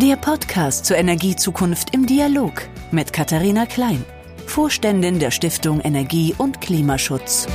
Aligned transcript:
Der 0.00 0.14
Podcast 0.14 0.86
zur 0.86 0.96
Energiezukunft 0.96 1.92
im 1.92 2.06
Dialog 2.06 2.62
mit 2.92 3.12
Katharina 3.12 3.66
Klein, 3.66 4.04
Vorständin 4.46 5.18
der 5.18 5.32
Stiftung 5.32 5.80
Energie 5.80 6.36
und 6.38 6.60
Klimaschutz. 6.60 7.48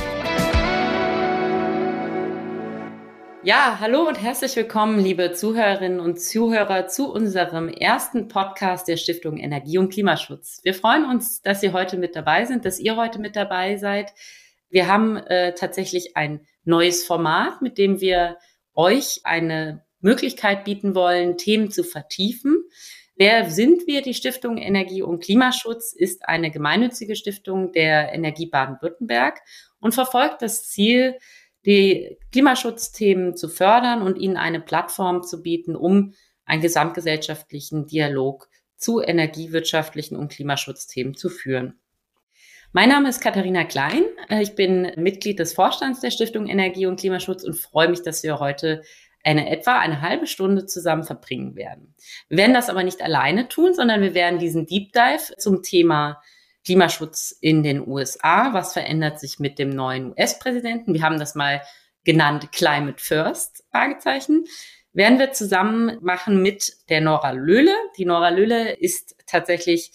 Ja, 3.42 3.78
hallo 3.80 4.06
und 4.06 4.20
herzlich 4.20 4.54
willkommen, 4.56 4.98
liebe 4.98 5.32
Zuhörerinnen 5.32 6.00
und 6.00 6.20
Zuhörer, 6.20 6.86
zu 6.86 7.10
unserem 7.10 7.70
ersten 7.70 8.28
Podcast 8.28 8.88
der 8.88 8.98
Stiftung 8.98 9.38
Energie 9.38 9.78
und 9.78 9.90
Klimaschutz. 9.90 10.60
Wir 10.64 10.74
freuen 10.74 11.06
uns, 11.06 11.40
dass 11.40 11.62
Sie 11.62 11.72
heute 11.72 11.96
mit 11.96 12.14
dabei 12.14 12.44
sind, 12.44 12.66
dass 12.66 12.78
ihr 12.78 12.96
heute 12.96 13.20
mit 13.20 13.36
dabei 13.36 13.78
seid. 13.78 14.12
Wir 14.68 14.86
haben 14.86 15.16
äh, 15.16 15.54
tatsächlich 15.54 16.14
ein 16.14 16.46
neues 16.64 17.06
Format, 17.06 17.62
mit 17.62 17.78
dem 17.78 18.02
wir 18.02 18.36
euch 18.74 19.20
eine 19.24 19.83
Möglichkeit 20.04 20.64
bieten 20.64 20.94
wollen, 20.94 21.36
Themen 21.36 21.70
zu 21.70 21.82
vertiefen. 21.82 22.64
Wer 23.16 23.50
sind 23.50 23.86
wir? 23.86 24.02
Die 24.02 24.14
Stiftung 24.14 24.58
Energie 24.58 25.02
und 25.02 25.22
Klimaschutz 25.22 25.92
ist 25.92 26.28
eine 26.28 26.50
gemeinnützige 26.50 27.16
Stiftung 27.16 27.72
der 27.72 28.12
Energie 28.12 28.46
Baden-Württemberg 28.46 29.40
und 29.80 29.94
verfolgt 29.94 30.42
das 30.42 30.68
Ziel, 30.68 31.18
die 31.64 32.18
Klimaschutzthemen 32.32 33.36
zu 33.36 33.48
fördern 33.48 34.02
und 34.02 34.18
ihnen 34.18 34.36
eine 34.36 34.60
Plattform 34.60 35.22
zu 35.22 35.42
bieten, 35.42 35.74
um 35.76 36.14
einen 36.44 36.60
gesamtgesellschaftlichen 36.60 37.86
Dialog 37.86 38.48
zu 38.76 39.00
energiewirtschaftlichen 39.00 40.16
und 40.16 40.30
Klimaschutzthemen 40.30 41.14
zu 41.14 41.30
führen. 41.30 41.80
Mein 42.72 42.88
Name 42.88 43.08
ist 43.08 43.20
Katharina 43.20 43.62
Klein. 43.62 44.02
Ich 44.40 44.56
bin 44.56 44.90
Mitglied 44.96 45.38
des 45.38 45.52
Vorstands 45.52 46.00
der 46.00 46.10
Stiftung 46.10 46.48
Energie 46.48 46.86
und 46.86 46.98
Klimaschutz 46.98 47.44
und 47.44 47.54
freue 47.54 47.88
mich, 47.88 48.02
dass 48.02 48.24
wir 48.24 48.40
heute 48.40 48.82
eine 49.24 49.50
etwa 49.50 49.78
eine 49.78 50.02
halbe 50.02 50.26
Stunde 50.26 50.66
zusammen 50.66 51.04
verbringen 51.04 51.56
werden. 51.56 51.94
Wir 52.28 52.38
werden 52.38 52.54
das 52.54 52.68
aber 52.68 52.82
nicht 52.82 53.02
alleine 53.02 53.48
tun, 53.48 53.74
sondern 53.74 54.02
wir 54.02 54.14
werden 54.14 54.38
diesen 54.38 54.66
Deep 54.66 54.92
Dive 54.92 55.36
zum 55.38 55.62
Thema 55.62 56.22
Klimaschutz 56.64 57.36
in 57.40 57.62
den 57.62 57.86
USA. 57.86 58.52
Was 58.52 58.74
verändert 58.74 59.18
sich 59.20 59.38
mit 59.38 59.58
dem 59.58 59.70
neuen 59.70 60.10
US-Präsidenten? 60.10 60.94
Wir 60.94 61.02
haben 61.02 61.18
das 61.18 61.34
mal 61.34 61.62
genannt 62.04 62.52
Climate 62.52 63.02
First, 63.02 63.64
Fragezeichen. 63.70 64.44
Werden 64.92 65.18
wir 65.18 65.32
zusammen 65.32 65.98
machen 66.02 66.40
mit 66.40 66.72
der 66.88 67.00
Nora 67.00 67.32
Löhle. 67.32 67.74
Die 67.96 68.04
Nora 68.04 68.28
Löhle 68.28 68.72
ist 68.72 69.16
tatsächlich 69.26 69.90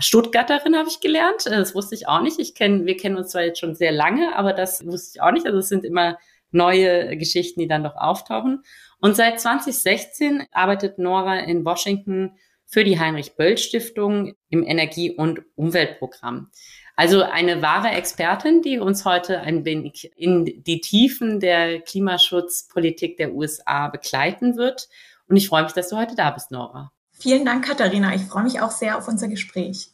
Stuttgarterin 0.00 0.76
habe 0.76 0.88
ich 0.88 1.00
gelernt. 1.00 1.46
Das 1.46 1.74
wusste 1.74 1.96
ich 1.96 2.06
auch 2.06 2.20
nicht. 2.20 2.38
Ich 2.38 2.54
kenne, 2.54 2.86
wir 2.86 2.96
kennen 2.96 3.16
uns 3.16 3.30
zwar 3.30 3.42
jetzt 3.42 3.58
schon 3.58 3.74
sehr 3.74 3.90
lange, 3.90 4.36
aber 4.36 4.52
das 4.52 4.86
wusste 4.86 5.16
ich 5.16 5.22
auch 5.22 5.32
nicht. 5.32 5.44
Also 5.44 5.58
es 5.58 5.68
sind 5.68 5.84
immer 5.84 6.18
neue 6.50 7.16
Geschichten, 7.16 7.60
die 7.60 7.68
dann 7.68 7.84
doch 7.84 7.96
auftauchen. 7.96 8.62
Und 9.00 9.16
seit 9.16 9.40
2016 9.40 10.46
arbeitet 10.52 10.98
Nora 10.98 11.38
in 11.40 11.64
Washington 11.64 12.32
für 12.66 12.84
die 12.84 12.98
Heinrich 12.98 13.36
Böll 13.36 13.56
Stiftung 13.56 14.34
im 14.50 14.62
Energie- 14.64 15.14
und 15.14 15.42
Umweltprogramm. 15.56 16.50
Also 16.96 17.22
eine 17.22 17.62
wahre 17.62 17.90
Expertin, 17.90 18.60
die 18.60 18.78
uns 18.78 19.04
heute 19.04 19.40
ein 19.40 19.64
wenig 19.64 20.10
in 20.16 20.64
die 20.64 20.80
Tiefen 20.80 21.38
der 21.38 21.80
Klimaschutzpolitik 21.80 23.16
der 23.16 23.34
USA 23.34 23.88
begleiten 23.88 24.56
wird. 24.56 24.88
Und 25.28 25.36
ich 25.36 25.48
freue 25.48 25.62
mich, 25.62 25.72
dass 25.72 25.90
du 25.90 25.96
heute 25.96 26.16
da 26.16 26.30
bist, 26.30 26.50
Nora. 26.50 26.90
Vielen 27.12 27.44
Dank, 27.44 27.64
Katharina. 27.64 28.14
Ich 28.14 28.22
freue 28.22 28.44
mich 28.44 28.60
auch 28.60 28.70
sehr 28.70 28.98
auf 28.98 29.08
unser 29.08 29.28
Gespräch. 29.28 29.92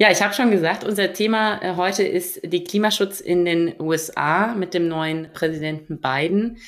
Ja, 0.00 0.12
ich 0.12 0.22
habe 0.22 0.32
schon 0.32 0.52
gesagt, 0.52 0.84
unser 0.84 1.12
Thema 1.12 1.60
äh, 1.60 1.74
heute 1.74 2.04
ist 2.04 2.40
die 2.44 2.62
Klimaschutz 2.62 3.20
in 3.20 3.44
den 3.44 3.74
USA 3.80 4.54
mit 4.54 4.72
dem 4.72 4.86
neuen 4.86 5.32
Präsidenten 5.32 6.00
Biden. 6.00 6.58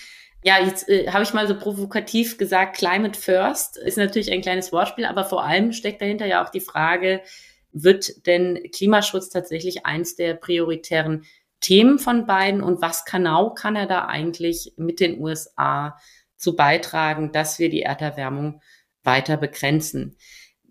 Ja, 0.43 0.59
jetzt 0.59 0.89
äh, 0.89 1.09
habe 1.13 1.23
ich 1.23 1.33
mal 1.33 1.47
so 1.47 1.57
provokativ 1.57 2.39
gesagt, 2.39 2.77
Climate 2.77 3.17
First 3.17 3.77
ist 3.77 3.99
natürlich 3.99 4.33
ein 4.33 4.41
kleines 4.41 4.73
Wortspiel, 4.73 5.05
aber 5.05 5.25
vor 5.25 5.45
allem 5.45 5.73
steckt 5.73 6.03
dahinter 6.03 6.27
ja 6.27 6.45
auch 6.45 6.51
die 6.51 6.61
Frage, 6.61 7.23
wird 7.71 8.27
denn 8.27 8.69
Klimaschutz 8.75 9.29
tatsächlich 9.29 9.87
eins 9.87 10.17
der 10.17 10.35
prioritären 10.35 11.25
Themen 11.61 12.01
von 12.01 12.27
Biden 12.27 12.65
und 12.65 12.83
was 12.83 13.05
genau 13.05 13.51
kann 13.51 13.77
er 13.77 13.87
da 13.87 14.07
eigentlich 14.07 14.73
mit 14.77 14.99
den 14.99 15.21
USA 15.21 15.97
zu 16.37 16.57
beitragen, 16.57 17.31
dass 17.31 17.61
wir 17.61 17.71
die 17.71 17.83
Erderwärmung 17.83 18.61
weiter 19.05 19.37
begrenzen. 19.37 20.17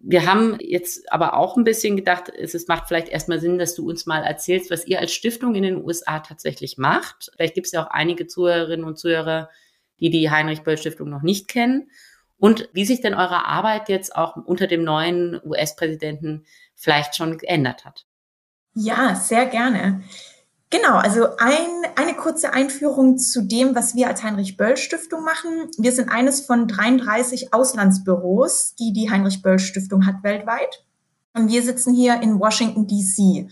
Wir 0.01 0.25
haben 0.25 0.57
jetzt 0.61 1.11
aber 1.11 1.33
auch 1.35 1.57
ein 1.57 1.65
bisschen 1.65 1.97
gedacht, 1.97 2.29
es 2.29 2.67
macht 2.67 2.87
vielleicht 2.87 3.09
erstmal 3.09 3.39
Sinn, 3.39 3.57
dass 3.57 3.75
du 3.75 3.87
uns 3.87 4.05
mal 4.05 4.23
erzählst, 4.23 4.71
was 4.71 4.87
ihr 4.87 4.99
als 4.99 5.11
Stiftung 5.11 5.55
in 5.55 5.63
den 5.63 5.83
USA 5.83 6.19
tatsächlich 6.19 6.77
macht. 6.77 7.31
Vielleicht 7.33 7.55
gibt 7.55 7.67
es 7.67 7.73
ja 7.73 7.85
auch 7.85 7.91
einige 7.91 8.25
Zuhörerinnen 8.25 8.85
und 8.85 8.97
Zuhörer, 8.97 9.49
die 9.99 10.09
die 10.09 10.31
Heinrich-Böll-Stiftung 10.31 11.09
noch 11.09 11.21
nicht 11.21 11.49
kennen. 11.49 11.91
Und 12.37 12.69
wie 12.71 12.85
sich 12.85 13.01
denn 13.01 13.13
eure 13.13 13.45
Arbeit 13.45 13.89
jetzt 13.89 14.15
auch 14.15 14.37
unter 14.37 14.67
dem 14.67 14.83
neuen 14.83 15.41
US-Präsidenten 15.43 16.45
vielleicht 16.73 17.17
schon 17.17 17.37
geändert 17.37 17.83
hat. 17.83 18.05
Ja, 18.73 19.15
sehr 19.15 19.45
gerne. 19.45 20.01
Genau, 20.71 20.97
also 20.97 21.35
ein, 21.37 21.85
eine 21.95 22.13
kurze 22.13 22.53
Einführung 22.53 23.17
zu 23.17 23.41
dem, 23.41 23.73
was 23.73 23.95
wir 23.95 24.07
als 24.07 24.21
Heinrich-Böll-Stiftung 24.21 25.23
machen. 25.23 25.71
Wir 25.79 25.91
sind 25.91 26.09
eines 26.09 26.41
von 26.41 26.67
33 26.67 27.53
Auslandsbüros, 27.53 28.75
die 28.75 28.93
die 28.93 29.09
Heinrich-Böll-Stiftung 29.09 30.05
hat 30.05 30.21
weltweit. 30.21 30.83
Und 31.33 31.49
wir 31.49 31.63
sitzen 31.63 31.95
hier 31.95 32.21
in 32.21 32.39
Washington, 32.39 32.85
DC. 32.85 33.49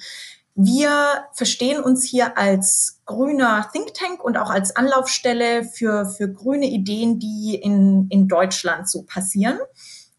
Wir 0.54 1.26
verstehen 1.34 1.82
uns 1.82 2.04
hier 2.04 2.38
als 2.38 3.02
grüner 3.06 3.68
Think 3.72 3.96
Tank 3.96 4.24
und 4.24 4.38
auch 4.38 4.52
als 4.52 4.76
Anlaufstelle 4.76 5.64
für, 5.64 6.06
für 6.06 6.32
grüne 6.32 6.68
Ideen, 6.68 7.18
die 7.18 7.56
in, 7.56 8.08
in 8.10 8.28
Deutschland 8.28 8.90
so 8.90 9.04
passieren. 9.04 9.58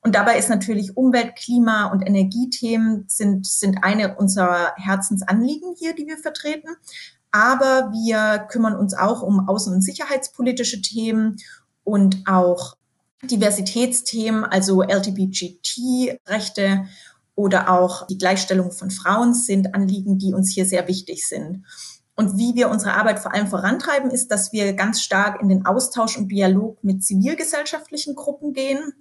Und 0.08 0.14
dabei 0.14 0.38
ist 0.38 0.48
natürlich 0.48 0.96
Umwelt, 0.96 1.36
Klima 1.36 1.92
und 1.92 2.00
Energiethemen 2.00 3.04
sind, 3.08 3.46
sind 3.46 3.84
eine 3.84 4.16
unserer 4.16 4.72
Herzensanliegen 4.76 5.74
hier, 5.78 5.94
die 5.94 6.06
wir 6.06 6.16
vertreten. 6.16 6.68
Aber 7.30 7.92
wir 7.92 8.46
kümmern 8.48 8.74
uns 8.74 8.94
auch 8.94 9.20
um 9.20 9.50
außen- 9.50 9.70
und 9.70 9.82
sicherheitspolitische 9.82 10.80
Themen 10.80 11.36
und 11.84 12.26
auch 12.26 12.78
Diversitätsthemen, 13.22 14.44
also 14.44 14.80
LGBTG-Rechte 14.80 16.86
oder 17.34 17.70
auch 17.70 18.06
die 18.06 18.16
Gleichstellung 18.16 18.72
von 18.72 18.90
Frauen 18.90 19.34
sind 19.34 19.74
Anliegen, 19.74 20.16
die 20.16 20.32
uns 20.32 20.54
hier 20.54 20.64
sehr 20.64 20.88
wichtig 20.88 21.28
sind. 21.28 21.66
Und 22.14 22.38
wie 22.38 22.54
wir 22.54 22.70
unsere 22.70 22.94
Arbeit 22.94 23.18
vor 23.18 23.34
allem 23.34 23.48
vorantreiben, 23.48 24.10
ist, 24.10 24.28
dass 24.28 24.54
wir 24.54 24.72
ganz 24.72 25.02
stark 25.02 25.42
in 25.42 25.50
den 25.50 25.66
Austausch 25.66 26.16
und 26.16 26.32
Dialog 26.32 26.82
mit 26.82 27.04
zivilgesellschaftlichen 27.04 28.14
Gruppen 28.14 28.54
gehen, 28.54 28.94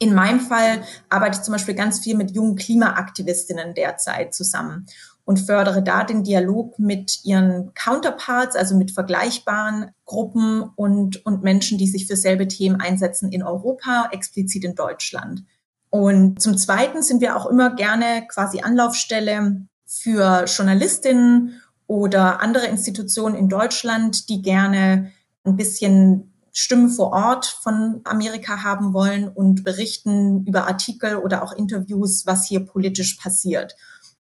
in 0.00 0.14
meinem 0.14 0.40
Fall 0.40 0.82
arbeite 1.10 1.36
ich 1.36 1.42
zum 1.42 1.52
Beispiel 1.52 1.74
ganz 1.74 2.00
viel 2.00 2.16
mit 2.16 2.32
jungen 2.32 2.56
Klimaaktivistinnen 2.56 3.74
derzeit 3.74 4.34
zusammen 4.34 4.86
und 5.24 5.38
fördere 5.38 5.82
da 5.82 6.04
den 6.04 6.24
Dialog 6.24 6.78
mit 6.78 7.20
ihren 7.24 7.72
Counterparts, 7.74 8.56
also 8.56 8.76
mit 8.76 8.90
vergleichbaren 8.90 9.90
Gruppen 10.06 10.62
und, 10.74 11.24
und 11.26 11.42
Menschen, 11.42 11.76
die 11.76 11.86
sich 11.86 12.06
für 12.06 12.16
selbe 12.16 12.48
Themen 12.48 12.80
einsetzen 12.80 13.30
in 13.30 13.42
Europa, 13.42 14.08
explizit 14.10 14.64
in 14.64 14.74
Deutschland. 14.74 15.44
Und 15.90 16.40
zum 16.40 16.56
Zweiten 16.56 17.02
sind 17.02 17.20
wir 17.20 17.36
auch 17.36 17.46
immer 17.46 17.74
gerne 17.74 18.26
quasi 18.26 18.62
Anlaufstelle 18.62 19.66
für 19.86 20.46
Journalistinnen 20.46 21.60
oder 21.86 22.40
andere 22.40 22.66
Institutionen 22.66 23.34
in 23.34 23.48
Deutschland, 23.48 24.30
die 24.30 24.40
gerne 24.40 25.12
ein 25.44 25.56
bisschen 25.56 26.29
Stimmen 26.52 26.90
vor 26.90 27.12
Ort 27.12 27.46
von 27.46 28.00
Amerika 28.04 28.62
haben 28.62 28.92
wollen 28.92 29.28
und 29.28 29.64
berichten 29.64 30.44
über 30.46 30.66
Artikel 30.66 31.16
oder 31.16 31.42
auch 31.42 31.52
Interviews, 31.52 32.26
was 32.26 32.46
hier 32.46 32.60
politisch 32.60 33.14
passiert. 33.14 33.76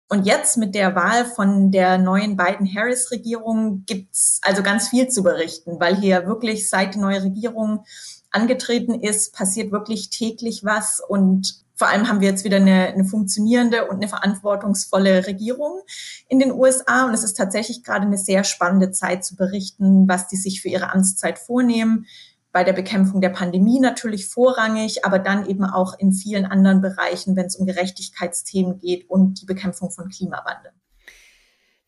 Und 0.09 0.25
jetzt 0.25 0.57
mit 0.57 0.75
der 0.75 0.95
Wahl 0.95 1.25
von 1.25 1.73
der 1.73 1.99
neuen 1.99 2.37
Biden-Harris-Regierung 2.37 3.85
gibt's 3.87 4.39
also 4.43 4.63
ganz 4.63 4.89
viel 4.89 5.09
zu 5.09 5.25
berichten, 5.25 5.81
weil 5.81 5.97
hier 5.97 6.27
wirklich 6.27 6.71
seit 6.71 6.95
die 6.95 7.01
neue 7.01 7.25
Regierung 7.25 7.85
angetreten 8.31 8.95
ist, 8.95 9.35
passiert 9.35 9.73
wirklich 9.73 10.11
täglich 10.11 10.65
was 10.65 11.01
und 11.01 11.66
vor 11.77 11.89
allem 11.89 12.09
haben 12.09 12.21
wir 12.21 12.29
jetzt 12.29 12.45
wieder 12.45 12.57
eine, 12.57 12.89
eine 12.89 13.05
funktionierende 13.05 13.87
und 13.87 13.97
eine 13.97 14.09
verantwortungsvolle 14.09 15.27
Regierung 15.27 15.81
in 16.29 16.39
den 16.39 16.53
USA. 16.53 17.07
Und 17.07 17.13
es 17.13 17.23
ist 17.23 17.35
tatsächlich 17.35 17.85
gerade 17.85 18.07
eine 18.07 18.17
sehr 18.17 18.45
spannende 18.45 18.93
Zeit 18.93 19.25
zu 19.25 19.37
berichten, 19.37 20.09
was 20.09 20.27
die 20.27 20.37
sich 20.37 20.63
für 20.63 20.69
ihre 20.69 20.93
Amtszeit 20.93 21.39
vornehmen. 21.39 22.07
Bei 22.51 22.65
der 22.65 22.73
Bekämpfung 22.73 23.21
der 23.21 23.29
Pandemie 23.29 23.79
natürlich 23.79 24.27
vorrangig, 24.27 25.05
aber 25.05 25.19
dann 25.19 25.47
eben 25.47 25.65
auch 25.65 25.99
in 25.99 26.15
vielen 26.15 26.47
anderen 26.47 26.81
Bereichen, 26.81 27.37
wenn 27.37 27.47
es 27.47 27.57
um 27.57 27.67
Gerechtigkeitsthemen 27.67 28.79
geht 28.79 29.11
und 29.11 29.43
die 29.43 29.47
Bekämpfung 29.47 29.91
von 29.91 30.09
Klimawandel. 30.09 30.73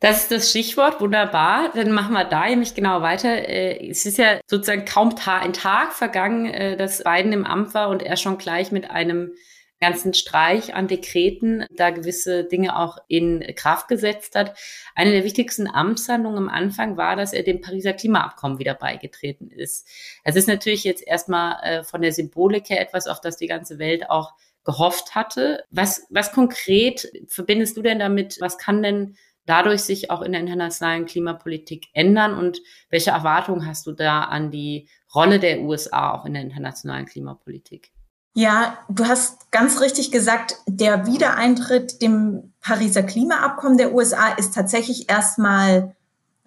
Das 0.01 0.25
ist 0.25 0.31
das 0.31 0.51
Stichwort, 0.51 1.01
wunderbar. 1.01 1.71
Dann 1.75 1.93
machen 1.93 2.13
wir 2.13 2.25
da 2.25 2.47
nämlich 2.47 2.75
genau 2.75 3.01
weiter. 3.01 3.31
Äh, 3.31 3.89
es 3.89 4.05
ist 4.05 4.19
ja 4.19 4.39
sozusagen 4.47 4.85
kaum 4.85 5.15
ein 5.27 5.55
Tag 5.55 5.95
vergangen, 5.95 6.47
äh, 6.47 6.77
dass 6.77 7.03
Biden 7.03 7.33
im 7.33 7.47
Amt 7.47 7.73
war 7.73 7.89
und 7.89 8.03
er 8.03 8.17
schon 8.17 8.37
gleich 8.37 8.71
mit 8.71 8.91
einem 8.91 9.33
ganzen 9.81 10.15
Streich 10.15 10.75
an 10.75 10.89
Dekreten 10.89 11.67
da 11.71 11.91
gewisse 11.91 12.45
Dinge 12.45 12.79
auch 12.79 12.99
in 13.09 13.45
Kraft 13.55 13.89
gesetzt 13.89 14.35
hat. 14.35 14.57
Eine 14.95 15.13
der 15.13 15.25
wichtigsten 15.25 15.69
Amtshandlungen 15.69 16.39
am 16.39 16.49
Anfang 16.49 16.97
war, 16.97 17.17
dass 17.17 17.33
er 17.33 17.43
dem 17.43 17.61
Pariser 17.61 17.93
Klimaabkommen 17.93 18.59
wieder 18.59 18.75
beigetreten 18.75 19.51
ist. 19.51 19.87
Es 20.25 20.37
ist 20.37 20.49
natürlich 20.49 20.85
jetzt 20.85 21.07
erstmal 21.07 21.63
äh, 21.63 21.85
von 21.85 22.03
der 22.03 22.13
Symbolik 22.13 22.71
her 22.71 22.81
etwas, 22.81 23.07
auf 23.07 23.21
das 23.21 23.37
die 23.37 23.47
ganze 23.47 23.79
Welt 23.79 24.11
auch 24.11 24.33
gehofft 24.65 25.15
hatte. 25.15 25.65
Was, 25.71 26.07
was 26.11 26.33
konkret 26.33 27.11
verbindest 27.29 27.77
du 27.77 27.83
denn 27.83 27.99
damit? 27.99 28.37
Was 28.41 28.59
kann 28.59 28.83
denn 28.83 29.17
dadurch 29.47 29.81
sich 29.81 30.11
auch 30.11 30.21
in 30.21 30.33
der 30.33 30.43
internationalen 30.43 31.07
Klimapolitik 31.07 31.87
ändern 31.95 32.35
und 32.35 32.61
welche 32.91 33.11
Erwartungen 33.11 33.67
hast 33.67 33.87
du 33.87 33.93
da 33.93 34.25
an 34.25 34.51
die 34.51 34.89
Rolle 35.15 35.39
der 35.39 35.61
USA 35.63 36.13
auch 36.13 36.27
in 36.27 36.35
der 36.35 36.43
internationalen 36.43 37.07
Klimapolitik? 37.07 37.93
Ja, 38.35 38.79
du 38.89 39.07
hast 39.07 39.51
ganz 39.51 39.81
richtig 39.81 40.11
gesagt, 40.11 40.57
der 40.67 41.07
Wiedereintritt 41.07 42.03
dem 42.03 42.53
Pariser 42.61 43.03
Klimaabkommen 43.03 43.79
der 43.79 43.95
USA 43.95 44.29
ist 44.35 44.55
tatsächlich 44.55 45.11
erstmal 45.11 45.97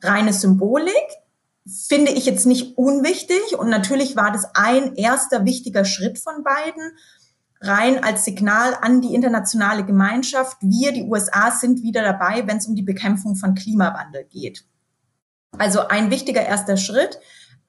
reine 0.01 0.33
Symbolik. 0.33 0.93
Finde 1.87 2.11
ich 2.11 2.25
jetzt 2.25 2.45
nicht 2.45 2.77
unwichtig. 2.77 3.57
Und 3.57 3.69
natürlich 3.69 4.15
war 4.15 4.31
das 4.31 4.55
ein 4.55 4.95
erster 4.95 5.45
wichtiger 5.45 5.85
Schritt 5.85 6.17
von 6.19 6.43
beiden 6.43 6.91
rein 7.61 8.03
als 8.03 8.25
Signal 8.25 8.75
an 8.81 9.01
die 9.01 9.13
internationale 9.13 9.85
Gemeinschaft. 9.85 10.57
Wir, 10.61 10.91
die 10.91 11.03
USA, 11.03 11.51
sind 11.51 11.83
wieder 11.83 12.01
dabei, 12.01 12.47
wenn 12.47 12.57
es 12.57 12.67
um 12.67 12.75
die 12.75 12.81
Bekämpfung 12.81 13.35
von 13.35 13.53
Klimawandel 13.53 14.25
geht. 14.25 14.65
Also 15.57 15.87
ein 15.87 16.09
wichtiger 16.09 16.41
erster 16.41 16.77
Schritt. 16.77 17.19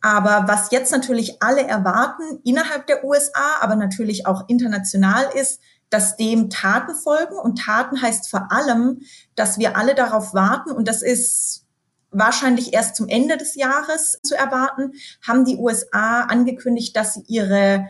Aber 0.02 0.44
was 0.48 0.70
jetzt 0.72 0.90
natürlich 0.90 1.42
alle 1.42 1.66
erwarten 1.66 2.40
innerhalb 2.44 2.86
der 2.88 3.04
USA, 3.04 3.60
aber 3.60 3.76
natürlich 3.76 4.26
auch 4.26 4.48
international 4.48 5.24
ist, 5.34 5.60
dass 5.90 6.16
dem 6.16 6.50
Taten 6.50 6.94
folgen. 6.94 7.36
Und 7.36 7.60
Taten 7.60 8.02
heißt 8.02 8.28
vor 8.28 8.50
allem, 8.50 9.02
dass 9.36 9.58
wir 9.58 9.76
alle 9.76 9.94
darauf 9.94 10.34
warten. 10.34 10.72
Und 10.72 10.88
das 10.88 11.02
ist 11.02 11.66
wahrscheinlich 12.10 12.74
erst 12.74 12.96
zum 12.96 13.08
Ende 13.08 13.36
des 13.36 13.54
Jahres 13.54 14.18
zu 14.22 14.34
erwarten, 14.34 14.92
haben 15.26 15.44
die 15.44 15.56
USA 15.56 16.22
angekündigt, 16.22 16.96
dass 16.96 17.14
sie 17.14 17.24
ihre 17.26 17.86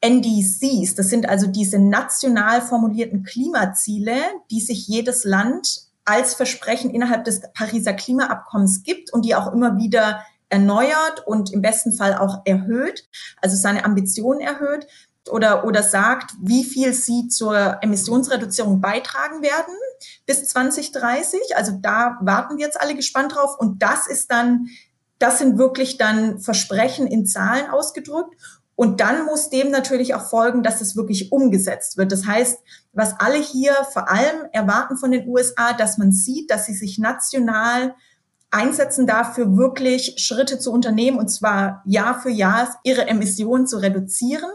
NDCs, 0.00 0.94
das 0.94 1.08
sind 1.08 1.28
also 1.28 1.46
diese 1.46 1.78
national 1.78 2.60
formulierten 2.60 3.24
Klimaziele, 3.24 4.16
die 4.50 4.60
sich 4.60 4.86
jedes 4.86 5.24
Land 5.24 5.86
als 6.04 6.34
Versprechen 6.34 6.90
innerhalb 6.90 7.24
des 7.24 7.40
Pariser 7.54 7.94
Klimaabkommens 7.94 8.82
gibt 8.84 9.12
und 9.12 9.24
die 9.24 9.34
auch 9.34 9.52
immer 9.52 9.78
wieder 9.78 10.24
erneuert 10.48 11.26
und 11.26 11.52
im 11.52 11.62
besten 11.62 11.92
Fall 11.92 12.14
auch 12.14 12.42
erhöht, 12.44 13.08
also 13.40 13.56
seine 13.56 13.84
Ambitionen 13.84 14.40
erhöht 14.40 14.86
oder, 15.30 15.64
oder 15.64 15.82
sagt, 15.82 16.32
wie 16.40 16.64
viel 16.64 16.92
sie 16.92 17.28
zur 17.28 17.78
Emissionsreduzierung 17.82 18.80
beitragen 18.80 19.42
werden 19.42 19.74
bis 20.24 20.46
2030. 20.48 21.56
Also 21.56 21.72
da 21.80 22.18
warten 22.20 22.58
wir 22.58 22.64
jetzt 22.64 22.80
alle 22.80 22.94
gespannt 22.94 23.34
drauf. 23.34 23.56
Und 23.58 23.82
das 23.82 24.06
ist 24.06 24.30
dann, 24.30 24.68
das 25.18 25.38
sind 25.38 25.58
wirklich 25.58 25.98
dann 25.98 26.38
Versprechen 26.40 27.06
in 27.06 27.26
Zahlen 27.26 27.68
ausgedrückt. 27.70 28.34
Und 28.76 29.00
dann 29.00 29.24
muss 29.24 29.48
dem 29.48 29.70
natürlich 29.70 30.14
auch 30.14 30.28
folgen, 30.28 30.62
dass 30.62 30.82
es 30.82 30.96
wirklich 30.96 31.32
umgesetzt 31.32 31.96
wird. 31.96 32.12
Das 32.12 32.26
heißt, 32.26 32.58
was 32.92 33.18
alle 33.18 33.38
hier 33.38 33.72
vor 33.90 34.10
allem 34.10 34.46
erwarten 34.52 34.98
von 34.98 35.10
den 35.10 35.26
USA, 35.26 35.72
dass 35.72 35.96
man 35.96 36.12
sieht, 36.12 36.50
dass 36.50 36.66
sie 36.66 36.74
sich 36.74 36.98
national 36.98 37.94
einsetzen 38.56 39.06
dafür, 39.06 39.56
wirklich 39.56 40.14
Schritte 40.16 40.58
zu 40.58 40.72
unternehmen, 40.72 41.18
und 41.18 41.28
zwar 41.28 41.82
Jahr 41.84 42.20
für 42.20 42.30
Jahr 42.30 42.80
ihre 42.84 43.06
Emissionen 43.06 43.66
zu 43.66 43.76
reduzieren 43.76 44.50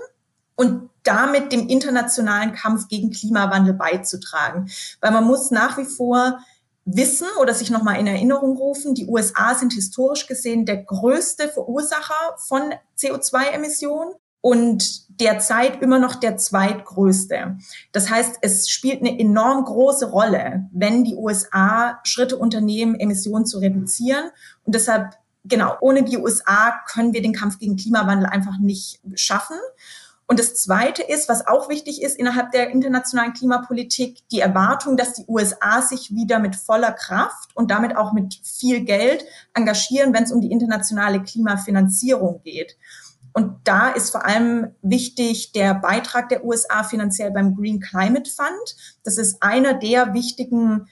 und 0.55 0.89
damit 1.03 1.51
dem 1.51 1.67
internationalen 1.67 2.53
Kampf 2.53 2.87
gegen 2.87 3.11
Klimawandel 3.11 3.73
beizutragen. 3.73 4.69
Weil 4.99 5.11
man 5.11 5.25
muss 5.25 5.51
nach 5.51 5.77
wie 5.77 5.85
vor 5.85 6.39
wissen 6.85 7.27
oder 7.39 7.53
sich 7.53 7.69
nochmal 7.69 7.99
in 7.99 8.07
Erinnerung 8.07 8.57
rufen, 8.57 8.95
die 8.95 9.07
USA 9.07 9.55
sind 9.55 9.73
historisch 9.73 10.25
gesehen 10.27 10.65
der 10.65 10.83
größte 10.83 11.47
Verursacher 11.47 12.35
von 12.47 12.73
CO2-Emissionen 12.99 14.13
und 14.41 15.19
derzeit 15.21 15.81
immer 15.81 15.99
noch 15.99 16.15
der 16.15 16.37
zweitgrößte. 16.37 17.57
Das 17.91 18.09
heißt, 18.09 18.39
es 18.41 18.69
spielt 18.69 19.01
eine 19.01 19.17
enorm 19.19 19.63
große 19.63 20.09
Rolle, 20.09 20.67
wenn 20.71 21.03
die 21.03 21.15
USA 21.15 21.99
Schritte 22.03 22.37
unternehmen, 22.37 22.95
Emissionen 22.95 23.45
zu 23.45 23.59
reduzieren. 23.59 24.31
Und 24.65 24.73
deshalb, 24.73 25.13
genau, 25.45 25.75
ohne 25.79 26.03
die 26.03 26.17
USA 26.17 26.79
können 26.91 27.13
wir 27.13 27.21
den 27.21 27.33
Kampf 27.33 27.59
gegen 27.59 27.77
Klimawandel 27.77 28.25
einfach 28.25 28.57
nicht 28.59 28.99
schaffen. 29.13 29.57
Und 30.31 30.39
das 30.39 30.55
Zweite 30.55 31.03
ist, 31.03 31.27
was 31.27 31.45
auch 31.45 31.67
wichtig 31.67 32.01
ist 32.01 32.17
innerhalb 32.17 32.51
der 32.51 32.69
internationalen 32.69 33.33
Klimapolitik, 33.33 34.19
die 34.31 34.39
Erwartung, 34.39 34.95
dass 34.95 35.11
die 35.11 35.25
USA 35.27 35.81
sich 35.81 36.15
wieder 36.15 36.39
mit 36.39 36.55
voller 36.55 36.93
Kraft 36.93 37.49
und 37.53 37.69
damit 37.69 37.97
auch 37.97 38.13
mit 38.13 38.39
viel 38.41 38.85
Geld 38.85 39.25
engagieren, 39.53 40.13
wenn 40.13 40.23
es 40.23 40.31
um 40.31 40.39
die 40.39 40.51
internationale 40.51 41.21
Klimafinanzierung 41.21 42.41
geht. 42.43 42.77
Und 43.33 43.59
da 43.63 43.89
ist 43.89 44.09
vor 44.09 44.25
allem 44.25 44.75
wichtig 44.81 45.51
der 45.53 45.73
Beitrag 45.73 46.29
der 46.29 46.43
USA 46.43 46.83
finanziell 46.83 47.31
beim 47.31 47.55
Green 47.55 47.79
Climate 47.79 48.29
Fund. 48.29 48.75
Das 49.03 49.17
ist 49.17 49.41
einer 49.41 49.73
der 49.73 50.13
wichtigen 50.13 50.87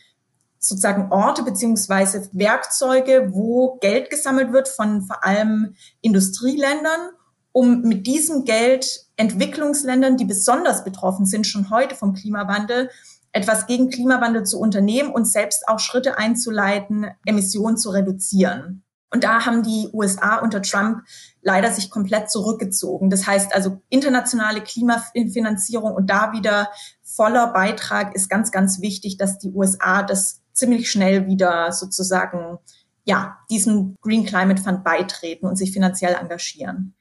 sozusagen 0.59 1.11
Orte 1.11 1.43
beziehungsweise 1.43 2.29
Werkzeuge, 2.33 3.29
wo 3.31 3.77
Geld 3.81 4.09
gesammelt 4.09 4.51
wird 4.51 4.67
von 4.67 5.01
vor 5.01 5.23
allem 5.25 5.75
Industrieländern 6.01 7.11
um 7.51 7.81
mit 7.81 8.05
diesem 8.07 8.45
Geld 8.45 9.05
Entwicklungsländern, 9.15 10.17
die 10.17 10.25
besonders 10.25 10.83
betroffen 10.83 11.25
sind, 11.25 11.47
schon 11.47 11.69
heute 11.69 11.95
vom 11.95 12.13
Klimawandel, 12.13 12.89
etwas 13.31 13.67
gegen 13.67 13.89
Klimawandel 13.89 14.43
zu 14.43 14.59
unternehmen 14.59 15.11
und 15.11 15.25
selbst 15.25 15.67
auch 15.67 15.79
Schritte 15.79 16.17
einzuleiten, 16.17 17.07
Emissionen 17.25 17.77
zu 17.77 17.89
reduzieren. 17.89 18.83
Und 19.11 19.23
da 19.23 19.45
haben 19.45 19.63
die 19.63 19.89
USA 19.91 20.37
unter 20.37 20.61
Trump 20.61 21.01
leider 21.41 21.71
sich 21.71 21.89
komplett 21.89 22.29
zurückgezogen. 22.29 23.09
Das 23.09 23.25
heißt 23.25 23.55
also 23.55 23.81
internationale 23.89 24.61
Klimafinanzierung 24.61 25.93
und 25.93 26.09
da 26.09 26.31
wieder 26.31 26.69
voller 27.01 27.51
Beitrag 27.51 28.15
ist 28.15 28.29
ganz, 28.29 28.51
ganz 28.51 28.81
wichtig, 28.81 29.17
dass 29.17 29.39
die 29.39 29.49
USA 29.49 30.03
das 30.03 30.41
ziemlich 30.53 30.91
schnell 30.91 31.25
wieder 31.25 31.71
sozusagen, 31.71 32.59
ja, 33.03 33.37
diesem 33.49 33.95
Green 34.01 34.25
Climate 34.25 34.61
Fund 34.61 34.83
beitreten 34.83 35.47
und 35.47 35.55
sich 35.55 35.71
finanziell 35.71 36.13
engagieren. 36.13 36.93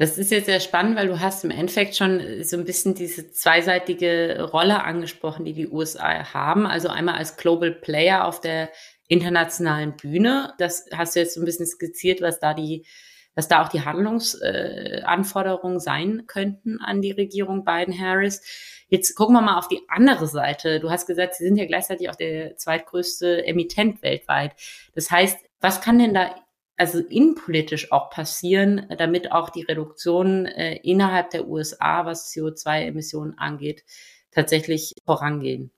Das 0.00 0.16
ist 0.16 0.30
jetzt 0.30 0.46
sehr 0.46 0.60
spannend, 0.60 0.96
weil 0.96 1.08
du 1.08 1.20
hast 1.20 1.44
im 1.44 1.50
Endeffekt 1.50 1.94
schon 1.94 2.42
so 2.42 2.56
ein 2.56 2.64
bisschen 2.64 2.94
diese 2.94 3.32
zweiseitige 3.32 4.48
Rolle 4.50 4.82
angesprochen, 4.82 5.44
die 5.44 5.52
die 5.52 5.68
USA 5.68 6.32
haben. 6.32 6.66
Also 6.66 6.88
einmal 6.88 7.16
als 7.16 7.36
Global 7.36 7.70
Player 7.70 8.24
auf 8.24 8.40
der 8.40 8.70
internationalen 9.08 9.98
Bühne. 9.98 10.54
Das 10.56 10.86
hast 10.90 11.14
du 11.14 11.20
jetzt 11.20 11.34
so 11.34 11.42
ein 11.42 11.44
bisschen 11.44 11.66
skizziert, 11.66 12.22
was 12.22 12.40
da 12.40 12.54
die, 12.54 12.86
was 13.34 13.48
da 13.48 13.62
auch 13.62 13.68
die 13.68 13.84
Handlungsanforderungen 13.84 15.76
äh, 15.76 15.80
sein 15.80 16.24
könnten 16.26 16.80
an 16.80 17.02
die 17.02 17.12
Regierung 17.12 17.66
Biden-Harris. 17.66 18.40
Jetzt 18.88 19.14
gucken 19.14 19.34
wir 19.34 19.42
mal 19.42 19.58
auf 19.58 19.68
die 19.68 19.82
andere 19.88 20.28
Seite. 20.28 20.80
Du 20.80 20.88
hast 20.88 21.08
gesagt, 21.08 21.34
sie 21.34 21.44
sind 21.44 21.56
ja 21.56 21.66
gleichzeitig 21.66 22.08
auch 22.08 22.16
der 22.16 22.56
zweitgrößte 22.56 23.44
Emittent 23.44 24.00
weltweit. 24.00 24.52
Das 24.94 25.10
heißt, 25.10 25.36
was 25.60 25.82
kann 25.82 25.98
denn 25.98 26.14
da 26.14 26.34
also 26.80 26.98
innenpolitisch 26.98 27.92
auch 27.92 28.08
passieren, 28.08 28.86
damit 28.96 29.32
auch 29.32 29.50
die 29.50 29.62
Reduktion 29.62 30.46
äh, 30.46 30.76
innerhalb 30.76 31.28
der 31.28 31.46
USA, 31.46 32.06
was 32.06 32.32
CO2-Emissionen 32.32 33.36
angeht, 33.36 33.84
tatsächlich 34.32 34.94
vorangehen? 35.04 35.70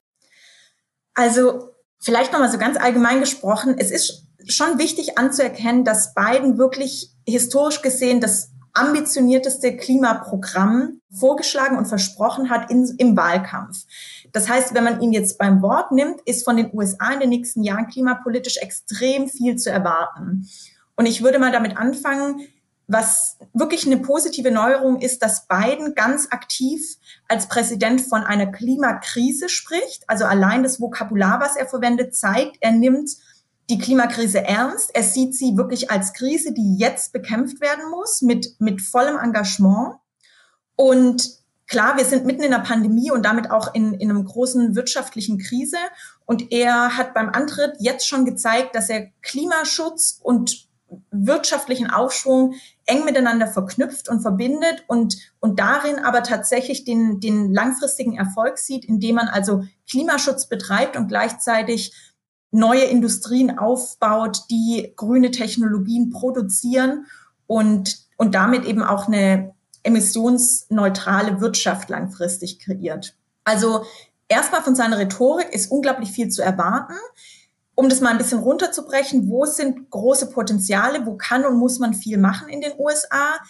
Also 1.15 1.71
vielleicht 1.99 2.33
nochmal 2.33 2.53
so 2.53 2.59
ganz 2.59 2.77
allgemein 2.77 3.19
gesprochen, 3.19 3.75
es 3.79 3.91
ist 3.91 4.29
schon 4.47 4.79
wichtig 4.79 5.19
anzuerkennen, 5.19 5.85
dass 5.85 6.15
Biden 6.15 6.57
wirklich 6.57 7.11
historisch 7.27 7.83
gesehen 7.83 8.21
das 8.21 8.53
ambitionierteste 8.73 9.77
Klimaprogramm 9.77 11.01
vorgeschlagen 11.11 11.77
und 11.77 11.87
versprochen 11.87 12.49
hat 12.49 12.71
in, 12.71 12.95
im 12.99 13.17
Wahlkampf. 13.17 13.85
Das 14.33 14.49
heißt, 14.49 14.73
wenn 14.73 14.85
man 14.85 15.01
ihn 15.01 15.13
jetzt 15.13 15.37
beim 15.37 15.63
Wort 15.63 15.91
nimmt, 15.91 16.21
ist 16.27 16.45
von 16.45 16.57
den 16.57 16.71
USA 16.73 17.13
in 17.13 17.21
den 17.21 17.31
nächsten 17.31 17.65
Jahren 17.65 17.89
klimapolitisch 17.89 18.59
extrem 18.59 19.29
viel 19.29 19.57
zu 19.57 19.71
erwarten. 19.71 20.49
Und 21.03 21.07
ich 21.07 21.21
würde 21.21 21.41
mal 21.41 21.51
damit 21.51 21.77
anfangen, 21.77 22.47
was 22.87 23.37
wirklich 23.53 23.85
eine 23.87 23.97
positive 23.97 24.53
Neuerung 24.53 25.01
ist, 25.01 25.21
dass 25.21 25.49
Biden 25.49 25.97
ganz 25.97 26.29
aktiv 26.31 26.81
als 27.27 27.49
Präsident 27.49 28.03
von 28.03 28.23
einer 28.23 28.47
Klimakrise 28.47 29.49
spricht. 29.49 30.05
Also 30.07 30.27
allein 30.27 30.63
das 30.63 30.81
Vokabular, 30.81 31.41
was 31.41 31.57
er 31.57 31.67
verwendet, 31.67 32.15
zeigt, 32.15 32.59
er 32.61 32.71
nimmt 32.71 33.11
die 33.69 33.79
Klimakrise 33.79 34.45
ernst. 34.45 34.95
Er 34.95 35.03
sieht 35.03 35.35
sie 35.35 35.57
wirklich 35.57 35.91
als 35.91 36.13
Krise, 36.13 36.53
die 36.53 36.77
jetzt 36.77 37.13
bekämpft 37.13 37.61
werden 37.61 37.91
muss, 37.91 38.23
mit, 38.23 38.55
mit 38.61 38.81
vollem 38.81 39.19
Engagement. 39.19 39.97
Und 40.77 41.31
klar, 41.67 41.97
wir 41.97 42.05
sind 42.05 42.27
mitten 42.27 42.45
in 42.45 42.53
der 42.53 42.59
Pandemie 42.59 43.11
und 43.11 43.27
damit 43.27 43.51
auch 43.51 43.75
in, 43.75 43.95
in 43.95 44.09
einem 44.09 44.25
großen 44.25 44.77
wirtschaftlichen 44.77 45.39
Krise. 45.39 45.79
Und 46.27 46.53
er 46.53 46.97
hat 46.97 47.13
beim 47.13 47.29
Antritt 47.29 47.73
jetzt 47.81 48.07
schon 48.07 48.25
gezeigt, 48.25 48.77
dass 48.77 48.89
er 48.89 49.11
Klimaschutz 49.23 50.21
und 50.23 50.71
wirtschaftlichen 51.11 51.91
Aufschwung 51.91 52.55
eng 52.87 53.05
miteinander 53.05 53.47
verknüpft 53.47 54.09
und 54.09 54.21
verbindet 54.21 54.85
und, 54.87 55.17
und 55.41 55.59
darin 55.59 55.99
aber 55.99 56.23
tatsächlich 56.23 56.85
den, 56.85 57.21
den 57.21 57.53
langfristigen 57.53 58.17
Erfolg 58.17 58.59
sieht, 58.59 58.85
indem 58.85 59.17
man 59.17 59.29
also 59.29 59.65
Klimaschutz 59.89 60.49
betreibt 60.49 60.97
und 60.97 61.09
gleichzeitig 61.09 61.93
neue 62.51 62.85
Industrien 62.85 63.59
aufbaut, 63.59 64.43
die 64.51 64.93
grüne 64.97 65.31
Technologien 65.31 66.11
produzieren 66.11 67.07
und, 67.47 67.99
und 68.17 68.35
damit 68.35 68.65
eben 68.65 68.83
auch 68.83 69.09
eine 69.09 69.55
emissionsneutrale 69.83 71.41
Wirtschaft 71.41 71.89
langfristig 71.89 72.61
kreiert. 72.61 73.17
Also 73.45 73.85
erstmal 74.29 74.63
von 74.63 74.75
seiner 74.75 74.99
Rhetorik 74.99 75.53
ist 75.53 75.71
unglaublich 75.71 76.11
viel 76.11 76.29
zu 76.29 76.43
erwarten. 76.43 76.95
Um 77.83 77.89
das 77.89 78.01
mal 78.01 78.11
ein 78.11 78.19
bisschen 78.19 78.39
runterzubrechen, 78.39 79.29
wo 79.29 79.45
sind 79.45 79.91
große 79.91 80.31
Potenziale, 80.31 81.05
wo 81.05 81.17
kann 81.17 81.45
und 81.45 81.59
muss 81.59 81.81
man 81.81 81.95
viel 81.95 82.17
machen 82.17 82.49
in 82.49 82.61
den 82.61 82.71
USA? 82.79 83.41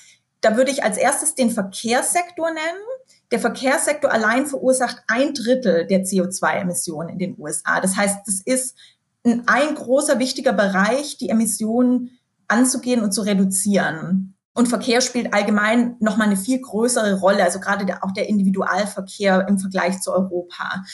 Da 0.41 0.57
würde 0.57 0.71
ich 0.71 0.83
als 0.83 0.97
erstes 0.97 1.35
den 1.35 1.51
Verkehrssektor 1.51 2.47
nennen. 2.47 2.83
Der 3.31 3.41
Verkehrssektor 3.41 4.11
allein 4.11 4.47
verursacht 4.47 5.03
ein 5.07 5.35
Drittel 5.35 5.87
der 5.87 6.05
CO2-Emissionen 6.05 7.11
in 7.11 7.19
den 7.19 7.39
USA. 7.39 7.83
Das 7.83 7.95
heißt, 7.95 8.21
das 8.25 8.41
ist 8.41 8.75
ein, 9.23 9.43
ein 9.49 9.75
großer 9.75 10.19
wichtiger 10.19 10.55
Bereich, 10.55 11.19
die 11.19 11.29
Emissionen 11.29 12.19
anzugehen 12.49 13.03
und 13.03 13.13
zu 13.13 13.21
reduzieren. 13.21 14.35
Und 14.55 14.67
Verkehr 14.67 15.03
spielt 15.03 15.35
allgemein 15.35 15.97
nochmal 16.01 16.29
eine 16.29 16.39
viel 16.39 16.59
größere 16.59 17.21
Rolle, 17.21 17.45
also 17.45 17.61
gerade 17.61 17.85
der, 17.85 18.03
auch 18.03 18.13
der 18.13 18.31
Individualverkehr 18.31 19.47
im 19.47 19.59
Vergleich 19.59 20.01
zu 20.01 20.11
Europa. 20.11 20.85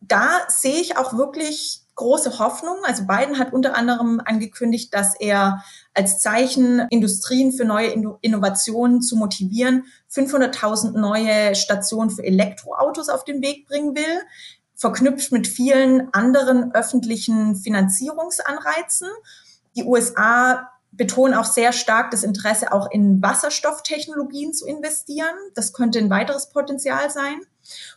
Da 0.00 0.28
sehe 0.46 0.80
ich 0.80 0.96
auch 0.96 1.18
wirklich 1.18 1.82
große 1.98 2.38
Hoffnung. 2.38 2.76
Also 2.84 3.06
Biden 3.06 3.38
hat 3.38 3.52
unter 3.52 3.76
anderem 3.76 4.22
angekündigt, 4.24 4.94
dass 4.94 5.14
er 5.20 5.62
als 5.94 6.20
Zeichen, 6.20 6.86
Industrien 6.90 7.52
für 7.52 7.64
neue 7.64 7.94
Innovationen 8.22 9.02
zu 9.02 9.16
motivieren, 9.16 9.84
500.000 10.10 10.98
neue 10.98 11.54
Stationen 11.54 12.10
für 12.10 12.24
Elektroautos 12.24 13.08
auf 13.08 13.24
den 13.24 13.42
Weg 13.42 13.66
bringen 13.66 13.94
will, 13.94 14.22
verknüpft 14.74 15.32
mit 15.32 15.48
vielen 15.48 16.12
anderen 16.14 16.72
öffentlichen 16.72 17.56
Finanzierungsanreizen. 17.56 19.08
Die 19.76 19.84
USA 19.84 20.70
betonen 20.92 21.34
auch 21.34 21.44
sehr 21.44 21.72
stark 21.72 22.12
das 22.12 22.22
Interesse, 22.22 22.72
auch 22.72 22.90
in 22.90 23.20
Wasserstofftechnologien 23.20 24.54
zu 24.54 24.66
investieren. 24.66 25.34
Das 25.54 25.72
könnte 25.72 25.98
ein 25.98 26.10
weiteres 26.10 26.48
Potenzial 26.50 27.10
sein. 27.10 27.40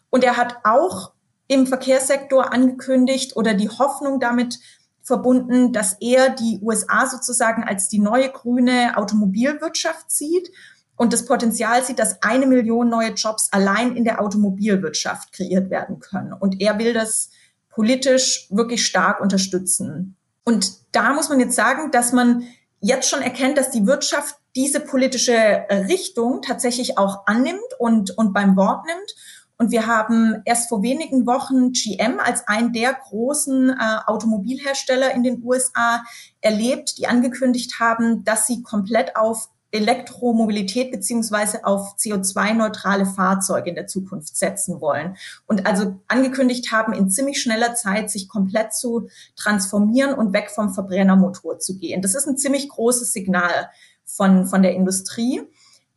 Und 0.10 0.24
er 0.24 0.38
hat 0.38 0.58
auch 0.64 1.14
im 1.52 1.68
Verkehrssektor 1.68 2.54
angekündigt 2.54 3.36
oder 3.36 3.54
die 3.54 3.68
Hoffnung 3.68 4.22
damit 4.22 4.58
verbunden, 5.02 5.74
dass 5.74 5.98
er 6.00 6.30
die 6.30 6.60
USA 6.62 7.08
sozusagen 7.08 7.66
als 7.66 7.90
die 7.90 8.00
neue 8.00 8.30
grüne 8.30 8.96
Automobilwirtschaft 8.96 10.10
sieht 10.10 10.50
und 10.96 11.12
das 11.12 11.26
Potenzial 11.26 11.84
sieht, 11.84 12.00
dass 12.00 12.24
eine 12.24 12.46
Million 12.46 12.88
neue 12.88 13.12
Jobs 13.12 13.50
allein 13.52 13.98
in 13.98 14.06
der 14.06 14.22
Automobilwirtschaft 14.22 15.34
kreiert 15.34 15.70
werden 15.70 16.00
können. 16.00 16.32
Und 16.32 16.62
er 16.62 16.80
will 16.80 16.94
das 16.94 17.32
politisch 17.70 18.48
wirklich 18.50 18.86
stark 18.86 19.20
unterstützen. 19.20 20.16
Und 20.46 20.72
da 20.94 21.12
muss 21.12 21.28
man 21.28 21.42
jetzt 21.42 21.56
sagen, 21.56 21.92
dass 21.92 22.14
man 22.14 22.48
jetzt 22.80 23.10
schon 23.10 23.22
erkennt, 23.22 23.58
dass 23.58 23.72
die 23.72 23.86
Wirtschaft 23.86 24.36
diese 24.56 24.80
politische 24.80 25.66
Richtung 25.90 26.42
tatsächlich 26.44 26.98
auch 26.98 27.26
annimmt 27.26 27.60
und, 27.78 28.18
und 28.18 28.32
beim 28.32 28.56
Wort 28.56 28.86
nimmt. 28.86 29.16
Und 29.62 29.70
wir 29.70 29.86
haben 29.86 30.42
erst 30.46 30.70
vor 30.70 30.82
wenigen 30.82 31.28
Wochen 31.28 31.72
GM 31.72 32.20
als 32.20 32.48
einen 32.48 32.74
der 32.74 32.96
großen 32.96 33.70
äh, 33.70 33.76
Automobilhersteller 34.08 35.14
in 35.14 35.22
den 35.22 35.44
USA 35.44 36.02
erlebt, 36.42 36.98
die 36.98 37.06
angekündigt 37.06 37.80
haben, 37.80 38.24
dass 38.24 38.48
sie 38.48 38.64
komplett 38.64 39.16
auf 39.16 39.50
Elektromobilität 39.70 40.90
beziehungsweise 40.90 41.64
auf 41.64 41.96
CO2-neutrale 41.96 43.06
Fahrzeuge 43.06 43.70
in 43.70 43.76
der 43.76 43.86
Zukunft 43.86 44.36
setzen 44.36 44.82
wollen. 44.82 45.16
Und 45.46 45.68
also 45.68 46.02
angekündigt 46.08 46.72
haben, 46.72 46.94
in 46.94 47.12
ziemlich 47.12 47.40
schneller 47.40 47.76
Zeit 47.76 48.10
sich 48.10 48.28
komplett 48.30 48.74
zu 48.74 49.10
transformieren 49.36 50.16
und 50.16 50.34
weg 50.34 50.50
vom 50.50 50.74
Verbrennermotor 50.74 51.60
zu 51.60 51.78
gehen. 51.78 52.02
Das 52.02 52.16
ist 52.16 52.28
ein 52.28 52.40
ziemlich 52.40 52.68
großes 52.68 53.14
Signal 53.14 53.70
von, 54.06 54.48
von 54.48 54.64
der 54.64 54.74
Industrie. 54.74 55.44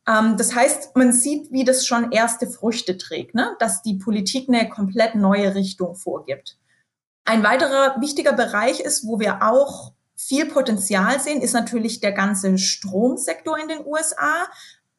Ähm, 0.09 0.37
das 0.37 0.55
heißt, 0.55 0.97
man 0.97 1.13
sieht, 1.13 1.51
wie 1.53 1.65
das 1.65 1.87
schon 1.87 2.13
erste 2.13 2.47
Früchte 2.47 2.99
trägt, 2.99 3.35
ne? 3.35 3.57
dass 3.59 3.83
die 3.83 3.95
Politik 3.95 4.49
eine 4.49 4.69
komplett 4.69 5.15
neue 5.15 5.55
Richtung 5.55 5.95
vorgibt. 5.95 6.59
Ein 7.25 7.43
weiterer 7.43 8.01
wichtiger 8.01 8.33
Bereich 8.33 8.81
ist, 8.81 9.07
wo 9.07 9.19
wir 9.19 9.43
auch 9.43 9.93
viel 10.17 10.47
Potenzial 10.47 11.21
sehen, 11.21 11.41
ist 11.41 11.55
natürlich 11.55 12.01
der 12.01 12.13
ganze 12.13 12.59
Stromsektor 12.59 13.59
in 13.59 13.69
den 13.69 13.87
USA. 13.87 14.47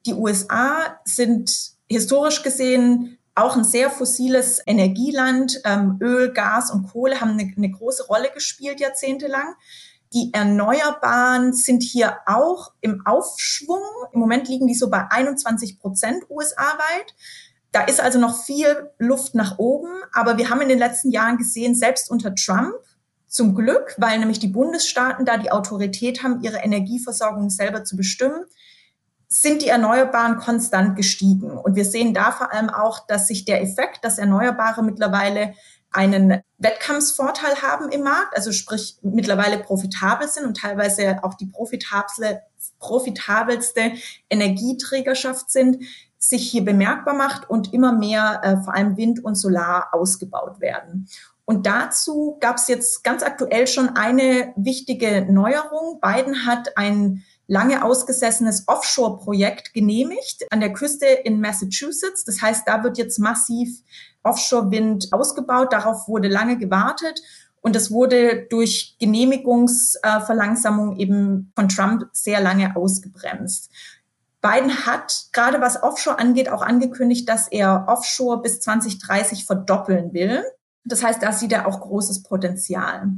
Die 0.05 0.13
USA 0.13 0.99
sind 1.05 1.73
historisch 1.87 2.43
gesehen 2.43 3.17
auch 3.35 3.57
ein 3.57 3.65
sehr 3.65 3.89
fossiles 3.89 4.61
Energieland. 4.65 5.61
Ähm, 5.65 5.97
Öl, 6.01 6.31
Gas 6.31 6.71
und 6.71 6.89
Kohle 6.89 7.19
haben 7.19 7.31
eine, 7.31 7.53
eine 7.55 7.69
große 7.69 8.07
Rolle 8.07 8.31
gespielt 8.33 8.79
jahrzehntelang. 8.79 9.55
Die 10.15 10.29
Erneuerbaren 10.31 11.51
sind 11.51 11.83
hier 11.83 12.19
auch 12.25 12.71
im 12.79 13.05
Aufschwung. 13.05 13.81
Im 14.13 14.21
Moment 14.21 14.47
liegen 14.47 14.65
die 14.65 14.73
so 14.73 14.89
bei 14.89 15.05
21 15.09 15.77
Prozent 15.77 16.23
USA-weit. 16.29 17.13
Da 17.73 17.83
ist 17.83 17.99
also 17.99 18.17
noch 18.17 18.41
viel 18.45 18.91
Luft 18.97 19.35
nach 19.35 19.59
oben. 19.59 19.89
Aber 20.13 20.37
wir 20.37 20.49
haben 20.49 20.61
in 20.61 20.69
den 20.69 20.79
letzten 20.79 21.11
Jahren 21.11 21.35
gesehen, 21.35 21.75
selbst 21.75 22.09
unter 22.09 22.33
Trump 22.33 22.75
zum 23.27 23.55
Glück, 23.55 23.93
weil 23.97 24.17
nämlich 24.19 24.39
die 24.39 24.47
Bundesstaaten 24.47 25.25
da 25.25 25.35
die 25.37 25.51
Autorität 25.51 26.23
haben, 26.23 26.41
ihre 26.41 26.59
Energieversorgung 26.59 27.49
selber 27.49 27.83
zu 27.83 27.97
bestimmen, 27.97 28.45
sind 29.27 29.63
die 29.63 29.67
Erneuerbaren 29.67 30.37
konstant 30.37 30.95
gestiegen. 30.95 31.57
Und 31.57 31.75
wir 31.75 31.83
sehen 31.83 32.13
da 32.13 32.31
vor 32.31 32.53
allem 32.53 32.69
auch, 32.69 33.05
dass 33.05 33.27
sich 33.27 33.43
der 33.43 33.61
Effekt, 33.61 34.05
dass 34.05 34.17
Erneuerbare 34.17 34.81
mittlerweile 34.81 35.55
einen 35.95 36.41
Wettkampfsvorteil 36.57 37.61
haben 37.61 37.89
im 37.89 38.03
Markt, 38.03 38.35
also 38.35 38.51
sprich 38.51 38.97
mittlerweile 39.01 39.57
profitabel 39.57 40.27
sind 40.27 40.45
und 40.45 40.57
teilweise 40.57 41.23
auch 41.23 41.33
die 41.35 41.47
profitabelste, 41.47 42.41
profitabelste 42.79 43.93
Energieträgerschaft 44.29 45.49
sind, 45.49 45.83
sich 46.17 46.49
hier 46.49 46.65
bemerkbar 46.65 47.13
macht 47.13 47.49
und 47.49 47.73
immer 47.73 47.93
mehr 47.93 48.41
äh, 48.43 48.63
vor 48.63 48.73
allem 48.73 48.97
Wind 48.97 49.23
und 49.23 49.35
Solar 49.35 49.89
ausgebaut 49.91 50.59
werden. 50.59 51.07
Und 51.45 51.67
dazu 51.67 52.37
gab 52.39 52.57
es 52.57 52.67
jetzt 52.67 53.03
ganz 53.03 53.21
aktuell 53.21 53.67
schon 53.67 53.89
eine 53.89 54.53
wichtige 54.55 55.31
Neuerung. 55.31 55.99
Biden 56.01 56.47
hat 56.47 56.75
ein 56.77 57.23
lange 57.47 57.85
ausgesessenes 57.85 58.67
Offshore-Projekt 58.67 59.73
genehmigt 59.73 60.45
an 60.49 60.59
der 60.59 60.73
Küste 60.73 61.05
in 61.05 61.39
Massachusetts. 61.39 62.25
Das 62.25 62.41
heißt, 62.41 62.67
da 62.67 62.83
wird 62.83 62.97
jetzt 62.97 63.19
massiv 63.19 63.83
Offshore-Wind 64.25 65.13
ausgebaut. 65.13 65.71
Darauf 65.71 66.07
wurde 66.07 66.27
lange 66.27 66.57
gewartet. 66.57 67.21
Und 67.61 67.75
das 67.75 67.89
wurde 67.89 68.45
durch 68.49 68.95
Genehmigungsverlangsamung 68.99 70.97
eben 70.97 71.51
von 71.55 71.69
Trump 71.69 72.09
sehr 72.13 72.39
lange 72.39 72.75
ausgebremst. 72.75 73.71
Biden 74.41 74.85
hat 74.85 75.29
gerade 75.31 75.59
was 75.61 75.81
Offshore 75.81 76.19
angeht 76.19 76.49
auch 76.49 76.61
angekündigt, 76.61 77.27
dass 77.27 77.47
er 77.47 77.85
Offshore 77.87 78.43
bis 78.43 78.59
2030 78.59 79.45
verdoppeln 79.45 80.13
will. 80.13 80.43
Das 80.83 81.03
heißt, 81.03 81.23
da 81.23 81.31
sieht 81.31 81.51
er 81.51 81.65
auch 81.65 81.81
großes 81.81 82.21
Potenzial. 82.21 83.13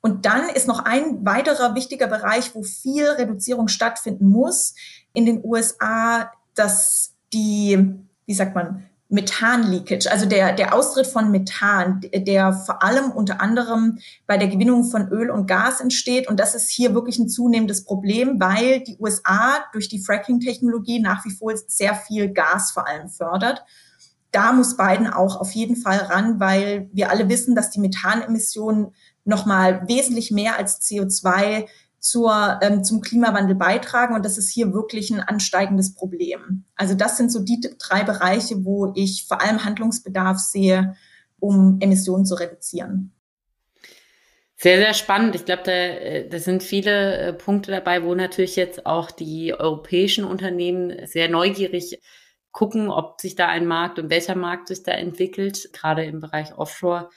Und 0.00 0.24
dann 0.24 0.48
ist 0.48 0.66
noch 0.66 0.86
ein 0.86 1.26
weiterer 1.26 1.74
wichtiger 1.74 2.06
Bereich, 2.06 2.54
wo 2.54 2.62
viel 2.62 3.06
Reduzierung 3.06 3.68
stattfinden 3.68 4.28
muss 4.28 4.74
in 5.12 5.26
den 5.26 5.44
USA, 5.44 6.32
dass 6.54 7.12
die, 7.34 7.94
wie 8.24 8.34
sagt 8.34 8.54
man, 8.54 8.88
Methan-Leakage, 9.10 10.10
also 10.10 10.26
der, 10.26 10.52
der 10.52 10.74
Austritt 10.74 11.06
von 11.06 11.30
Methan, 11.30 12.02
der 12.14 12.52
vor 12.52 12.82
allem 12.82 13.10
unter 13.10 13.40
anderem 13.40 13.98
bei 14.26 14.36
der 14.36 14.48
Gewinnung 14.48 14.84
von 14.84 15.08
Öl 15.08 15.30
und 15.30 15.46
Gas 15.46 15.80
entsteht. 15.80 16.28
Und 16.28 16.38
das 16.38 16.54
ist 16.54 16.70
hier 16.70 16.94
wirklich 16.94 17.18
ein 17.18 17.28
zunehmendes 17.28 17.84
Problem, 17.84 18.38
weil 18.38 18.80
die 18.80 18.98
USA 18.98 19.64
durch 19.72 19.88
die 19.88 20.00
Fracking-Technologie 20.00 21.00
nach 21.00 21.24
wie 21.24 21.30
vor 21.30 21.54
sehr 21.66 21.94
viel 21.94 22.32
Gas 22.32 22.70
vor 22.70 22.86
allem 22.86 23.08
fördert 23.08 23.64
da 24.30 24.52
muss 24.52 24.76
Biden 24.76 25.06
auch 25.06 25.40
auf 25.40 25.52
jeden 25.52 25.76
Fall 25.76 25.98
ran, 25.98 26.38
weil 26.38 26.88
wir 26.92 27.10
alle 27.10 27.28
wissen, 27.28 27.54
dass 27.54 27.70
die 27.70 27.80
Methanemissionen 27.80 28.94
nochmal 29.24 29.86
wesentlich 29.88 30.30
mehr 30.30 30.58
als 30.58 30.80
CO2 30.82 31.66
zur, 32.00 32.58
ähm, 32.62 32.84
zum 32.84 33.00
Klimawandel 33.00 33.54
beitragen. 33.54 34.14
Und 34.14 34.24
das 34.24 34.38
ist 34.38 34.50
hier 34.50 34.72
wirklich 34.72 35.10
ein 35.10 35.20
ansteigendes 35.20 35.94
Problem. 35.94 36.64
Also 36.76 36.94
das 36.94 37.16
sind 37.16 37.32
so 37.32 37.40
die 37.40 37.60
drei 37.78 38.04
Bereiche, 38.04 38.64
wo 38.64 38.92
ich 38.94 39.26
vor 39.26 39.42
allem 39.42 39.64
Handlungsbedarf 39.64 40.38
sehe, 40.38 40.94
um 41.40 41.78
Emissionen 41.80 42.26
zu 42.26 42.34
reduzieren. 42.34 43.12
Sehr, 44.60 44.78
sehr 44.78 44.94
spannend. 44.94 45.36
Ich 45.36 45.44
glaube, 45.44 45.62
da, 45.64 45.72
äh, 45.72 46.28
da 46.28 46.38
sind 46.40 46.64
viele 46.64 47.16
äh, 47.16 47.32
Punkte 47.32 47.70
dabei, 47.70 48.02
wo 48.02 48.14
natürlich 48.14 48.56
jetzt 48.56 48.86
auch 48.86 49.12
die 49.12 49.54
europäischen 49.54 50.24
Unternehmen 50.24 51.06
sehr 51.06 51.28
neugierig 51.28 52.00
gucken, 52.50 52.90
ob 52.90 53.20
sich 53.20 53.36
da 53.36 53.46
ein 53.46 53.66
Markt 53.66 54.00
und 54.00 54.10
welcher 54.10 54.34
Markt 54.34 54.66
sich 54.66 54.82
da 54.82 54.92
entwickelt. 54.92 55.72
Gerade 55.72 56.04
im 56.04 56.18
Bereich 56.18 56.58
Offshore 56.58 57.08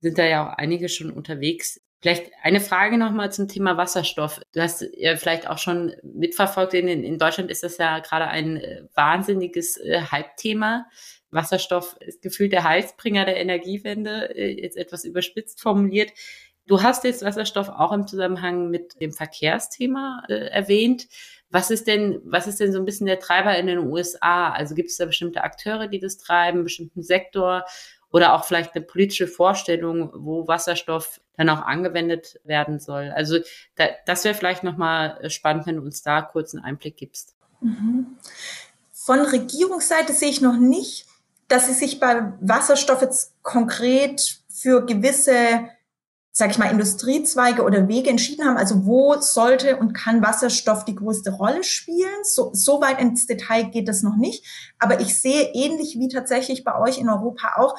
sind 0.00 0.16
da 0.16 0.24
ja 0.24 0.46
auch 0.48 0.54
einige 0.56 0.88
schon 0.88 1.10
unterwegs. 1.10 1.80
Vielleicht 2.02 2.30
eine 2.42 2.60
Frage 2.60 2.98
nochmal 2.98 3.32
zum 3.32 3.48
Thema 3.48 3.76
Wasserstoff. 3.76 4.40
Du 4.52 4.60
hast 4.60 4.84
ja 4.96 5.16
vielleicht 5.16 5.48
auch 5.48 5.58
schon 5.58 5.94
mitverfolgt, 6.02 6.74
in, 6.74 6.88
in 6.88 7.18
Deutschland 7.18 7.50
ist 7.50 7.62
das 7.62 7.78
ja 7.78 8.00
gerade 8.00 8.28
ein 8.28 8.58
äh, 8.58 8.82
wahnsinniges 8.94 9.78
äh, 9.78 10.02
Hype-Thema. 10.10 10.86
Wasserstoff 11.30 11.96
ist 12.00 12.22
gefühlt 12.22 12.52
der 12.52 12.64
Heilsbringer 12.64 13.24
der 13.24 13.38
Energiewende, 13.38 14.34
äh, 14.36 14.60
jetzt 14.60 14.76
etwas 14.76 15.04
überspitzt 15.04 15.60
formuliert. 15.60 16.10
Du 16.66 16.82
hast 16.82 17.04
jetzt 17.04 17.24
Wasserstoff 17.24 17.68
auch 17.68 17.92
im 17.92 18.06
Zusammenhang 18.06 18.70
mit 18.70 19.00
dem 19.00 19.12
Verkehrsthema 19.12 20.24
äh, 20.28 20.48
erwähnt. 20.48 21.06
Was 21.48 21.70
ist 21.70 21.86
denn, 21.86 22.20
was 22.24 22.48
ist 22.48 22.58
denn 22.58 22.72
so 22.72 22.78
ein 22.78 22.84
bisschen 22.84 23.06
der 23.06 23.20
Treiber 23.20 23.56
in 23.56 23.68
den 23.68 23.78
USA? 23.78 24.50
Also 24.50 24.74
gibt 24.74 24.90
es 24.90 24.96
da 24.96 25.06
bestimmte 25.06 25.44
Akteure, 25.44 25.86
die 25.86 26.00
das 26.00 26.18
treiben, 26.18 26.64
bestimmten 26.64 27.02
Sektor 27.02 27.64
oder 28.16 28.32
auch 28.32 28.46
vielleicht 28.46 28.74
eine 28.74 28.82
politische 28.82 29.28
Vorstellung, 29.28 30.10
wo 30.14 30.48
Wasserstoff 30.48 31.20
dann 31.36 31.50
auch 31.50 31.60
angewendet 31.60 32.40
werden 32.44 32.78
soll? 32.78 33.12
Also 33.14 33.40
da, 33.74 33.88
das 34.06 34.24
wäre 34.24 34.34
vielleicht 34.34 34.64
nochmal 34.64 35.28
spannend, 35.28 35.66
wenn 35.66 35.76
du 35.76 35.82
uns 35.82 36.02
da 36.02 36.22
kurz 36.22 36.54
einen 36.54 36.64
Einblick 36.64 36.96
gibst. 36.96 37.36
Mhm. 37.60 38.06
Von 38.90 39.20
Regierungsseite 39.20 40.14
sehe 40.14 40.30
ich 40.30 40.40
noch 40.40 40.56
nicht, 40.56 41.04
dass 41.48 41.66
sie 41.66 41.74
sich 41.74 42.00
bei 42.00 42.32
Wasserstoff 42.40 43.02
jetzt 43.02 43.34
konkret 43.42 44.40
für 44.48 44.86
gewisse 44.86 45.68
sage 46.36 46.50
ich 46.50 46.58
mal, 46.58 46.70
Industriezweige 46.70 47.62
oder 47.62 47.88
Wege 47.88 48.10
entschieden 48.10 48.44
haben. 48.44 48.58
Also 48.58 48.84
wo 48.84 49.18
sollte 49.20 49.78
und 49.78 49.94
kann 49.94 50.20
Wasserstoff 50.20 50.84
die 50.84 50.94
größte 50.94 51.30
Rolle 51.30 51.64
spielen? 51.64 52.24
So, 52.24 52.50
so 52.52 52.82
weit 52.82 53.00
ins 53.00 53.26
Detail 53.26 53.70
geht 53.70 53.88
es 53.88 54.02
noch 54.02 54.16
nicht. 54.16 54.44
Aber 54.78 55.00
ich 55.00 55.18
sehe 55.18 55.50
ähnlich 55.54 55.96
wie 55.98 56.08
tatsächlich 56.08 56.62
bei 56.62 56.78
euch 56.78 56.98
in 56.98 57.08
Europa 57.08 57.54
auch, 57.56 57.74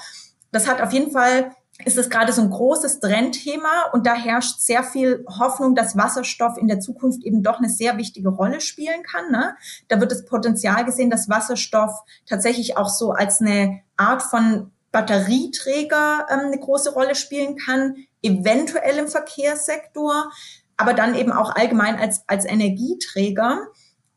das 0.51 0.67
hat 0.67 0.81
auf 0.81 0.91
jeden 0.93 1.11
Fall 1.11 1.51
ist 1.85 1.97
es 1.97 2.09
gerade 2.09 2.33
so 2.33 2.41
ein 2.41 2.49
großes 2.49 2.99
Trendthema 2.99 3.91
und 3.93 4.07
da 4.07 4.15
herrscht 4.15 4.59
sehr 4.59 4.83
viel 4.83 5.23
Hoffnung, 5.27 5.75
dass 5.75 5.95
Wasserstoff 5.95 6.57
in 6.57 6.67
der 6.67 6.79
Zukunft 6.79 7.23
eben 7.23 7.43
doch 7.43 7.59
eine 7.59 7.69
sehr 7.69 7.97
wichtige 7.97 8.29
Rolle 8.29 8.61
spielen 8.61 9.03
kann. 9.03 9.31
Ne? 9.31 9.55
Da 9.87 9.99
wird 9.99 10.11
das 10.11 10.25
Potenzial 10.25 10.85
gesehen, 10.85 11.11
dass 11.11 11.29
Wasserstoff 11.29 11.91
tatsächlich 12.25 12.77
auch 12.77 12.89
so 12.89 13.11
als 13.11 13.41
eine 13.41 13.81
Art 13.95 14.23
von 14.23 14.71
Batterieträger 14.91 16.25
ähm, 16.29 16.39
eine 16.47 16.59
große 16.59 16.93
Rolle 16.93 17.13
spielen 17.13 17.57
kann, 17.57 17.95
eventuell 18.23 18.97
im 18.97 19.07
Verkehrssektor, 19.07 20.31
aber 20.77 20.93
dann 20.93 21.13
eben 21.13 21.31
auch 21.31 21.55
allgemein 21.55 21.97
als, 21.97 22.23
als 22.27 22.45
Energieträger. 22.45 23.67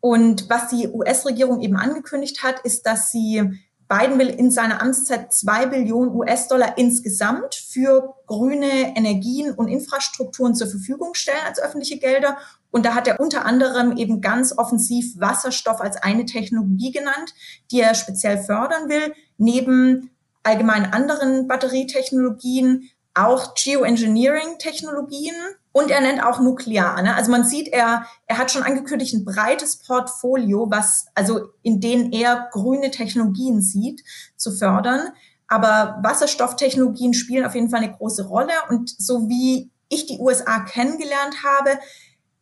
Und 0.01 0.49
was 0.49 0.69
die 0.69 0.89
US-Regierung 0.89 1.61
eben 1.61 1.77
angekündigt 1.77 2.43
hat, 2.43 2.61
ist, 2.61 2.87
dass 2.87 3.11
sie 3.11 3.61
Biden 3.91 4.21
will 4.21 4.29
in 4.29 4.53
seiner 4.53 4.81
Amtszeit 4.81 5.35
zwei 5.35 5.67
Billionen 5.67 6.15
US-Dollar 6.15 6.79
insgesamt 6.79 7.57
für 7.57 8.15
grüne 8.27 8.97
Energien 8.97 9.53
und 9.53 9.67
Infrastrukturen 9.67 10.55
zur 10.55 10.69
Verfügung 10.69 11.15
stellen 11.15 11.43
als 11.45 11.59
öffentliche 11.59 11.99
Gelder. 11.99 12.39
Und 12.71 12.87
da 12.87 12.95
hat 12.95 13.09
er 13.09 13.19
unter 13.19 13.45
anderem 13.47 13.97
eben 13.97 14.21
ganz 14.21 14.57
offensiv 14.57 15.19
Wasserstoff 15.19 15.81
als 15.81 15.97
eine 15.97 16.25
Technologie 16.25 16.93
genannt, 16.93 17.35
die 17.73 17.81
er 17.81 17.97
speziell 17.97 18.39
fördern 18.39 18.89
will, 18.89 19.13
neben 19.39 20.11
allgemein 20.45 20.93
anderen 20.93 21.49
Batterietechnologien, 21.49 22.89
auch 23.15 23.55
Geoengineering-Technologien 23.57 25.35
und 25.73 25.91
er 25.91 26.00
nennt 26.00 26.23
auch 26.23 26.41
Nuklear. 26.41 27.00
Ne? 27.03 27.15
Also 27.15 27.31
man 27.31 27.45
sieht, 27.45 27.69
er, 27.69 28.07
er 28.27 28.39
hat 28.39 28.50
schon 28.50 28.62
angekündigt 28.62 29.15
ein 29.15 29.25
breites 29.25 29.77
Portfolio, 29.77 30.71
was 30.71 31.07
also 31.15 31.50
in 31.62 31.81
denen 31.81 32.12
er 32.12 32.49
grüne 32.50 32.91
Technologien 32.91 33.62
sieht, 33.62 34.03
zu 34.37 34.50
fördern. 34.50 35.11
Aber 35.47 35.99
Wasserstofftechnologien 36.03 37.15
spielen 37.15 37.45
auf 37.45 37.55
jeden 37.55 37.71
Fall 37.71 37.83
eine 37.83 37.93
große 37.93 38.27
Rolle. 38.27 38.53
Und 38.69 38.91
so 38.91 39.29
wie 39.29 39.71
ich 39.89 40.07
die 40.07 40.19
USA 40.19 40.61
kennengelernt 40.61 41.37
habe, 41.45 41.79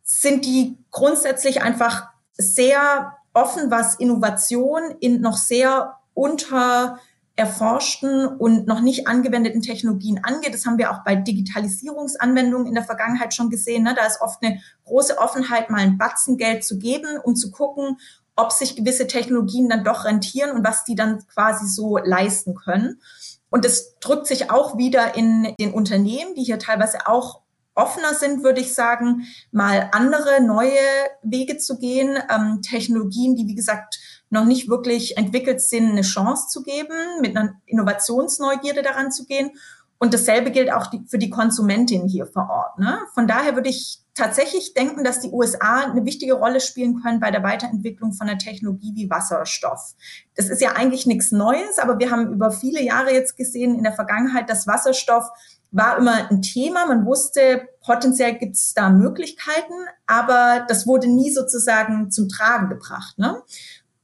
sind 0.03 0.45
die 0.45 0.77
grundsätzlich 0.89 1.61
einfach 1.61 2.07
sehr 2.33 3.13
offen, 3.33 3.69
was 3.69 3.95
Innovation 3.95 4.95
in 4.99 5.21
noch 5.21 5.37
sehr 5.37 5.97
unter 6.13 6.99
erforschten 7.39 8.27
und 8.27 8.67
noch 8.67 8.81
nicht 8.81 9.07
angewendeten 9.07 9.61
Technologien 9.61 10.23
angeht. 10.23 10.53
Das 10.53 10.65
haben 10.65 10.77
wir 10.77 10.91
auch 10.91 11.03
bei 11.05 11.15
Digitalisierungsanwendungen 11.15 12.67
in 12.67 12.73
der 12.73 12.83
Vergangenheit 12.83 13.33
schon 13.33 13.49
gesehen. 13.49 13.83
Ne? 13.83 13.95
Da 13.95 14.05
ist 14.05 14.21
oft 14.21 14.43
eine 14.43 14.59
große 14.83 15.17
Offenheit, 15.17 15.69
mal 15.69 15.79
ein 15.79 15.97
Batzen 15.97 16.37
Geld 16.37 16.65
zu 16.65 16.77
geben, 16.77 17.17
um 17.23 17.35
zu 17.35 17.49
gucken, 17.49 17.97
ob 18.35 18.51
sich 18.51 18.75
gewisse 18.75 19.07
Technologien 19.07 19.69
dann 19.69 19.83
doch 19.83 20.05
rentieren 20.05 20.51
und 20.51 20.65
was 20.65 20.83
die 20.83 20.95
dann 20.95 21.25
quasi 21.27 21.67
so 21.67 21.97
leisten 21.97 22.55
können. 22.55 23.01
Und 23.49 23.65
das 23.65 23.97
drückt 23.99 24.27
sich 24.27 24.51
auch 24.51 24.77
wieder 24.77 25.15
in 25.15 25.55
den 25.59 25.73
Unternehmen, 25.73 26.35
die 26.35 26.43
hier 26.43 26.59
teilweise 26.59 27.07
auch 27.07 27.41
offener 27.73 28.13
sind, 28.13 28.43
würde 28.43 28.59
ich 28.59 28.73
sagen, 28.73 29.25
mal 29.51 29.89
andere 29.93 30.41
neue 30.41 30.77
Wege 31.23 31.57
zu 31.57 31.77
gehen, 31.77 32.17
ähm, 32.29 32.61
Technologien, 32.61 33.35
die 33.35 33.47
wie 33.47 33.55
gesagt 33.55 33.97
noch 34.29 34.45
nicht 34.45 34.69
wirklich 34.69 35.17
entwickelt 35.17 35.61
sind, 35.61 35.91
eine 35.91 36.01
Chance 36.01 36.47
zu 36.49 36.63
geben, 36.63 37.21
mit 37.21 37.35
einer 37.35 37.53
Innovationsneugierde 37.65 38.81
daran 38.81 39.11
zu 39.11 39.25
gehen. 39.25 39.51
Und 39.97 40.13
dasselbe 40.13 40.51
gilt 40.51 40.71
auch 40.71 40.87
die, 40.87 41.03
für 41.07 41.17
die 41.17 41.29
Konsumentin 41.29 42.07
hier 42.07 42.25
vor 42.25 42.49
Ort. 42.49 42.79
Ne? 42.79 42.99
Von 43.13 43.27
daher 43.27 43.55
würde 43.55 43.69
ich 43.69 43.99
tatsächlich 44.13 44.73
denken, 44.73 45.03
dass 45.03 45.19
die 45.19 45.29
USA 45.29 45.91
eine 45.91 46.05
wichtige 46.05 46.33
Rolle 46.33 46.61
spielen 46.61 47.01
können 47.01 47.19
bei 47.19 47.31
der 47.31 47.43
Weiterentwicklung 47.43 48.13
von 48.13 48.27
einer 48.27 48.37
Technologie 48.37 48.93
wie 48.95 49.09
Wasserstoff. 49.09 49.95
Das 50.35 50.49
ist 50.49 50.61
ja 50.61 50.73
eigentlich 50.73 51.05
nichts 51.05 51.31
Neues, 51.31 51.79
aber 51.79 51.99
wir 51.99 52.11
haben 52.11 52.31
über 52.33 52.51
viele 52.51 52.81
Jahre 52.81 53.13
jetzt 53.13 53.35
gesehen 53.35 53.75
in 53.75 53.83
der 53.83 53.93
Vergangenheit, 53.93 54.49
dass 54.49 54.67
Wasserstoff 54.67 55.29
war 55.71 55.97
immer 55.97 56.29
ein 56.29 56.41
Thema. 56.41 56.85
Man 56.85 57.05
wusste, 57.05 57.67
potenziell 57.81 58.37
gibt 58.37 58.55
es 58.55 58.73
da 58.73 58.89
Möglichkeiten, 58.89 59.73
aber 60.07 60.65
das 60.67 60.87
wurde 60.87 61.07
nie 61.07 61.31
sozusagen 61.31 62.11
zum 62.11 62.27
Tragen 62.27 62.69
gebracht. 62.69 63.17
Ne? 63.17 63.41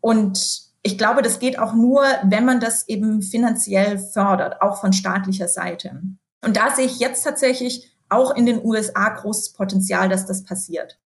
Und 0.05 0.61
ich 0.83 0.99
glaube, 0.99 1.23
das 1.23 1.39
geht 1.39 1.57
auch 1.57 1.73
nur, 1.73 2.03
wenn 2.25 2.45
man 2.45 2.59
das 2.59 2.87
eben 2.87 3.23
finanziell 3.23 3.97
fördert, 3.97 4.61
auch 4.61 4.79
von 4.79 4.93
staatlicher 4.93 5.47
Seite. 5.47 5.99
Und 6.43 6.57
da 6.57 6.69
sehe 6.69 6.85
ich 6.85 6.99
jetzt 6.99 7.23
tatsächlich 7.23 7.91
auch 8.07 8.35
in 8.35 8.45
den 8.45 8.63
USA 8.63 9.09
großes 9.09 9.53
Potenzial, 9.53 10.07
dass 10.07 10.27
das 10.27 10.43
passiert. 10.43 10.99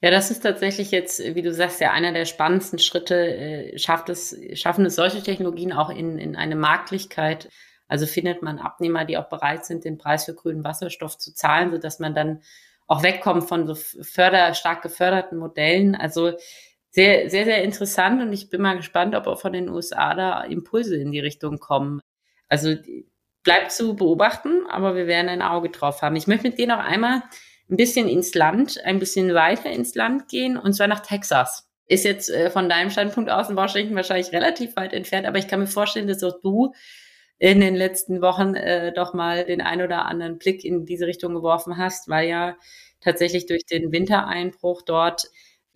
Ja, 0.00 0.10
das 0.10 0.32
ist 0.32 0.42
tatsächlich 0.42 0.90
jetzt, 0.90 1.20
wie 1.20 1.42
du 1.42 1.54
sagst, 1.54 1.80
ja 1.80 1.92
einer 1.92 2.12
der 2.12 2.24
spannendsten 2.24 2.80
Schritte. 2.80 3.14
Äh, 3.14 3.78
schafft 3.78 4.08
es, 4.08 4.36
schaffen 4.54 4.84
es 4.86 4.96
solche 4.96 5.22
Technologien 5.22 5.72
auch 5.72 5.90
in, 5.90 6.18
in 6.18 6.34
eine 6.34 6.56
Marktlichkeit? 6.56 7.48
Also 7.86 8.06
findet 8.06 8.42
man 8.42 8.58
Abnehmer, 8.58 9.04
die 9.04 9.18
auch 9.18 9.28
bereit 9.28 9.64
sind, 9.64 9.84
den 9.84 9.98
Preis 9.98 10.24
für 10.24 10.34
grünen 10.34 10.64
Wasserstoff 10.64 11.16
zu 11.16 11.32
zahlen, 11.32 11.70
so 11.70 11.78
dass 11.78 12.00
man 12.00 12.16
dann 12.16 12.40
auch 12.88 13.04
wegkommt 13.04 13.44
von 13.44 13.68
so 13.68 13.76
förder, 13.76 14.52
stark 14.54 14.82
geförderten 14.82 15.38
Modellen. 15.38 15.94
Also 15.94 16.32
sehr, 16.96 17.28
sehr, 17.28 17.44
sehr 17.44 17.62
interessant 17.62 18.22
und 18.22 18.32
ich 18.32 18.48
bin 18.48 18.62
mal 18.62 18.74
gespannt, 18.74 19.14
ob 19.14 19.26
auch 19.26 19.38
von 19.38 19.52
den 19.52 19.68
USA 19.68 20.14
da 20.14 20.42
Impulse 20.44 20.96
in 20.96 21.12
die 21.12 21.20
Richtung 21.20 21.58
kommen. 21.58 22.00
Also 22.48 22.74
bleibt 23.44 23.70
zu 23.70 23.96
beobachten, 23.96 24.64
aber 24.70 24.94
wir 24.96 25.06
werden 25.06 25.28
ein 25.28 25.42
Auge 25.42 25.68
drauf 25.68 26.00
haben. 26.00 26.16
Ich 26.16 26.26
möchte 26.26 26.48
mit 26.48 26.58
dir 26.58 26.66
noch 26.66 26.78
einmal 26.78 27.22
ein 27.70 27.76
bisschen 27.76 28.08
ins 28.08 28.34
Land, 28.34 28.82
ein 28.82 28.98
bisschen 28.98 29.34
weiter 29.34 29.70
ins 29.70 29.94
Land 29.94 30.28
gehen 30.28 30.56
und 30.56 30.72
zwar 30.72 30.86
nach 30.88 31.00
Texas. 31.00 31.68
Ist 31.86 32.06
jetzt 32.06 32.30
äh, 32.30 32.48
von 32.48 32.70
deinem 32.70 32.88
Standpunkt 32.88 33.30
aus 33.30 33.50
in 33.50 33.56
Washington 33.56 33.94
wahrscheinlich 33.94 34.32
relativ 34.32 34.74
weit 34.76 34.94
entfernt, 34.94 35.26
aber 35.26 35.36
ich 35.36 35.48
kann 35.48 35.60
mir 35.60 35.66
vorstellen, 35.66 36.08
dass 36.08 36.24
auch 36.24 36.40
du 36.40 36.72
in 37.38 37.60
den 37.60 37.74
letzten 37.74 38.22
Wochen 38.22 38.54
äh, 38.54 38.94
doch 38.94 39.12
mal 39.12 39.44
den 39.44 39.60
ein 39.60 39.82
oder 39.82 40.06
anderen 40.06 40.38
Blick 40.38 40.64
in 40.64 40.86
diese 40.86 41.06
Richtung 41.06 41.34
geworfen 41.34 41.76
hast, 41.76 42.08
weil 42.08 42.26
ja 42.26 42.56
tatsächlich 43.02 43.44
durch 43.44 43.66
den 43.66 43.92
Wintereinbruch 43.92 44.80
dort 44.80 45.26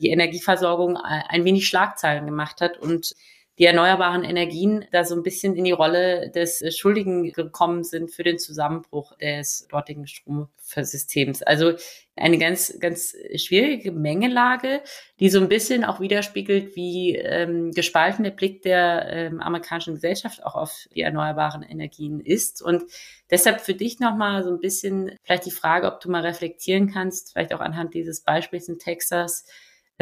die 0.00 0.10
Energieversorgung 0.10 0.96
ein 0.96 1.44
wenig 1.44 1.66
Schlagzeilen 1.66 2.26
gemacht 2.26 2.60
hat 2.60 2.78
und 2.78 3.14
die 3.60 3.66
erneuerbaren 3.66 4.24
Energien 4.24 4.86
da 4.90 5.04
so 5.04 5.14
ein 5.14 5.22
bisschen 5.22 5.54
in 5.54 5.64
die 5.64 5.70
Rolle 5.70 6.30
des 6.30 6.64
Schuldigen 6.74 7.30
gekommen 7.30 7.84
sind 7.84 8.10
für 8.10 8.22
den 8.22 8.38
Zusammenbruch 8.38 9.14
des 9.18 9.68
dortigen 9.68 10.06
Stromsystems. 10.06 11.42
Also 11.42 11.74
eine 12.16 12.38
ganz, 12.38 12.78
ganz 12.80 13.14
schwierige 13.36 13.92
Mengelage, 13.92 14.80
die 15.20 15.28
so 15.28 15.40
ein 15.40 15.48
bisschen 15.50 15.84
auch 15.84 16.00
widerspiegelt, 16.00 16.74
wie 16.74 17.16
ähm, 17.16 17.72
gespalten 17.72 18.24
der 18.24 18.30
Blick 18.30 18.62
der 18.62 19.06
ähm, 19.10 19.40
amerikanischen 19.42 19.92
Gesellschaft 19.92 20.42
auch 20.42 20.54
auf 20.54 20.86
die 20.94 21.02
erneuerbaren 21.02 21.62
Energien 21.62 22.20
ist. 22.20 22.62
Und 22.62 22.84
deshalb 23.30 23.60
für 23.60 23.74
dich 23.74 24.00
nochmal 24.00 24.42
so 24.42 24.48
ein 24.48 24.60
bisschen 24.60 25.18
vielleicht 25.22 25.44
die 25.44 25.50
Frage, 25.50 25.86
ob 25.86 26.00
du 26.00 26.10
mal 26.10 26.24
reflektieren 26.24 26.90
kannst, 26.90 27.32
vielleicht 27.32 27.52
auch 27.52 27.60
anhand 27.60 27.92
dieses 27.92 28.22
Beispiels 28.22 28.68
in 28.68 28.78
Texas, 28.78 29.44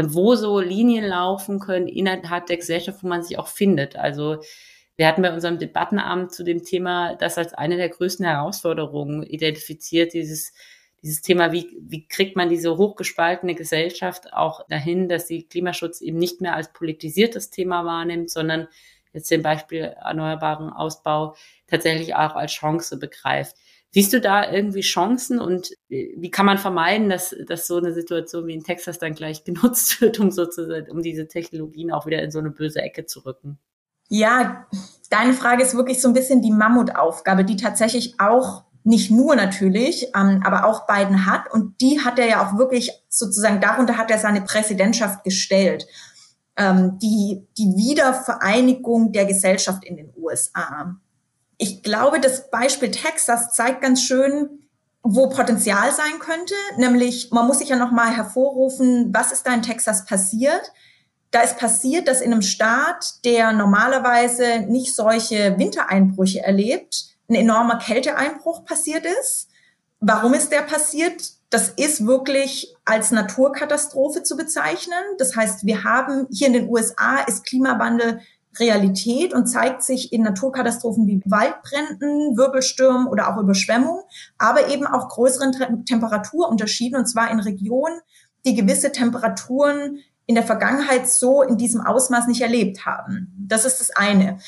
wo 0.01 0.35
so 0.35 0.61
Linien 0.61 1.05
laufen 1.05 1.59
können 1.59 1.89
innerhalb 1.89 2.47
der 2.47 2.57
Gesellschaft, 2.57 3.03
wo 3.03 3.09
man 3.09 3.23
sich 3.23 3.39
auch 3.39 3.49
findet. 3.49 3.97
Also 3.97 4.39
wir 4.97 5.07
hatten 5.07 5.23
bei 5.23 5.33
unserem 5.33 5.59
Debattenabend 5.59 6.33
zu 6.33 6.45
dem 6.45 6.65
Thema 6.65 7.15
das 7.17 7.39
als 7.39 7.55
eine 7.55 7.77
der 7.77 7.89
größten 7.89 8.27
Herausforderungen 8.27 9.23
identifiziert, 9.23 10.13
dieses, 10.13 10.53
dieses 11.03 11.23
Thema, 11.23 11.53
wie, 11.53 11.79
wie 11.81 12.07
kriegt 12.07 12.37
man 12.37 12.49
diese 12.49 12.77
hochgespaltene 12.77 13.55
Gesellschaft 13.55 14.33
auch 14.33 14.67
dahin, 14.69 15.09
dass 15.09 15.29
sie 15.29 15.45
Klimaschutz 15.45 16.01
eben 16.01 16.19
nicht 16.19 16.41
mehr 16.41 16.55
als 16.55 16.73
politisiertes 16.73 17.51
Thema 17.51 17.85
wahrnimmt, 17.85 18.31
sondern 18.31 18.69
jetzt 19.13 19.31
den 19.31 19.43
Beispiel 19.43 19.83
erneuerbaren 19.83 20.71
Ausbau 20.71 21.37
tatsächlich 21.67 22.15
auch 22.15 22.35
als 22.35 22.53
Chance 22.53 22.99
begreift. 22.99 23.57
Siehst 23.91 24.13
du 24.13 24.21
da 24.21 24.51
irgendwie 24.51 24.83
Chancen 24.83 25.41
und 25.41 25.71
äh, 25.89 26.15
wie 26.17 26.31
kann 26.31 26.47
man 26.47 26.59
vermeiden, 26.59 27.09
dass, 27.09 27.35
dass 27.47 27.67
so 27.67 27.77
eine 27.77 27.93
Situation 27.93 28.47
wie 28.47 28.55
in 28.55 28.65
Texas 28.65 28.99
dann 28.99 29.15
gleich 29.15 29.45
genutzt 29.45 30.01
wird, 30.01 30.19
um 30.19 30.31
sozusagen, 30.31 30.91
um 30.91 31.03
diese 31.03 31.27
Technologien 31.27 31.93
auch 31.93 32.07
wieder 32.07 32.23
in 32.23 32.31
so 32.31 32.39
eine 32.39 32.51
böse 32.51 32.81
Ecke 32.81 33.07
zu 33.07 33.21
rücken? 33.21 33.59
Ja, 34.11 34.67
deine 35.11 35.35
Frage 35.35 35.63
ist 35.63 35.75
wirklich 35.75 36.01
so 36.01 36.09
ein 36.09 36.15
bisschen 36.15 36.41
die 36.43 36.51
Mammutaufgabe, 36.51 37.45
die 37.45 37.57
tatsächlich 37.57 38.15
auch 38.19 38.65
nicht 38.85 39.11
nur 39.11 39.37
natürlich, 39.37 40.07
ähm, 40.17 40.43
aber 40.45 40.65
auch 40.65 40.87
beiden 40.87 41.27
hat. 41.27 41.53
Und 41.53 41.81
die 41.81 42.01
hat 42.01 42.19
er 42.19 42.27
ja 42.27 42.47
auch 42.47 42.59
wirklich 42.59 42.91
sozusagen, 43.09 43.61
darunter 43.61 43.99
hat 43.99 44.11
er 44.11 44.19
seine 44.19 44.41
Präsidentschaft 44.41 45.25
gestellt. 45.25 45.87
Ähm, 46.57 46.99
die, 46.99 47.47
die 47.57 47.75
Wiedervereinigung 47.77 49.13
der 49.13 49.27
Gesellschaft 49.27 49.85
in 49.85 49.97
den 49.97 50.13
USA. 50.17 50.97
Ich 51.59 51.83
glaube, 51.83 52.21
das 52.21 52.51
Beispiel 52.51 52.91
Texas 52.91 53.53
zeigt 53.53 53.83
ganz 53.83 54.03
schön, 54.03 54.69
wo 55.03 55.29
Potenzial 55.29 55.93
sein 55.93 56.19
könnte. 56.21 56.55
Nämlich, 56.77 57.31
man 57.33 57.47
muss 57.47 57.59
sich 57.59 57.69
ja 57.69 57.77
nochmal 57.77 58.15
hervorrufen, 58.15 59.13
was 59.13 59.33
ist 59.33 59.47
da 59.47 59.53
in 59.55 59.63
Texas 59.63 60.07
passiert? 60.07 60.73
Da 61.31 61.43
ist 61.43 61.59
passiert, 61.59 62.09
dass 62.09 62.21
in 62.21 62.33
einem 62.33 62.43
Staat, 62.43 63.25
der 63.25 63.53
normalerweise 63.53 64.61
nicht 64.69 64.95
solche 64.95 65.59
Wintereinbrüche 65.59 66.41
erlebt, 66.41 67.17
ein 67.29 67.35
enormer 67.35 67.79
Kälteeinbruch 67.79 68.65
passiert 68.65 69.05
ist. 69.05 69.49
Warum 70.01 70.35
ist 70.35 70.53
der 70.53 70.63
passiert? 70.63 71.33
Das 71.51 71.71
ist 71.71 72.07
wirklich 72.07 72.75
als 72.85 73.11
Naturkatastrophe 73.11 74.23
zu 74.23 74.37
bezeichnen. 74.37 75.03
Das 75.19 75.35
heißt, 75.35 75.67
wir 75.67 75.85
haben 75.85 76.29
hier 76.31 76.47
in 76.47 76.53
den 76.53 76.69
USA 76.69 77.19
ist 77.27 77.45
Klimawandel 77.45 78.21
Realität 78.61 79.33
und 79.33 79.47
zeigt 79.47 79.83
sich 79.83 80.13
in 80.13 80.23
Naturkatastrophen 80.23 81.07
wie 81.07 81.23
Waldbränden, 81.25 82.37
Wirbelstürmen 82.37 83.07
oder 83.07 83.33
auch 83.33 83.41
Überschwemmungen, 83.41 84.03
aber 84.39 84.69
eben 84.69 84.87
auch 84.87 85.09
größeren 85.09 85.85
Temperaturunterschieden 85.85 86.99
und 86.99 87.07
zwar 87.07 87.31
in 87.31 87.41
Regionen, 87.41 88.01
die 88.45 88.55
gewisse 88.55 88.93
Temperaturen 88.93 89.99
in 90.27 90.35
der 90.35 90.45
Vergangenheit 90.45 91.09
so 91.09 91.43
in 91.43 91.57
diesem 91.57 91.81
Ausmaß 91.81 92.27
nicht 92.27 92.43
erlebt 92.43 92.85
haben. 92.85 93.35
Das 93.39 93.65
ist 93.65 93.81
das 93.81 93.91
eine. 93.91 94.39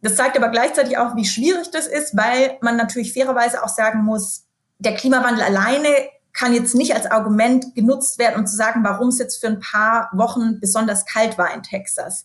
Das 0.00 0.16
zeigt 0.16 0.36
aber 0.36 0.48
gleichzeitig 0.48 0.96
auch, 0.96 1.16
wie 1.16 1.24
schwierig 1.24 1.70
das 1.70 1.86
ist, 1.86 2.16
weil 2.16 2.56
man 2.60 2.76
natürlich 2.76 3.12
fairerweise 3.12 3.62
auch 3.62 3.68
sagen 3.68 4.04
muss, 4.04 4.44
der 4.78 4.94
Klimawandel 4.94 5.42
alleine 5.42 5.88
kann 6.32 6.54
jetzt 6.54 6.74
nicht 6.74 6.94
als 6.94 7.06
Argument 7.06 7.74
genutzt 7.74 8.18
werden, 8.18 8.38
um 8.38 8.46
zu 8.46 8.54
sagen, 8.54 8.84
warum 8.84 9.08
es 9.08 9.18
jetzt 9.18 9.40
für 9.40 9.48
ein 9.48 9.58
paar 9.58 10.08
Wochen 10.12 10.60
besonders 10.60 11.04
kalt 11.04 11.36
war 11.36 11.52
in 11.52 11.64
Texas. 11.64 12.24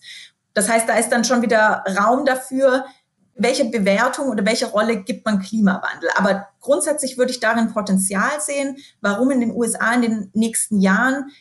Das 0.53 0.69
heißt, 0.69 0.87
da 0.87 0.95
ist 0.95 1.09
dann 1.09 1.23
schon 1.23 1.41
wieder 1.41 1.83
Raum 1.97 2.25
dafür, 2.25 2.85
welche 3.35 3.65
Bewertung 3.65 4.29
oder 4.29 4.45
welche 4.45 4.67
Rolle 4.67 4.97
gibt 5.03 5.25
man 5.25 5.39
Klimawandel. 5.39 6.09
Aber 6.15 6.47
grundsätzlich 6.59 7.17
würde 7.17 7.31
ich 7.31 7.39
darin 7.39 7.73
Potenzial 7.73 8.39
sehen, 8.39 8.77
warum 9.01 9.31
in 9.31 9.39
den 9.39 9.51
USA 9.51 9.93
in 9.93 10.01
den 10.03 10.31
nächsten 10.33 10.79
Jahren 10.79 11.31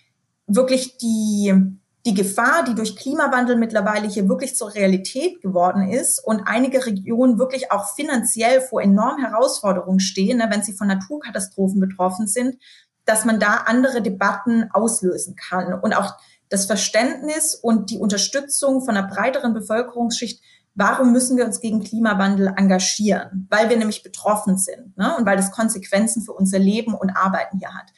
wirklich 0.47 0.97
die 0.99 1.79
die 2.05 2.15
Gefahr, 2.15 2.65
die 2.65 2.75
durch 2.75 2.97
Klimawandel 2.97 3.57
mittlerweile 3.57 4.09
hier 4.09 4.29
wirklich 4.29 4.57
zur 4.57 4.75
Realität 4.75 5.41
geworden 5.41 5.89
ist 5.89 6.19
und 6.19 6.43
einige 6.47 6.85
Regionen 6.85 7.39
wirklich 7.39 7.71
auch 7.71 7.95
finanziell 7.95 8.61
vor 8.61 8.83
enormen 8.83 9.25
Herausforderungen 9.25 10.01
stehen, 10.01 10.39
ne, 10.39 10.49
wenn 10.51 10.65
sie 10.65 10.73
von 10.73 10.89
Naturkatastrophen 10.89 11.81
betroffen 11.81 12.27
sind, 12.27 12.57
dass 13.05 13.25
man 13.25 13.39
da 13.39 13.65
andere 13.67 14.03
Debatten 14.03 14.69
auslösen 14.73 15.37
kann 15.37 15.75
und 15.75 15.93
auch 15.93 16.15
das 16.53 16.67
Verständnis 16.67 17.55
und 17.55 17.91
die 17.91 17.99
Unterstützung 17.99 18.85
von 18.85 18.97
einer 18.97 19.09
breiteren 19.09 19.55
Bevölkerungsschicht, 19.55 20.43
warum 20.75 21.13
müssen 21.13 21.37
wir 21.37 21.45
uns 21.45 21.61
gegen 21.61 21.83
Klimawandel 21.83 22.53
engagieren? 22.57 23.47
Weil 23.51 23.69
wir 23.69 23.77
nämlich 23.77 24.03
betroffen 24.03 24.59
sind 24.59 24.97
ne? 24.97 25.17
und 25.17 25.27
weil 25.27 25.37
das 25.37 25.53
Konsequenzen 25.53 26.23
für 26.23 26.33
unser 26.33 26.59
Leben 26.59 26.95
und 26.95 27.11
Arbeiten 27.11 27.59
hier 27.59 27.75
hat. 27.75 27.91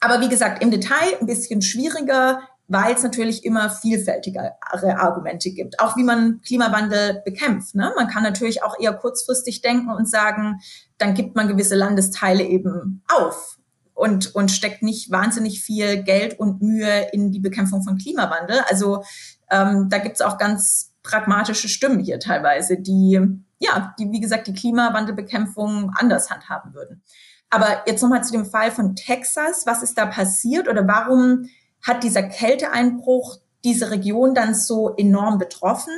Aber 0.00 0.20
wie 0.20 0.28
gesagt, 0.28 0.62
im 0.62 0.70
Detail 0.70 1.16
ein 1.20 1.26
bisschen 1.26 1.62
schwieriger 1.62 2.40
weil 2.68 2.94
es 2.94 3.02
natürlich 3.02 3.44
immer 3.44 3.70
vielfältigere 3.70 4.52
Argumente 4.60 5.50
gibt, 5.50 5.80
auch 5.80 5.96
wie 5.96 6.04
man 6.04 6.42
Klimawandel 6.42 7.22
bekämpft. 7.24 7.74
Ne? 7.74 7.92
Man 7.96 8.08
kann 8.08 8.22
natürlich 8.22 8.62
auch 8.62 8.78
eher 8.78 8.92
kurzfristig 8.92 9.62
denken 9.62 9.90
und 9.90 10.08
sagen, 10.08 10.60
dann 10.98 11.14
gibt 11.14 11.34
man 11.34 11.48
gewisse 11.48 11.74
Landesteile 11.74 12.44
eben 12.44 13.02
auf 13.08 13.57
und, 13.98 14.34
und 14.34 14.50
steckt 14.50 14.82
nicht 14.82 15.10
wahnsinnig 15.10 15.60
viel 15.60 16.02
Geld 16.04 16.38
und 16.38 16.62
Mühe 16.62 17.08
in 17.12 17.32
die 17.32 17.40
Bekämpfung 17.40 17.82
von 17.82 17.98
Klimawandel. 17.98 18.60
Also 18.68 19.02
ähm, 19.50 19.88
da 19.90 19.98
gibt 19.98 20.16
es 20.16 20.22
auch 20.22 20.38
ganz 20.38 20.92
pragmatische 21.02 21.68
Stimmen 21.68 21.98
hier 21.98 22.20
teilweise, 22.20 22.78
die, 22.78 23.20
ja, 23.58 23.94
die, 23.98 24.12
wie 24.12 24.20
gesagt, 24.20 24.46
die 24.46 24.54
Klimawandelbekämpfung 24.54 25.90
anders 25.96 26.30
handhaben 26.30 26.74
würden. 26.74 27.02
Aber 27.50 27.82
jetzt 27.86 28.02
nochmal 28.02 28.22
zu 28.22 28.32
dem 28.32 28.46
Fall 28.46 28.70
von 28.70 28.94
Texas. 28.94 29.66
Was 29.66 29.82
ist 29.82 29.98
da 29.98 30.06
passiert 30.06 30.68
oder 30.68 30.86
warum 30.86 31.48
hat 31.82 32.04
dieser 32.04 32.22
Kälteeinbruch 32.22 33.38
diese 33.64 33.90
Region 33.90 34.34
dann 34.34 34.54
so 34.54 34.94
enorm 34.96 35.38
betroffen. 35.38 35.94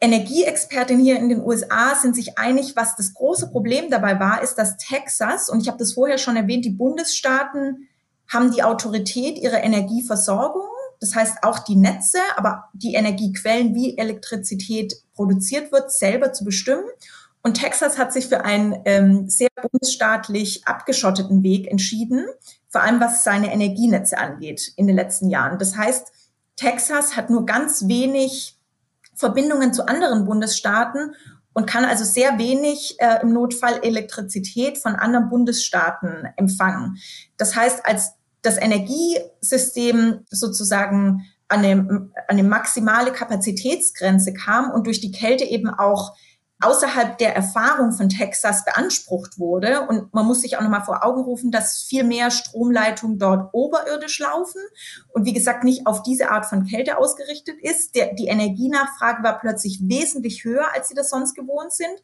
Energieexpertinnen 0.00 1.02
hier 1.02 1.18
in 1.18 1.30
den 1.30 1.42
USA 1.42 1.94
sind 1.94 2.14
sich 2.14 2.38
einig, 2.38 2.76
was 2.76 2.96
das 2.96 3.14
große 3.14 3.50
Problem 3.50 3.90
dabei 3.90 4.20
war, 4.20 4.42
ist, 4.42 4.56
dass 4.56 4.76
Texas, 4.76 5.48
und 5.48 5.62
ich 5.62 5.68
habe 5.68 5.78
das 5.78 5.94
vorher 5.94 6.18
schon 6.18 6.36
erwähnt, 6.36 6.64
die 6.64 6.70
Bundesstaaten 6.70 7.88
haben 8.28 8.52
die 8.52 8.62
Autorität 8.62 9.38
ihrer 9.38 9.62
Energieversorgung, 9.62 10.68
das 11.00 11.14
heißt 11.14 11.42
auch 11.42 11.60
die 11.60 11.76
Netze, 11.76 12.18
aber 12.36 12.64
die 12.74 12.94
Energiequellen, 12.94 13.74
wie 13.74 13.96
Elektrizität 13.96 14.94
produziert 15.14 15.72
wird, 15.72 15.92
selber 15.92 16.32
zu 16.32 16.44
bestimmen. 16.44 16.84
Und 17.42 17.54
Texas 17.54 17.96
hat 17.96 18.12
sich 18.12 18.26
für 18.26 18.44
einen 18.44 18.76
ähm, 18.86 19.28
sehr 19.28 19.48
bundesstaatlich 19.70 20.66
abgeschotteten 20.66 21.42
Weg 21.42 21.70
entschieden, 21.70 22.26
vor 22.68 22.82
allem 22.82 23.00
was 23.00 23.24
seine 23.24 23.52
Energienetze 23.52 24.18
angeht 24.18 24.72
in 24.76 24.86
den 24.86 24.96
letzten 24.96 25.30
Jahren. 25.30 25.58
Das 25.58 25.76
heißt, 25.76 26.12
Texas 26.56 27.16
hat 27.16 27.30
nur 27.30 27.46
ganz 27.46 27.86
wenig 27.86 28.55
Verbindungen 29.16 29.72
zu 29.72 29.88
anderen 29.88 30.24
Bundesstaaten 30.24 31.14
und 31.52 31.66
kann 31.66 31.84
also 31.84 32.04
sehr 32.04 32.38
wenig 32.38 32.96
äh, 32.98 33.22
im 33.22 33.32
Notfall 33.32 33.80
Elektrizität 33.82 34.78
von 34.78 34.94
anderen 34.94 35.28
Bundesstaaten 35.30 36.28
empfangen. 36.36 36.98
Das 37.38 37.56
heißt, 37.56 37.84
als 37.84 38.12
das 38.42 38.58
Energiesystem 38.58 40.20
sozusagen 40.30 41.26
an 41.48 41.64
eine, 41.64 41.78
an 41.78 42.12
eine 42.28 42.42
maximale 42.44 43.12
Kapazitätsgrenze 43.12 44.34
kam 44.34 44.70
und 44.70 44.86
durch 44.86 45.00
die 45.00 45.12
Kälte 45.12 45.44
eben 45.44 45.70
auch 45.70 46.14
außerhalb 46.60 47.18
der 47.18 47.36
Erfahrung 47.36 47.92
von 47.92 48.08
Texas 48.08 48.64
beansprucht 48.64 49.38
wurde. 49.38 49.86
Und 49.88 50.14
man 50.14 50.26
muss 50.26 50.40
sich 50.40 50.56
auch 50.56 50.62
nochmal 50.62 50.84
vor 50.84 51.04
Augen 51.04 51.22
rufen, 51.22 51.50
dass 51.50 51.82
viel 51.82 52.02
mehr 52.02 52.30
Stromleitungen 52.30 53.18
dort 53.18 53.50
oberirdisch 53.52 54.18
laufen 54.20 54.60
und 55.12 55.26
wie 55.26 55.34
gesagt 55.34 55.64
nicht 55.64 55.86
auf 55.86 56.02
diese 56.02 56.30
Art 56.30 56.46
von 56.46 56.64
Kälte 56.64 56.98
ausgerichtet 56.98 57.56
ist. 57.60 57.94
Der, 57.94 58.14
die 58.14 58.28
Energienachfrage 58.28 59.22
war 59.22 59.38
plötzlich 59.38 59.80
wesentlich 59.82 60.44
höher, 60.44 60.66
als 60.74 60.88
sie 60.88 60.94
das 60.94 61.10
sonst 61.10 61.34
gewohnt 61.34 61.72
sind. 61.72 62.02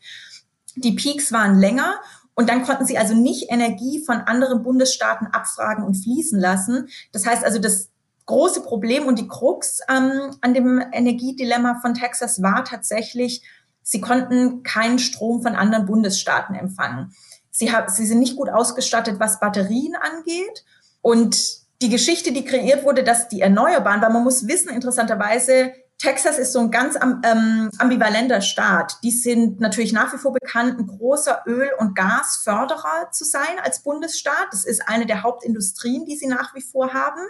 Die 0.77 0.93
Peaks 0.93 1.33
waren 1.33 1.59
länger 1.59 2.01
und 2.35 2.49
dann 2.49 2.63
konnten 2.63 2.87
sie 2.87 2.99
also 2.99 3.15
nicht 3.15 3.51
Energie 3.51 4.05
von 4.05 4.17
anderen 4.19 4.63
Bundesstaaten 4.63 5.29
abfragen 5.29 5.85
und 5.85 5.95
fließen 5.95 6.39
lassen. 6.39 6.89
Das 7.13 7.27
heißt 7.27 7.45
also, 7.45 7.59
das 7.59 7.91
große 8.27 8.63
Problem 8.63 9.07
und 9.07 9.19
die 9.19 9.29
Krux 9.29 9.81
ähm, 9.89 10.37
an 10.41 10.55
dem 10.55 10.83
Energiedilemma 10.93 11.81
von 11.81 11.95
Texas 11.95 12.43
war 12.43 12.65
tatsächlich, 12.65 13.43
Sie 13.83 14.01
konnten 14.01 14.63
keinen 14.63 14.99
Strom 14.99 15.43
von 15.43 15.55
anderen 15.55 15.87
Bundesstaaten 15.87 16.55
empfangen. 16.55 17.15
Sie, 17.51 17.71
sie 17.89 18.07
sind 18.07 18.21
nicht 18.21 18.37
gut 18.37 18.49
ausgestattet, 18.49 19.21
was 19.21 19.41
Batterien 19.41 19.95
angeht. 19.95 20.65
Und 21.01 21.63
die 21.83 21.91
Geschichte, 21.91 22.33
die 22.33 22.45
kreiert 22.45 22.85
wurde, 22.85 23.03
dass 23.05 23.29
die 23.29 23.41
Erneuerbaren, 23.41 24.01
weil 24.01 24.13
man 24.13 24.25
muss 24.25 24.47
wissen, 24.47 24.71
interessanterweise, 24.71 25.73
Texas 25.99 26.39
ist 26.39 26.53
so 26.53 26.59
ein 26.59 26.71
ganz 26.73 26.97
ähm, 26.97 27.71
ambivalenter 27.79 28.41
Staat. 28.41 28.99
Die 29.05 29.13
sind 29.13 29.61
natürlich 29.61 29.93
nach 29.93 30.13
wie 30.13 30.19
vor 30.19 30.33
bekannt, 30.33 30.79
ein 30.79 30.87
großer 30.89 31.43
Öl- 31.47 31.75
und 31.79 31.95
Gasförderer 31.95 33.11
zu 33.13 33.25
sein 33.25 33.61
als 33.63 33.85
Bundesstaat. 33.85 34.49
Das 34.51 34.65
ist 34.65 34.89
eine 34.89 35.07
der 35.07 35.23
Hauptindustrien, 35.23 36.05
die 36.05 36.17
sie 36.17 36.27
nach 36.27 36.55
wie 36.57 36.61
vor 36.61 36.93
haben. 36.93 37.21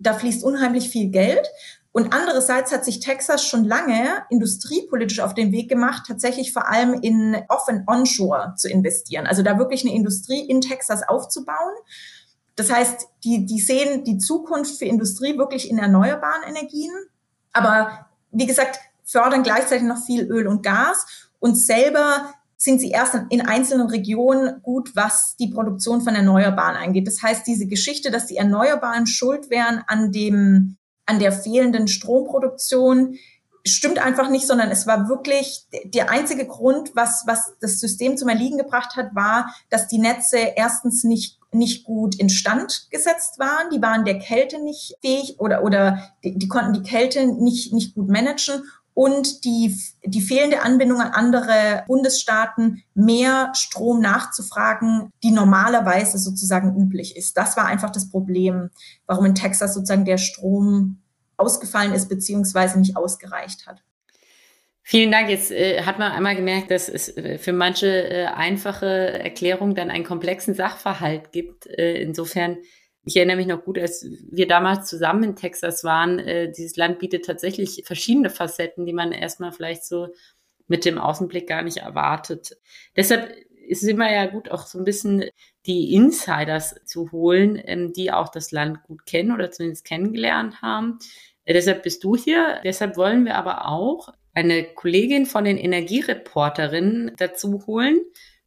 Da 0.00 0.14
fließt 0.14 0.42
unheimlich 0.42 0.88
viel 0.88 1.10
Geld. 1.10 1.48
Und 1.92 2.14
andererseits 2.14 2.72
hat 2.72 2.86
sich 2.86 3.00
Texas 3.00 3.44
schon 3.44 3.64
lange 3.64 4.24
industriepolitisch 4.30 5.20
auf 5.20 5.34
den 5.34 5.52
Weg 5.52 5.68
gemacht, 5.68 6.04
tatsächlich 6.08 6.52
vor 6.52 6.68
allem 6.68 6.94
in 6.94 7.36
Off- 7.48 7.68
and 7.68 7.86
Onshore 7.86 8.54
zu 8.56 8.68
investieren. 8.68 9.26
Also 9.26 9.42
da 9.42 9.58
wirklich 9.58 9.84
eine 9.84 9.94
Industrie 9.94 10.40
in 10.40 10.62
Texas 10.62 11.06
aufzubauen. 11.06 11.74
Das 12.56 12.72
heißt, 12.72 13.08
die, 13.24 13.44
die 13.44 13.60
sehen 13.60 14.04
die 14.04 14.16
Zukunft 14.16 14.78
für 14.78 14.86
Industrie 14.86 15.36
wirklich 15.36 15.70
in 15.70 15.78
erneuerbaren 15.78 16.42
Energien. 16.48 16.92
Aber 17.52 18.06
wie 18.30 18.46
gesagt, 18.46 18.78
fördern 19.04 19.42
gleichzeitig 19.42 19.86
noch 19.86 20.02
viel 20.02 20.24
Öl 20.24 20.46
und 20.46 20.62
Gas 20.62 21.30
und 21.40 21.56
selber 21.56 22.32
sind 22.56 22.80
sie 22.80 22.90
erst 22.90 23.18
in 23.28 23.40
einzelnen 23.40 23.88
Regionen 23.88 24.62
gut, 24.62 24.94
was 24.94 25.34
die 25.36 25.48
Produktion 25.48 26.00
von 26.00 26.14
Erneuerbaren 26.14 26.76
angeht. 26.76 27.08
Das 27.08 27.20
heißt, 27.20 27.44
diese 27.46 27.66
Geschichte, 27.66 28.12
dass 28.12 28.26
die 28.26 28.36
Erneuerbaren 28.36 29.06
schuld 29.06 29.50
wären 29.50 29.82
an 29.88 30.12
dem 30.12 30.76
an 31.06 31.18
der 31.18 31.32
fehlenden 31.32 31.88
Stromproduktion. 31.88 33.16
Stimmt 33.64 33.98
einfach 33.98 34.28
nicht, 34.28 34.46
sondern 34.46 34.70
es 34.70 34.86
war 34.86 35.08
wirklich 35.08 35.66
der 35.84 36.10
einzige 36.10 36.46
Grund, 36.46 36.94
was, 36.94 37.24
was 37.26 37.54
das 37.60 37.78
System 37.78 38.16
zum 38.16 38.28
Erliegen 38.28 38.58
gebracht 38.58 38.96
hat, 38.96 39.14
war, 39.14 39.54
dass 39.70 39.88
die 39.88 39.98
Netze 39.98 40.38
erstens 40.56 41.04
nicht 41.04 41.38
nicht 41.54 41.84
gut 41.84 42.14
instand 42.14 42.86
gesetzt 42.90 43.38
waren, 43.38 43.68
die 43.70 43.82
waren 43.82 44.06
der 44.06 44.18
Kälte 44.18 44.58
nicht 44.62 44.96
fähig 45.02 45.38
oder, 45.38 45.62
oder 45.62 46.14
die, 46.24 46.38
die 46.38 46.48
konnten 46.48 46.72
die 46.72 46.82
Kälte 46.82 47.26
nicht, 47.26 47.74
nicht 47.74 47.94
gut 47.94 48.08
managen 48.08 48.62
und 48.94 49.44
die, 49.44 49.76
die 50.04 50.20
fehlende 50.20 50.62
Anbindung 50.62 51.00
an 51.00 51.12
andere 51.12 51.84
Bundesstaaten, 51.86 52.82
mehr 52.94 53.52
Strom 53.54 54.00
nachzufragen, 54.00 55.10
die 55.22 55.30
normalerweise 55.30 56.18
sozusagen 56.18 56.76
üblich 56.76 57.16
ist. 57.16 57.36
Das 57.36 57.56
war 57.56 57.66
einfach 57.66 57.90
das 57.90 58.10
Problem, 58.10 58.70
warum 59.06 59.24
in 59.24 59.34
Texas 59.34 59.74
sozusagen 59.74 60.04
der 60.04 60.18
Strom 60.18 60.98
ausgefallen 61.36 61.92
ist 61.92 62.08
beziehungsweise 62.08 62.78
nicht 62.78 62.96
ausgereicht 62.96 63.66
hat. 63.66 63.82
Vielen 64.84 65.12
Dank. 65.12 65.30
Jetzt 65.30 65.52
äh, 65.52 65.82
hat 65.82 65.98
man 65.98 66.12
einmal 66.12 66.34
gemerkt, 66.34 66.70
dass 66.70 66.88
es 66.88 67.16
äh, 67.16 67.38
für 67.38 67.52
manche 67.52 67.86
äh, 67.86 68.26
einfache 68.26 68.86
Erklärung 68.86 69.74
dann 69.74 69.90
einen 69.90 70.04
komplexen 70.04 70.54
Sachverhalt 70.54 71.30
gibt. 71.30 71.66
Äh, 71.66 72.02
insofern, 72.02 72.58
ich 73.04 73.16
erinnere 73.16 73.36
mich 73.36 73.46
noch 73.46 73.64
gut, 73.64 73.78
als 73.78 74.06
wir 74.30 74.46
damals 74.46 74.88
zusammen 74.88 75.24
in 75.24 75.36
Texas 75.36 75.82
waren, 75.82 76.18
äh, 76.20 76.52
dieses 76.52 76.76
Land 76.76 76.98
bietet 76.98 77.24
tatsächlich 77.24 77.82
verschiedene 77.84 78.30
Facetten, 78.30 78.86
die 78.86 78.92
man 78.92 79.12
erstmal 79.12 79.52
vielleicht 79.52 79.84
so 79.84 80.08
mit 80.68 80.84
dem 80.84 80.98
Außenblick 80.98 81.48
gar 81.48 81.62
nicht 81.62 81.78
erwartet. 81.78 82.56
Deshalb 82.96 83.34
ist 83.66 83.82
es 83.82 83.88
immer 83.88 84.12
ja 84.12 84.26
gut, 84.26 84.50
auch 84.50 84.66
so 84.66 84.78
ein 84.78 84.84
bisschen 84.84 85.24
die 85.66 85.94
Insiders 85.94 86.76
zu 86.84 87.10
holen, 87.12 87.60
ähm, 87.64 87.92
die 87.92 88.12
auch 88.12 88.28
das 88.28 88.52
Land 88.52 88.82
gut 88.84 89.06
kennen 89.06 89.32
oder 89.32 89.50
zumindest 89.50 89.84
kennengelernt 89.84 90.62
haben. 90.62 90.98
Äh, 91.44 91.54
deshalb 91.54 91.82
bist 91.82 92.04
du 92.04 92.16
hier. 92.16 92.60
Deshalb 92.64 92.96
wollen 92.96 93.24
wir 93.24 93.36
aber 93.36 93.66
auch 93.68 94.08
eine 94.34 94.64
Kollegin 94.64 95.26
von 95.26 95.44
den 95.44 95.58
Energiereporterinnen 95.58 97.12
dazu 97.16 97.64
holen. 97.66 98.00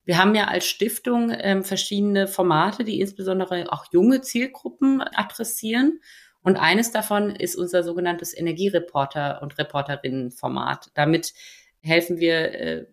Wir 0.06 0.20
haben 0.20 0.36
ja 0.36 0.46
als 0.46 0.65
Stiftung 0.65 1.32
ähm, 1.36 1.63
verschiedene 1.63 2.28
Formate, 2.28 2.84
die 2.84 3.02
insbesondere 3.02 3.72
auch 3.72 3.86
junge 3.91 4.22
Zielgruppen 4.22 5.02
adressieren. 5.02 6.00
Und 6.41 6.58
eines 6.58 6.91
davon 6.91 7.32
ist 7.32 7.56
unser 7.56 7.84
sogenanntes 7.84 8.38
Energiereporter- 8.38 9.41
und 9.41 9.58
Reporterinnenformat. 9.58 10.91
Damit 10.94 11.34
helfen 11.82 12.20
wir 12.20 12.54
äh, 12.54 12.86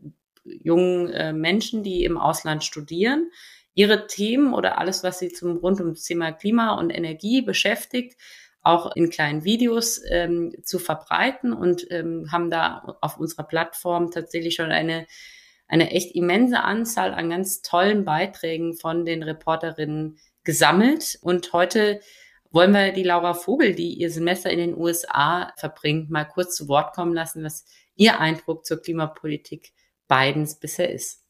jungen 0.45 1.11
äh, 1.11 1.35
Menschen, 1.35 1.83
die 1.83 2.05
im 2.05 2.17
Ausland 2.17 2.65
studieren, 2.65 3.31
ihre 3.75 4.07
Themen 4.07 4.55
oder 4.55 4.79
alles, 4.79 5.03
was 5.05 5.19
sie 5.19 5.29
zum 5.29 5.59
rund 5.59 5.81
ums 5.81 6.05
Thema 6.05 6.33
Klima 6.33 6.79
und 6.79 6.91
Energie 6.91 7.43
beschäftigt, 7.43 8.19
auch 8.63 8.95
in 8.95 9.11
kleinen 9.11 9.45
Videos 9.45 10.01
ähm, 10.09 10.53
zu 10.63 10.79
verbreiten 10.79 11.53
und 11.53 11.87
ähm, 11.91 12.31
haben 12.31 12.51
da 12.51 12.97
auf 13.01 13.19
unserer 13.19 13.45
Plattform 13.45 14.11
tatsächlich 14.11 14.55
schon 14.55 14.71
eine, 14.71 15.07
eine 15.73 15.91
echt 15.91 16.15
immense 16.15 16.61
Anzahl 16.61 17.15
an 17.15 17.31
ganz 17.31 17.63
tollen 17.63 18.05
Beiträgen 18.05 18.75
von 18.75 19.07
den 19.07 19.23
Reporterinnen 19.23 20.19
gesammelt. 20.45 21.19
Und 21.23 21.55
heute 21.55 22.01
wollen 22.51 22.73
wir 22.73 22.93
die 22.93 23.03
Laura 23.03 23.33
Vogel, 23.33 23.75
die 23.75 23.95
ihr 23.95 24.11
Semester 24.11 24.51
in 24.51 24.59
den 24.59 24.77
USA 24.77 25.51
verbringt, 25.57 26.11
mal 26.11 26.27
kurz 26.27 26.57
zu 26.57 26.69
Wort 26.69 26.95
kommen 26.95 27.15
lassen, 27.15 27.43
was 27.43 27.65
ihr 27.95 28.21
Eindruck 28.21 28.67
zur 28.67 28.83
Klimapolitik 28.83 29.73
Bidens 30.09 30.57
bisher 30.57 30.91
ist. 30.93 31.23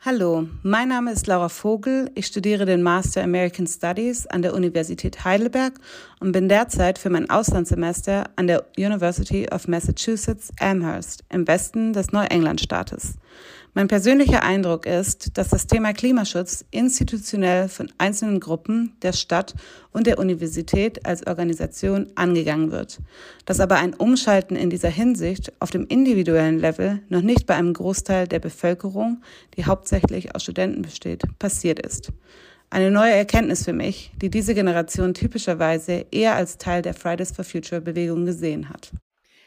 Hallo, 0.00 0.48
mein 0.62 0.88
Name 0.88 1.12
ist 1.12 1.28
Laura 1.28 1.48
Vogel. 1.48 2.10
Ich 2.16 2.26
studiere 2.26 2.66
den 2.66 2.82
Master 2.82 3.22
American 3.22 3.66
Studies 3.66 4.26
an 4.26 4.42
der 4.42 4.54
Universität 4.54 5.24
Heidelberg 5.24 5.78
und 6.18 6.32
bin 6.32 6.48
derzeit 6.48 6.98
für 6.98 7.10
mein 7.10 7.30
Auslandssemester 7.30 8.28
an 8.34 8.48
der 8.48 8.66
University 8.76 9.48
of 9.50 9.68
Massachusetts 9.68 10.50
Amherst 10.60 11.24
im 11.30 11.46
Westen 11.46 11.92
des 11.92 12.10
Neuenglandstaates. 12.10 13.14
Mein 13.76 13.88
persönlicher 13.88 14.44
Eindruck 14.44 14.86
ist, 14.86 15.36
dass 15.36 15.48
das 15.48 15.66
Thema 15.66 15.92
Klimaschutz 15.92 16.64
institutionell 16.70 17.68
von 17.68 17.90
einzelnen 17.98 18.38
Gruppen, 18.38 18.92
der 19.02 19.12
Stadt 19.12 19.56
und 19.90 20.06
der 20.06 20.20
Universität 20.20 21.04
als 21.04 21.26
Organisation 21.26 22.06
angegangen 22.14 22.70
wird, 22.70 23.00
dass 23.46 23.58
aber 23.58 23.74
ein 23.78 23.92
Umschalten 23.92 24.54
in 24.54 24.70
dieser 24.70 24.90
Hinsicht 24.90 25.52
auf 25.58 25.72
dem 25.72 25.88
individuellen 25.88 26.60
Level 26.60 27.02
noch 27.08 27.22
nicht 27.22 27.46
bei 27.46 27.56
einem 27.56 27.72
Großteil 27.72 28.28
der 28.28 28.38
Bevölkerung, 28.38 29.22
die 29.56 29.64
hauptsächlich 29.64 30.36
aus 30.36 30.44
Studenten 30.44 30.82
besteht, 30.82 31.24
passiert 31.40 31.84
ist. 31.84 32.12
Eine 32.70 32.92
neue 32.92 33.12
Erkenntnis 33.12 33.64
für 33.64 33.72
mich, 33.72 34.12
die 34.22 34.30
diese 34.30 34.54
Generation 34.54 35.14
typischerweise 35.14 36.06
eher 36.12 36.36
als 36.36 36.58
Teil 36.58 36.82
der 36.82 36.94
Fridays 36.94 37.32
for 37.32 37.44
Future 37.44 37.80
Bewegung 37.80 38.24
gesehen 38.24 38.68
hat. 38.68 38.92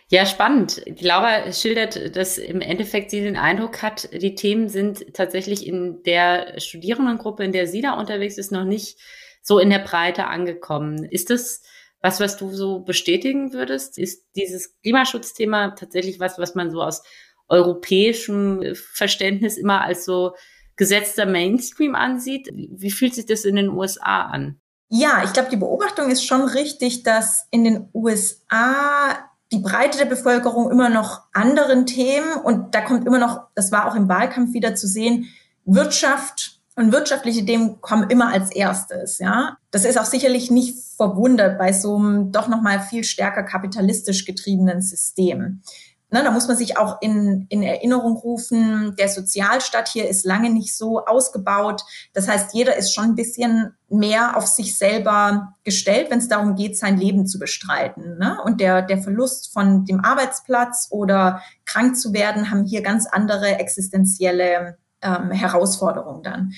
Ja, 0.09 0.25
spannend. 0.25 0.81
Die 0.87 1.03
Laura 1.03 1.51
schildert, 1.51 2.15
dass 2.15 2.37
im 2.37 2.61
Endeffekt 2.61 3.11
sie 3.11 3.21
den 3.21 3.35
Eindruck 3.35 3.81
hat, 3.81 4.09
die 4.13 4.35
Themen 4.35 4.69
sind 4.69 5.13
tatsächlich 5.13 5.67
in 5.67 6.01
der 6.03 6.59
Studierendengruppe, 6.59 7.43
in 7.43 7.51
der 7.51 7.67
sie 7.67 7.81
da 7.81 7.93
unterwegs 7.93 8.37
ist, 8.37 8.51
noch 8.51 8.63
nicht 8.63 8.97
so 9.41 9.59
in 9.59 9.69
der 9.69 9.79
Breite 9.79 10.27
angekommen. 10.27 11.03
Ist 11.03 11.29
das 11.29 11.61
was, 12.01 12.19
was 12.19 12.37
du 12.37 12.53
so 12.53 12.79
bestätigen 12.79 13.53
würdest? 13.53 13.97
Ist 13.97 14.25
dieses 14.35 14.79
Klimaschutzthema 14.81 15.71
tatsächlich 15.71 16.19
was, 16.19 16.37
was 16.37 16.55
man 16.55 16.71
so 16.71 16.81
aus 16.81 17.03
europäischem 17.49 18.75
Verständnis 18.75 19.57
immer 19.57 19.81
als 19.81 20.05
so 20.05 20.33
gesetzter 20.75 21.25
Mainstream 21.25 21.95
ansieht? 21.95 22.49
Wie 22.53 22.91
fühlt 22.91 23.15
sich 23.15 23.25
das 23.25 23.45
in 23.45 23.55
den 23.55 23.69
USA 23.69 24.21
an? 24.27 24.61
Ja, 24.89 25.23
ich 25.25 25.33
glaube, 25.33 25.49
die 25.49 25.57
Beobachtung 25.57 26.09
ist 26.11 26.25
schon 26.25 26.43
richtig, 26.43 27.03
dass 27.03 27.47
in 27.51 27.63
den 27.65 27.89
USA 27.93 29.29
die 29.51 29.59
Breite 29.59 29.97
der 29.97 30.05
Bevölkerung 30.05 30.71
immer 30.71 30.89
noch 30.89 31.23
anderen 31.33 31.85
Themen 31.85 32.33
und 32.43 32.75
da 32.75 32.81
kommt 32.81 33.05
immer 33.05 33.19
noch, 33.19 33.47
das 33.55 33.71
war 33.71 33.87
auch 33.87 33.95
im 33.95 34.09
Wahlkampf 34.09 34.53
wieder 34.53 34.75
zu 34.75 34.87
sehen, 34.87 35.27
Wirtschaft 35.65 36.59
und 36.75 36.91
wirtschaftliche 36.91 37.45
Themen 37.45 37.81
kommen 37.81 38.09
immer 38.09 38.31
als 38.31 38.51
erstes, 38.51 39.19
ja. 39.19 39.57
Das 39.71 39.83
ist 39.83 39.99
auch 39.99 40.05
sicherlich 40.05 40.51
nicht 40.51 40.77
verwundert 40.95 41.57
bei 41.57 41.73
so 41.73 41.97
einem 41.97 42.31
doch 42.31 42.47
noch 42.47 42.61
mal 42.61 42.79
viel 42.79 43.03
stärker 43.03 43.43
kapitalistisch 43.43 44.25
getriebenen 44.25 44.81
System. 44.81 45.61
Ne, 46.09 46.23
da 46.23 46.31
muss 46.31 46.47
man 46.47 46.55
sich 46.55 46.77
auch 46.77 47.01
in, 47.01 47.47
in 47.49 47.61
Erinnerung 47.61 48.15
rufen, 48.15 48.95
der 48.97 49.09
Sozialstaat 49.09 49.89
hier 49.89 50.07
ist 50.07 50.25
lange 50.25 50.49
nicht 50.49 50.73
so 50.73 51.05
ausgebaut. 51.05 51.83
Das 52.13 52.29
heißt, 52.29 52.53
jeder 52.53 52.77
ist 52.77 52.93
schon 52.93 53.03
ein 53.03 53.15
bisschen 53.15 53.73
mehr 53.89 54.37
auf 54.37 54.47
sich 54.47 54.77
selber 54.77 55.53
gestellt, 55.65 56.09
wenn 56.09 56.19
es 56.19 56.29
darum 56.29 56.55
geht, 56.55 56.77
sein 56.77 56.97
Leben 56.97 57.27
zu 57.27 57.39
bestreiten. 57.39 58.17
Ne? 58.19 58.37
Und 58.45 58.61
der, 58.61 58.83
der 58.83 58.99
Verlust 58.99 59.51
von 59.51 59.83
dem 59.83 59.99
Arbeitsplatz 59.99 60.87
oder 60.91 61.41
krank 61.65 61.97
zu 61.97 62.13
werden, 62.13 62.51
haben 62.51 62.63
hier 62.63 62.83
ganz 62.83 63.05
andere 63.05 63.59
existenzielle 63.59 64.77
ähm, 65.01 65.31
Herausforderungen 65.31 66.23
dann. 66.23 66.53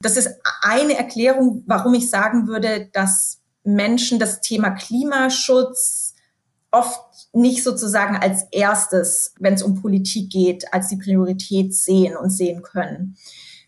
Das 0.00 0.16
ist 0.16 0.30
eine 0.60 0.96
Erklärung, 0.96 1.64
warum 1.66 1.94
ich 1.94 2.08
sagen 2.08 2.46
würde, 2.46 2.88
dass 2.92 3.40
Menschen 3.64 4.20
das 4.20 4.40
Thema 4.40 4.70
Klimaschutz 4.70 6.14
oft 6.70 7.00
nicht 7.32 7.64
sozusagen 7.64 8.16
als 8.16 8.46
erstes, 8.50 9.34
wenn 9.38 9.54
es 9.54 9.62
um 9.62 9.80
Politik 9.80 10.30
geht, 10.30 10.72
als 10.72 10.88
die 10.88 10.96
Priorität 10.96 11.74
sehen 11.74 12.16
und 12.16 12.30
sehen 12.30 12.62
können. 12.62 13.16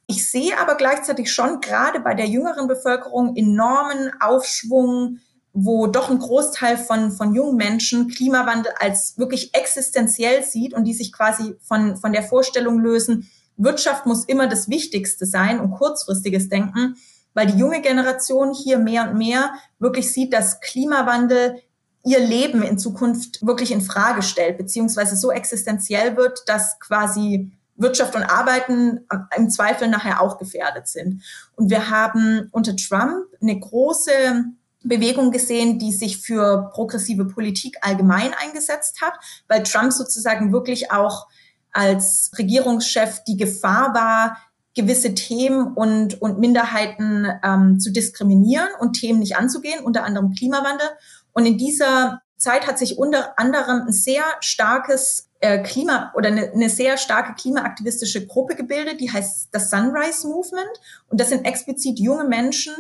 Ich 0.07 0.29
sehe 0.29 0.59
aber 0.59 0.74
gleichzeitig 0.74 1.33
schon 1.33 1.61
gerade 1.61 2.00
bei 2.00 2.14
der 2.14 2.27
jüngeren 2.27 2.68
Bevölkerung 2.68 3.37
enormen 3.37 4.11
Aufschwung, 4.20 5.18
wo 5.55 5.87
doch 5.87 6.11
ein 6.11 6.18
Großteil 6.18 6.77
von, 6.77 7.11
von 7.11 7.35
jungen 7.35 7.57
Menschen 7.57 8.09
Klimawandel 8.09 8.72
als 8.79 9.16
wirklich 9.16 9.55
existenziell 9.55 10.42
sieht 10.42 10.74
und 10.74 10.85
die 10.85 10.92
sich 10.92 11.12
quasi 11.12 11.55
von, 11.62 11.96
von 11.96 12.12
der 12.12 12.22
Vorstellung 12.22 12.81
lösen, 12.81 13.31
Wirtschaft 13.57 14.05
muss 14.05 14.24
immer 14.24 14.48
das 14.48 14.68
Wichtigste 14.68 15.27
sein 15.27 15.61
und 15.61 15.70
kurzfristiges 15.70 16.48
Denken, 16.48 16.96
weil 17.35 17.46
die 17.46 17.59
junge 17.59 17.81
Generation 17.81 18.53
hier 18.53 18.79
mehr 18.79 19.09
und 19.09 19.16
mehr 19.16 19.55
wirklich 19.79 20.12
sieht, 20.12 20.33
dass 20.33 20.61
Klimawandel 20.61 21.61
ihr 22.04 22.20
Leben 22.20 22.62
in 22.62 22.78
Zukunft 22.78 23.44
wirklich 23.44 23.72
in 23.72 23.80
Frage 23.80 24.22
stellt, 24.22 24.58
beziehungsweise 24.58 25.16
so 25.16 25.30
existenziell 25.30 26.16
wird, 26.16 26.42
dass 26.46 26.78
quasi 26.78 27.52
Wirtschaft 27.76 28.14
und 28.14 28.22
Arbeiten 28.22 29.00
im 29.36 29.50
Zweifel 29.50 29.88
nachher 29.88 30.20
auch 30.20 30.38
gefährdet 30.38 30.86
sind. 30.86 31.22
Und 31.56 31.70
wir 31.70 31.90
haben 31.90 32.48
unter 32.52 32.76
Trump 32.76 33.26
eine 33.40 33.58
große 33.58 34.44
Bewegung 34.84 35.32
gesehen, 35.32 35.78
die 35.78 35.92
sich 35.92 36.18
für 36.18 36.70
progressive 36.72 37.24
Politik 37.24 37.78
allgemein 37.80 38.32
eingesetzt 38.34 39.00
hat, 39.00 39.14
weil 39.48 39.62
Trump 39.62 39.92
sozusagen 39.92 40.52
wirklich 40.52 40.92
auch 40.92 41.26
als 41.72 42.30
Regierungschef 42.38 43.24
die 43.24 43.36
Gefahr 43.36 43.94
war, 43.94 44.36
gewisse 44.76 45.14
Themen 45.14 45.72
und, 45.72 46.20
und 46.20 46.38
Minderheiten 46.38 47.26
ähm, 47.42 47.80
zu 47.80 47.90
diskriminieren 47.92 48.68
und 48.80 48.94
Themen 48.94 49.20
nicht 49.20 49.36
anzugehen, 49.36 49.84
unter 49.84 50.04
anderem 50.04 50.34
Klimawandel. 50.34 50.86
Und 51.34 51.44
in 51.44 51.58
dieser 51.58 52.22
Zeit 52.38 52.66
hat 52.66 52.78
sich 52.78 52.98
unter 52.98 53.38
anderem 53.38 53.82
ein 53.86 53.92
sehr 53.92 54.24
starkes 54.40 55.28
äh, 55.40 55.62
Klima 55.62 56.12
oder 56.16 56.28
eine, 56.28 56.52
eine 56.52 56.70
sehr 56.70 56.96
starke 56.96 57.34
klimaaktivistische 57.34 58.26
Gruppe 58.26 58.54
gebildet, 58.54 59.00
die 59.00 59.12
heißt 59.12 59.48
das 59.52 59.68
Sunrise 59.68 60.26
Movement. 60.26 60.80
Und 61.08 61.20
das 61.20 61.28
sind 61.28 61.44
explizit 61.44 61.98
junge 61.98 62.24
Menschen, 62.24 62.72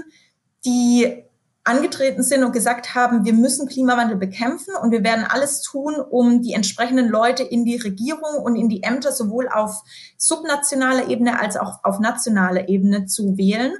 die 0.64 1.24
angetreten 1.64 2.22
sind 2.22 2.44
und 2.44 2.52
gesagt 2.52 2.94
haben, 2.94 3.24
wir 3.24 3.32
müssen 3.32 3.66
Klimawandel 3.66 4.16
bekämpfen 4.16 4.74
und 4.82 4.90
wir 4.90 5.02
werden 5.02 5.24
alles 5.24 5.62
tun, 5.62 5.94
um 5.94 6.42
die 6.42 6.52
entsprechenden 6.52 7.08
Leute 7.08 7.42
in 7.42 7.64
die 7.64 7.76
Regierung 7.76 8.42
und 8.42 8.54
in 8.54 8.68
die 8.68 8.82
Ämter 8.82 9.12
sowohl 9.12 9.48
auf 9.48 9.82
subnationaler 10.18 11.08
Ebene 11.08 11.40
als 11.40 11.56
auch 11.56 11.82
auf 11.82 12.00
nationaler 12.00 12.68
Ebene 12.68 13.06
zu 13.06 13.38
wählen. 13.38 13.72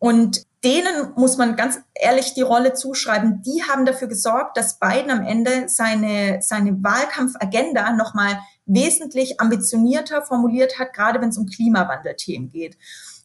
Und 0.00 0.42
denen 0.64 1.12
muss 1.14 1.36
man 1.36 1.56
ganz 1.56 1.78
ehrlich 1.94 2.34
die 2.34 2.42
Rolle 2.42 2.72
zuschreiben. 2.72 3.42
Die 3.42 3.62
haben 3.62 3.84
dafür 3.84 4.08
gesorgt, 4.08 4.56
dass 4.56 4.78
Biden 4.78 5.10
am 5.10 5.22
Ende 5.22 5.68
seine, 5.68 6.38
seine 6.40 6.82
Wahlkampfagenda 6.82 7.92
nochmal 7.92 8.38
wesentlich 8.66 9.40
ambitionierter 9.40 10.22
formuliert 10.22 10.78
hat, 10.78 10.94
gerade 10.94 11.20
wenn 11.20 11.28
es 11.28 11.38
um 11.38 11.46
Klimawandelthemen 11.46 12.48
geht. 12.48 12.78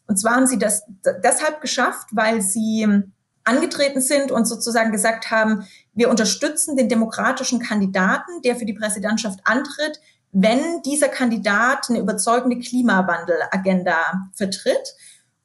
Und 0.06 0.18
zwar 0.18 0.36
haben 0.36 0.48
sie 0.48 0.58
das 0.58 0.84
deshalb 1.24 1.62
geschafft, 1.62 2.10
weil 2.12 2.42
sie 2.42 3.04
angetreten 3.46 4.02
sind 4.02 4.32
und 4.32 4.46
sozusagen 4.46 4.92
gesagt 4.92 5.32
haben, 5.32 5.66
wir 5.94 6.10
unterstützen 6.10 6.76
den 6.76 6.90
demokratischen 6.90 7.60
Kandidaten, 7.60 8.42
der 8.44 8.56
für 8.58 8.66
die 8.66 8.74
Präsidentschaft 8.74 9.40
antritt, 9.46 10.00
wenn 10.32 10.82
dieser 10.84 11.08
Kandidat 11.08 11.90
eine 11.90 12.00
überzeugende 12.00 12.60
Klimawandelagenda 12.60 14.30
vertritt. 14.34 14.96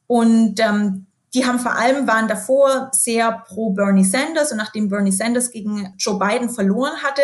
Und 0.06 0.60
ähm, 0.60 1.06
die 1.34 1.44
haben 1.44 1.58
vor 1.58 1.76
allem 1.76 2.06
waren 2.06 2.28
davor 2.28 2.90
sehr 2.92 3.44
pro 3.46 3.70
Bernie 3.70 4.04
Sanders 4.04 4.52
und 4.52 4.58
nachdem 4.58 4.88
Bernie 4.88 5.12
Sanders 5.12 5.50
gegen 5.50 5.92
Joe 5.98 6.18
Biden 6.18 6.48
verloren 6.48 7.02
hatte, 7.02 7.22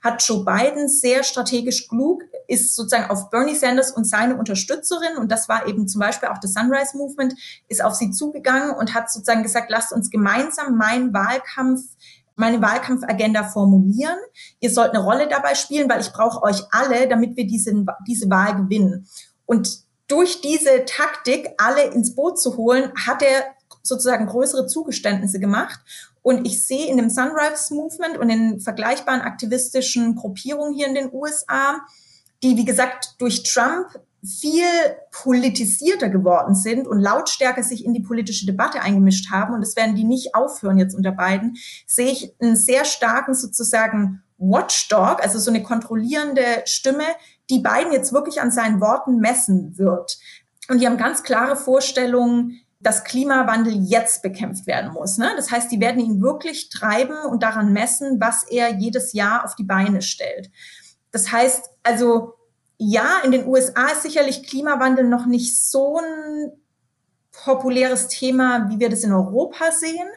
hat 0.00 0.22
Joe 0.22 0.44
Biden 0.44 0.88
sehr 0.88 1.24
strategisch 1.24 1.88
klug, 1.88 2.22
ist 2.46 2.76
sozusagen 2.76 3.10
auf 3.10 3.30
Bernie 3.30 3.56
Sanders 3.56 3.90
und 3.90 4.04
seine 4.04 4.36
Unterstützerin, 4.36 5.16
und 5.18 5.32
das 5.32 5.48
war 5.48 5.66
eben 5.66 5.88
zum 5.88 6.00
Beispiel 6.00 6.28
auch 6.28 6.38
das 6.38 6.54
Sunrise 6.54 6.96
Movement, 6.96 7.34
ist 7.66 7.84
auf 7.84 7.94
sie 7.94 8.12
zugegangen 8.12 8.70
und 8.70 8.94
hat 8.94 9.10
sozusagen 9.10 9.42
gesagt, 9.42 9.70
lasst 9.70 9.92
uns 9.92 10.10
gemeinsam 10.10 10.76
meinen 10.76 11.12
Wahlkampf 11.12 11.82
meine 12.36 12.62
Wahlkampfagenda 12.62 13.42
formulieren. 13.42 14.16
Ihr 14.60 14.70
sollt 14.70 14.90
eine 14.90 15.02
Rolle 15.02 15.26
dabei 15.26 15.56
spielen, 15.56 15.90
weil 15.90 16.00
ich 16.00 16.12
brauche 16.12 16.40
euch 16.44 16.62
alle, 16.70 17.08
damit 17.08 17.36
wir 17.36 17.48
diese, 17.48 17.84
diese 18.06 18.30
Wahl 18.30 18.54
gewinnen. 18.54 19.08
Und 19.44 19.87
durch 20.08 20.40
diese 20.40 20.84
Taktik, 20.86 21.50
alle 21.58 21.84
ins 21.84 22.14
Boot 22.14 22.40
zu 22.40 22.56
holen, 22.56 22.92
hat 23.06 23.22
er 23.22 23.54
sozusagen 23.82 24.26
größere 24.26 24.66
Zugeständnisse 24.66 25.38
gemacht. 25.38 25.80
Und 26.22 26.46
ich 26.46 26.66
sehe 26.66 26.88
in 26.88 26.96
dem 26.96 27.10
Sunrise 27.10 27.72
Movement 27.74 28.18
und 28.18 28.28
in 28.28 28.60
vergleichbaren 28.60 29.20
aktivistischen 29.20 30.16
Gruppierungen 30.16 30.74
hier 30.74 30.88
in 30.88 30.94
den 30.94 31.12
USA, 31.12 31.80
die, 32.42 32.56
wie 32.56 32.64
gesagt, 32.64 33.14
durch 33.18 33.42
Trump 33.44 33.88
viel 34.24 34.64
politisierter 35.12 36.08
geworden 36.08 36.54
sind 36.54 36.88
und 36.88 37.00
lautstärker 37.00 37.62
sich 37.62 37.84
in 37.84 37.94
die 37.94 38.02
politische 38.02 38.46
Debatte 38.46 38.80
eingemischt 38.80 39.30
haben, 39.30 39.54
und 39.54 39.60
das 39.60 39.76
werden 39.76 39.94
die 39.94 40.04
nicht 40.04 40.34
aufhören 40.34 40.78
jetzt 40.78 40.94
unter 40.94 41.12
beiden, 41.12 41.56
sehe 41.86 42.10
ich 42.10 42.34
einen 42.40 42.56
sehr 42.56 42.84
starken 42.84 43.34
sozusagen 43.34 44.22
Watchdog, 44.38 45.22
also 45.22 45.38
so 45.38 45.50
eine 45.50 45.62
kontrollierende 45.62 46.62
Stimme, 46.64 47.04
die 47.50 47.58
beiden 47.58 47.92
jetzt 47.92 48.12
wirklich 48.12 48.40
an 48.40 48.50
seinen 48.50 48.80
Worten 48.80 49.18
messen 49.18 49.76
wird. 49.76 50.18
Und 50.68 50.80
die 50.80 50.86
haben 50.86 50.96
ganz 50.96 51.22
klare 51.22 51.56
Vorstellungen, 51.56 52.60
dass 52.80 53.04
Klimawandel 53.04 53.74
jetzt 53.74 54.22
bekämpft 54.22 54.66
werden 54.66 54.92
muss. 54.92 55.18
Ne? 55.18 55.32
Das 55.36 55.50
heißt, 55.50 55.70
die 55.72 55.80
werden 55.80 56.00
ihn 56.00 56.22
wirklich 56.22 56.68
treiben 56.68 57.16
und 57.28 57.42
daran 57.42 57.72
messen, 57.72 58.20
was 58.20 58.44
er 58.44 58.74
jedes 58.74 59.12
Jahr 59.12 59.44
auf 59.44 59.56
die 59.56 59.64
Beine 59.64 60.00
stellt. 60.00 60.50
Das 61.10 61.32
heißt, 61.32 61.70
also 61.82 62.34
ja, 62.76 63.20
in 63.24 63.32
den 63.32 63.46
USA 63.48 63.88
ist 63.88 64.02
sicherlich 64.02 64.46
Klimawandel 64.46 65.04
noch 65.04 65.26
nicht 65.26 65.60
so 65.60 65.98
ein 65.98 66.52
populäres 67.32 68.08
Thema, 68.08 68.68
wie 68.70 68.78
wir 68.78 68.88
das 68.88 69.02
in 69.02 69.12
Europa 69.12 69.72
sehen. 69.72 70.08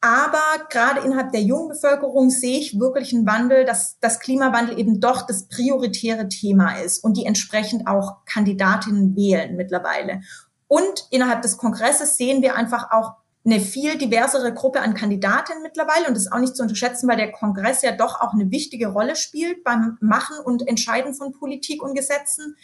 Aber 0.00 0.42
gerade 0.70 1.00
innerhalb 1.00 1.32
der 1.32 1.42
jungen 1.42 1.68
Bevölkerung 1.68 2.30
sehe 2.30 2.58
ich 2.58 2.78
wirklich 2.78 3.14
einen 3.14 3.26
Wandel, 3.26 3.64
dass 3.64 3.98
das 3.98 4.20
Klimawandel 4.20 4.78
eben 4.78 5.00
doch 5.00 5.26
das 5.26 5.48
prioritäre 5.48 6.28
Thema 6.28 6.78
ist 6.80 7.02
und 7.02 7.16
die 7.16 7.26
entsprechend 7.26 7.86
auch 7.86 8.24
Kandidatinnen 8.26 9.16
wählen 9.16 9.56
mittlerweile. 9.56 10.20
Und 10.68 11.06
innerhalb 11.10 11.42
des 11.42 11.56
Kongresses 11.56 12.16
sehen 12.16 12.42
wir 12.42 12.56
einfach 12.56 12.90
auch 12.90 13.14
eine 13.46 13.60
viel 13.60 13.96
diversere 13.96 14.52
Gruppe 14.52 14.80
an 14.80 14.94
Kandidatinnen 14.94 15.62
mittlerweile. 15.62 16.08
Und 16.08 16.14
das 16.14 16.24
ist 16.24 16.32
auch 16.32 16.40
nicht 16.40 16.56
zu 16.56 16.62
unterschätzen, 16.62 17.08
weil 17.08 17.16
der 17.16 17.30
Kongress 17.30 17.82
ja 17.82 17.92
doch 17.92 18.20
auch 18.20 18.32
eine 18.32 18.50
wichtige 18.50 18.88
Rolle 18.88 19.14
spielt 19.14 19.62
beim 19.62 19.96
Machen 20.00 20.36
und 20.44 20.66
Entscheiden 20.66 21.14
von 21.14 21.32
Politik 21.32 21.82
und 21.82 21.94
Gesetzen. 21.94 22.56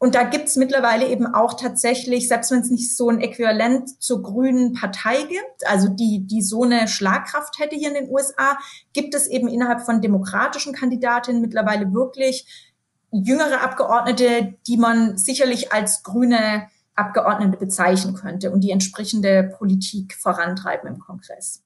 Und 0.00 0.14
da 0.14 0.22
gibt's 0.22 0.54
mittlerweile 0.54 1.08
eben 1.08 1.26
auch 1.26 1.54
tatsächlich, 1.54 2.28
selbst 2.28 2.52
wenn 2.52 2.60
es 2.60 2.70
nicht 2.70 2.96
so 2.96 3.08
ein 3.08 3.20
Äquivalent 3.20 4.00
zur 4.00 4.22
grünen 4.22 4.72
Partei 4.72 5.22
gibt, 5.22 5.66
also 5.66 5.88
die, 5.88 6.24
die 6.24 6.40
so 6.40 6.62
eine 6.62 6.86
Schlagkraft 6.86 7.58
hätte 7.58 7.74
hier 7.74 7.88
in 7.88 7.94
den 7.94 8.10
USA, 8.10 8.58
gibt 8.92 9.14
es 9.14 9.26
eben 9.26 9.48
innerhalb 9.48 9.80
von 9.80 10.00
demokratischen 10.00 10.72
Kandidatinnen 10.72 11.42
mittlerweile 11.42 11.92
wirklich 11.92 12.68
jüngere 13.10 13.60
Abgeordnete, 13.60 14.54
die 14.68 14.76
man 14.76 15.16
sicherlich 15.16 15.72
als 15.72 16.04
grüne 16.04 16.68
Abgeordnete 16.94 17.56
bezeichnen 17.56 18.14
könnte 18.14 18.52
und 18.52 18.60
die 18.62 18.70
entsprechende 18.70 19.54
Politik 19.58 20.14
vorantreiben 20.14 20.88
im 20.88 20.98
Kongress. 21.00 21.64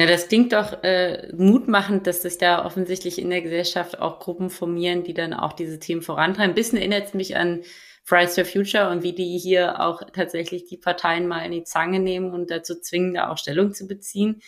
Na, 0.00 0.06
das 0.06 0.28
klingt 0.28 0.54
doch 0.54 0.82
äh, 0.82 1.30
mutmachend, 1.36 2.06
dass 2.06 2.22
sich 2.22 2.38
da 2.38 2.64
offensichtlich 2.64 3.20
in 3.20 3.28
der 3.28 3.42
Gesellschaft 3.42 3.98
auch 4.00 4.18
Gruppen 4.18 4.48
formieren, 4.48 5.04
die 5.04 5.12
dann 5.12 5.34
auch 5.34 5.52
diese 5.52 5.78
Themen 5.78 6.00
vorantreiben. 6.00 6.52
Ein 6.52 6.54
bisschen 6.54 6.78
erinnert 6.78 7.08
es 7.08 7.12
mich 7.12 7.36
an 7.36 7.60
Fridays 8.02 8.34
for 8.34 8.46
Future 8.46 8.88
und 8.88 9.02
wie 9.02 9.12
die 9.12 9.36
hier 9.36 9.78
auch 9.78 10.00
tatsächlich 10.14 10.64
die 10.64 10.78
Parteien 10.78 11.28
mal 11.28 11.44
in 11.44 11.52
die 11.52 11.64
Zange 11.64 12.00
nehmen 12.00 12.32
und 12.32 12.50
dazu 12.50 12.80
zwingen, 12.80 13.12
da 13.12 13.28
auch 13.28 13.36
Stellung 13.36 13.74
zu 13.74 13.86
beziehen. 13.86 14.40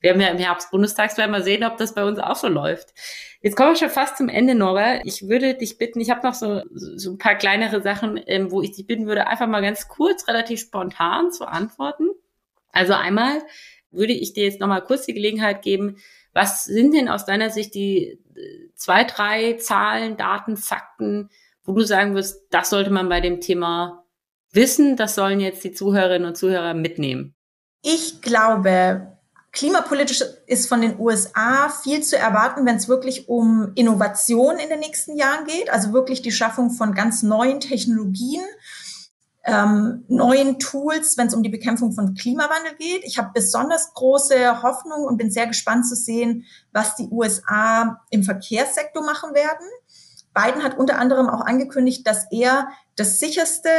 Wir 0.00 0.10
haben 0.10 0.20
ja 0.20 0.26
im 0.26 0.38
Herbst 0.38 0.72
Bundestagswahl 0.72 1.28
mal 1.28 1.44
sehen, 1.44 1.62
ob 1.62 1.76
das 1.76 1.94
bei 1.94 2.04
uns 2.04 2.18
auch 2.18 2.34
so 2.34 2.48
läuft. 2.48 2.92
Jetzt 3.42 3.54
kommen 3.54 3.74
wir 3.74 3.76
schon 3.76 3.90
fast 3.90 4.16
zum 4.16 4.28
Ende, 4.28 4.56
Norbert. 4.56 5.02
Ich 5.04 5.28
würde 5.28 5.54
dich 5.54 5.78
bitten, 5.78 6.00
ich 6.00 6.10
habe 6.10 6.26
noch 6.26 6.34
so, 6.34 6.62
so 6.74 7.12
ein 7.12 7.18
paar 7.18 7.36
kleinere 7.36 7.80
Sachen, 7.80 8.20
ähm, 8.26 8.50
wo 8.50 8.60
ich 8.60 8.72
dich 8.72 8.88
bitten 8.88 9.06
würde, 9.06 9.28
einfach 9.28 9.46
mal 9.46 9.62
ganz 9.62 9.86
kurz, 9.86 10.26
relativ 10.26 10.58
spontan 10.58 11.30
zu 11.30 11.46
antworten. 11.46 12.08
Also 12.72 12.92
einmal 12.92 13.40
würde 13.96 14.12
ich 14.12 14.32
dir 14.32 14.44
jetzt 14.44 14.60
noch 14.60 14.68
mal 14.68 14.80
kurz 14.80 15.06
die 15.06 15.14
Gelegenheit 15.14 15.62
geben, 15.62 15.96
was 16.32 16.64
sind 16.64 16.94
denn 16.94 17.08
aus 17.08 17.24
deiner 17.24 17.50
Sicht 17.50 17.74
die 17.74 18.18
äh, 18.34 18.70
zwei, 18.74 19.04
drei 19.04 19.54
Zahlen, 19.54 20.16
Daten, 20.16 20.56
Fakten, 20.56 21.30
wo 21.64 21.72
du 21.72 21.82
sagen 21.82 22.14
wirst, 22.14 22.42
das 22.50 22.70
sollte 22.70 22.90
man 22.90 23.08
bei 23.08 23.20
dem 23.20 23.40
Thema 23.40 24.04
wissen, 24.52 24.96
das 24.96 25.14
sollen 25.14 25.40
jetzt 25.40 25.64
die 25.64 25.72
Zuhörerinnen 25.72 26.28
und 26.28 26.36
Zuhörer 26.36 26.74
mitnehmen? 26.74 27.34
Ich 27.82 28.20
glaube, 28.20 29.16
Klimapolitisch 29.56 30.22
ist 30.46 30.68
von 30.68 30.82
den 30.82 31.00
USA 31.00 31.70
viel 31.70 32.02
zu 32.02 32.18
erwarten, 32.18 32.66
wenn 32.66 32.76
es 32.76 32.88
wirklich 32.88 33.30
um 33.30 33.72
Innovation 33.74 34.58
in 34.58 34.68
den 34.68 34.80
nächsten 34.80 35.16
Jahren 35.16 35.46
geht, 35.46 35.70
also 35.70 35.94
wirklich 35.94 36.20
die 36.20 36.30
Schaffung 36.30 36.68
von 36.68 36.92
ganz 36.92 37.22
neuen 37.22 37.58
Technologien, 37.60 38.44
ähm, 39.46 40.04
neuen 40.08 40.58
Tools, 40.58 41.16
wenn 41.16 41.28
es 41.28 41.34
um 41.34 41.42
die 41.42 41.48
Bekämpfung 41.48 41.92
von 41.92 42.14
Klimawandel 42.14 42.74
geht. 42.78 43.04
Ich 43.04 43.16
habe 43.16 43.30
besonders 43.32 43.94
große 43.94 44.62
Hoffnung 44.62 45.04
und 45.04 45.16
bin 45.18 45.30
sehr 45.30 45.46
gespannt 45.46 45.86
zu 45.86 45.94
sehen, 45.94 46.44
was 46.72 46.96
die 46.96 47.08
USA 47.10 48.02
im 48.10 48.24
Verkehrssektor 48.24 49.04
machen 49.04 49.34
werden. 49.34 49.66
Biden 50.34 50.64
hat 50.64 50.76
unter 50.76 50.98
anderem 50.98 51.28
auch 51.28 51.42
angekündigt, 51.42 52.06
dass 52.06 52.26
er 52.32 52.68
das 52.96 53.20
sicherste, 53.20 53.70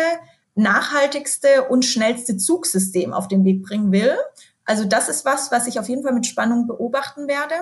nachhaltigste 0.55 1.65
und 1.69 1.83
schnellste 1.83 2.37
Zugsystem 2.37 3.13
auf 3.13 3.27
den 3.27 3.43
Weg 3.43 3.61
bringen 3.61 3.91
will. 3.91 4.15
Also 4.63 4.85
das 4.85 5.09
ist 5.09 5.25
was, 5.25 5.51
was 5.51 5.67
ich 5.67 5.79
auf 5.79 5.89
jeden 5.89 6.03
Fall 6.03 6.13
mit 6.13 6.25
Spannung 6.25 6.65
beobachten 6.65 7.27
werde. 7.27 7.55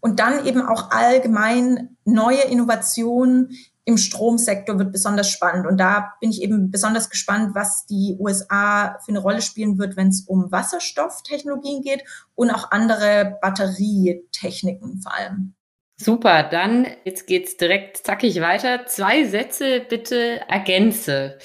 Und 0.00 0.20
dann 0.20 0.46
eben 0.46 0.62
auch 0.62 0.90
allgemein 0.90 1.96
neue 2.04 2.42
Innovationen 2.42 3.56
im 3.90 3.98
Stromsektor 3.98 4.78
wird 4.78 4.92
besonders 4.92 5.28
spannend. 5.28 5.66
Und 5.66 5.78
da 5.78 6.14
bin 6.20 6.30
ich 6.30 6.42
eben 6.42 6.70
besonders 6.70 7.10
gespannt, 7.10 7.54
was 7.54 7.86
die 7.86 8.16
USA 8.18 8.98
für 9.04 9.10
eine 9.10 9.18
Rolle 9.18 9.42
spielen 9.42 9.78
wird, 9.78 9.96
wenn 9.96 10.08
es 10.08 10.22
um 10.22 10.50
Wasserstofftechnologien 10.50 11.82
geht 11.82 12.04
und 12.34 12.50
auch 12.50 12.70
andere 12.70 13.38
Batterietechniken 13.42 15.02
vor 15.02 15.14
allem. 15.14 15.54
Super, 15.96 16.44
dann 16.44 16.86
jetzt 17.04 17.26
geht's 17.26 17.58
direkt 17.58 17.98
zackig 17.98 18.40
weiter. 18.40 18.86
Zwei 18.86 19.24
Sätze 19.24 19.80
bitte 19.80 20.40
ergänze. 20.48 21.36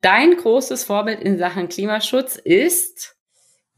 Dein 0.00 0.36
großes 0.36 0.84
Vorbild 0.84 1.20
in 1.20 1.38
Sachen 1.38 1.68
Klimaschutz 1.68 2.36
ist 2.36 3.14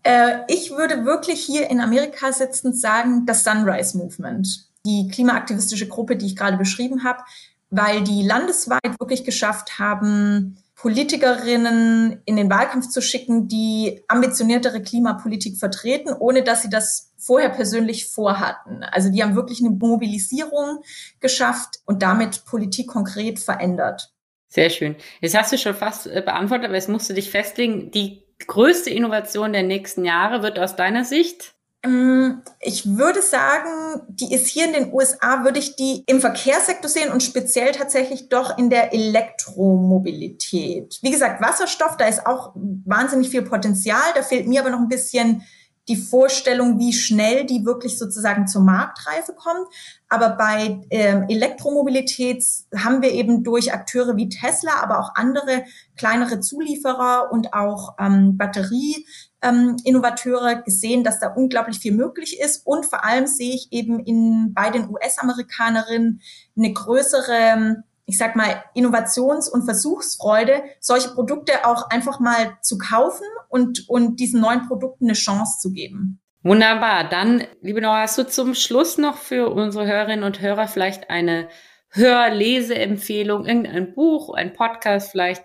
äh, 0.03 0.42
ich 0.46 0.70
würde 0.70 1.05
wirklich 1.05 1.40
hier 1.40 1.68
in 1.68 1.81
Amerika 1.81 2.31
sitzend 2.31 2.79
sagen, 2.79 3.27
das 3.27 3.42
Sunrise 3.42 3.99
Movement, 3.99 4.68
die 4.87 5.09
klimaaktivistische 5.09 5.88
Gruppe, 5.88 6.16
die 6.16 6.27
ich 6.27 6.37
gerade 6.37 6.57
beschrieben 6.57 7.03
habe, 7.03 7.25
weil 7.70 8.02
die 8.02 8.22
landesweit 8.22 8.98
wirklich 8.98 9.24
geschafft 9.24 9.79
haben, 9.79 10.59
Politikerinnen 10.76 12.20
in 12.26 12.37
den 12.37 12.50
Wahlkampf 12.50 12.90
zu 12.90 13.00
schicken, 13.00 13.48
die 13.48 14.05
ambitioniertere 14.09 14.83
Klimapolitik 14.83 15.56
vertreten, 15.56 16.12
ohne 16.12 16.44
dass 16.44 16.62
sie 16.62 16.69
das 16.69 17.14
vorher 17.17 17.48
persönlich 17.48 18.10
vorhatten. 18.10 18.85
Also 18.85 19.10
die 19.10 19.23
haben 19.23 19.35
wirklich 19.35 19.60
eine 19.60 19.71
Mobilisierung 19.71 20.83
geschafft 21.21 21.81
und 21.87 22.02
damit 22.02 22.44
Politik 22.44 22.88
konkret 22.88 23.38
verändert. 23.38 24.12
Sehr 24.48 24.71
schön. 24.71 24.96
Jetzt 25.21 25.37
hast 25.37 25.52
du 25.52 25.58
schon 25.58 25.75
fast 25.75 26.06
äh, 26.06 26.23
beantwortet, 26.25 26.67
aber 26.67 26.77
jetzt 26.77 26.88
musst 26.88 27.10
du 27.10 27.14
dich 27.14 27.31
festlegen, 27.31 27.90
die 27.90 28.23
größte 28.46 28.90
Innovation 28.90 29.52
der 29.52 29.62
nächsten 29.62 30.04
Jahre 30.04 30.42
wird 30.42 30.58
aus 30.58 30.77
deiner 30.77 31.04
Sicht? 31.04 31.56
Ähm, 31.87 32.43
ich 32.61 32.97
würde 32.97 33.23
sagen, 33.23 34.03
die 34.09 34.35
ist 34.35 34.49
hier 34.49 34.67
in 34.67 34.73
den 34.73 34.93
USA, 34.93 35.45
würde 35.45 35.59
ich 35.59 35.77
die 35.77 36.03
im 36.07 36.21
Verkehrssektor 36.21 36.91
sehen 36.91 37.13
und 37.13 37.23
speziell 37.23 37.73
tatsächlich 37.73 38.29
doch 38.29 38.59
in 38.59 38.69
der 38.71 38.93
Elektromobilität. 38.93 40.99
Wie 41.03 41.11
gesagt, 41.11 41.41
Wasserstoff, 41.41 41.97
da 41.97 42.07
ist 42.07 42.27
auch 42.27 42.53
wahnsinnig 42.55 43.31
viel 43.31 43.43
Potenzial. 43.43 44.03
Da 44.15 44.23
fehlt 44.23 44.49
mir 44.49 44.61
aber 44.61 44.71
noch 44.71 44.81
ein 44.81 44.89
bisschen 44.89 45.43
die 45.89 45.97
Vorstellung, 45.97 46.79
wie 46.79 46.93
schnell 46.93 47.45
die 47.45 47.65
wirklich 47.65 47.99
sozusagen 47.99 48.49
zur 48.49 48.63
Marktreife 48.63 49.35
kommt. 49.35 49.69
Aber 50.09 50.31
bei 50.31 50.81
ähm, 50.91 51.27
Elektromobilität 51.29 52.45
haben 52.77 53.03
wir 53.03 53.13
eben 53.13 53.45
durch 53.45 53.73
Akteure 53.73 54.17
wie 54.17 54.29
Tesla, 54.29 54.83
aber 54.83 54.99
auch 54.99 55.15
andere 55.15 55.65
kleinere 55.97 56.41
Zulieferer 56.41 57.29
und 57.31 57.55
auch 57.55 57.95
ähm, 58.01 58.37
Batterie-Innovateure 58.37 59.36
ähm, 59.47 60.63
gesehen, 60.65 61.05
dass 61.05 61.21
da 61.21 61.29
unglaublich 61.29 61.79
viel 61.79 61.92
möglich 61.92 62.40
ist. 62.40 62.67
Und 62.67 62.87
vor 62.87 63.05
allem 63.05 63.27
sehe 63.27 63.55
ich 63.55 63.69
eben 63.71 64.01
in, 64.01 64.53
bei 64.55 64.71
den 64.71 64.88
US-Amerikanerinnen 64.88 66.21
eine 66.57 66.73
größere 66.73 67.85
ich 68.09 68.19
sag 68.19 68.37
mal, 68.37 68.63
Innovations- 68.75 69.49
und 69.49 69.65
Versuchsfreude, 69.65 70.63
solche 70.79 71.11
Produkte 71.11 71.67
auch 71.67 71.90
einfach 71.90 72.21
mal 72.21 72.57
zu 72.63 72.79
kaufen 72.79 73.27
und, 73.49 73.88
und 73.88 74.21
diesen 74.21 74.40
neuen 74.40 74.69
Produkten 74.69 75.07
eine 75.07 75.15
Chance 75.15 75.59
zu 75.61 75.73
geben. 75.73 76.21
Wunderbar. 76.44 77.09
Dann, 77.09 77.42
liebe 77.63 77.81
Nora, 77.81 78.03
hast 78.03 78.17
du 78.17 78.25
zum 78.25 78.55
Schluss 78.55 78.97
noch 78.97 79.17
für 79.17 79.51
unsere 79.51 79.88
Hörerinnen 79.88 80.23
und 80.23 80.40
Hörer 80.40 80.69
vielleicht 80.69 81.11
eine 81.11 81.49
Hör-Leseempfehlung, 81.90 83.44
irgendein 83.44 83.92
Buch, 83.94 84.33
ein 84.33 84.53
Podcast 84.53 85.11
vielleicht 85.11 85.42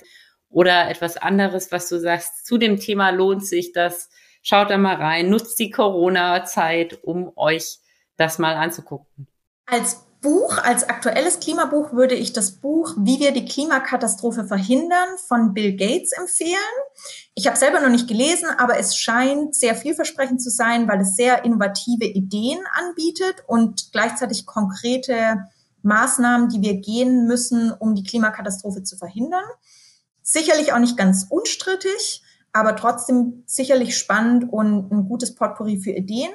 oder 0.51 0.89
etwas 0.89 1.17
anderes, 1.17 1.71
was 1.71 1.89
du 1.89 1.99
sagst, 1.99 2.45
zu 2.45 2.57
dem 2.57 2.79
Thema 2.79 3.09
lohnt 3.09 3.45
sich 3.45 3.71
das? 3.71 4.09
Schaut 4.43 4.69
da 4.69 4.77
mal 4.77 4.95
rein, 4.95 5.29
nutzt 5.29 5.57
die 5.59 5.71
Corona-Zeit, 5.71 7.03
um 7.03 7.31
euch 7.35 7.79
das 8.17 8.37
mal 8.37 8.55
anzugucken. 8.55 9.27
Als 9.65 10.05
Buch, 10.21 10.59
als 10.59 10.87
aktuelles 10.87 11.39
Klimabuch 11.39 11.93
würde 11.93 12.13
ich 12.13 12.31
das 12.31 12.51
Buch 12.51 12.93
Wie 12.97 13.19
wir 13.19 13.31
die 13.31 13.45
Klimakatastrophe 13.45 14.45
verhindern 14.45 15.17
von 15.27 15.53
Bill 15.53 15.75
Gates 15.75 16.11
empfehlen. 16.11 16.57
Ich 17.33 17.47
habe 17.47 17.57
selber 17.57 17.79
noch 17.79 17.89
nicht 17.89 18.07
gelesen, 18.07 18.47
aber 18.57 18.77
es 18.77 18.95
scheint 18.95 19.55
sehr 19.55 19.73
vielversprechend 19.73 20.41
zu 20.41 20.51
sein, 20.51 20.87
weil 20.87 21.01
es 21.01 21.15
sehr 21.15 21.43
innovative 21.43 22.05
Ideen 22.05 22.59
anbietet 22.73 23.43
und 23.47 23.91
gleichzeitig 23.91 24.45
konkrete 24.45 25.37
Maßnahmen, 25.81 26.49
die 26.49 26.61
wir 26.61 26.75
gehen 26.75 27.25
müssen, 27.25 27.71
um 27.71 27.95
die 27.95 28.03
Klimakatastrophe 28.03 28.83
zu 28.83 28.97
verhindern. 28.97 29.45
Sicherlich 30.23 30.73
auch 30.73 30.79
nicht 30.79 30.97
ganz 30.97 31.25
unstrittig, 31.29 32.23
aber 32.53 32.75
trotzdem 32.75 33.43
sicherlich 33.45 33.97
spannend 33.97 34.51
und 34.51 34.91
ein 34.91 35.07
gutes 35.07 35.35
Potpourri 35.35 35.79
für 35.79 35.91
Ideen. 35.91 36.31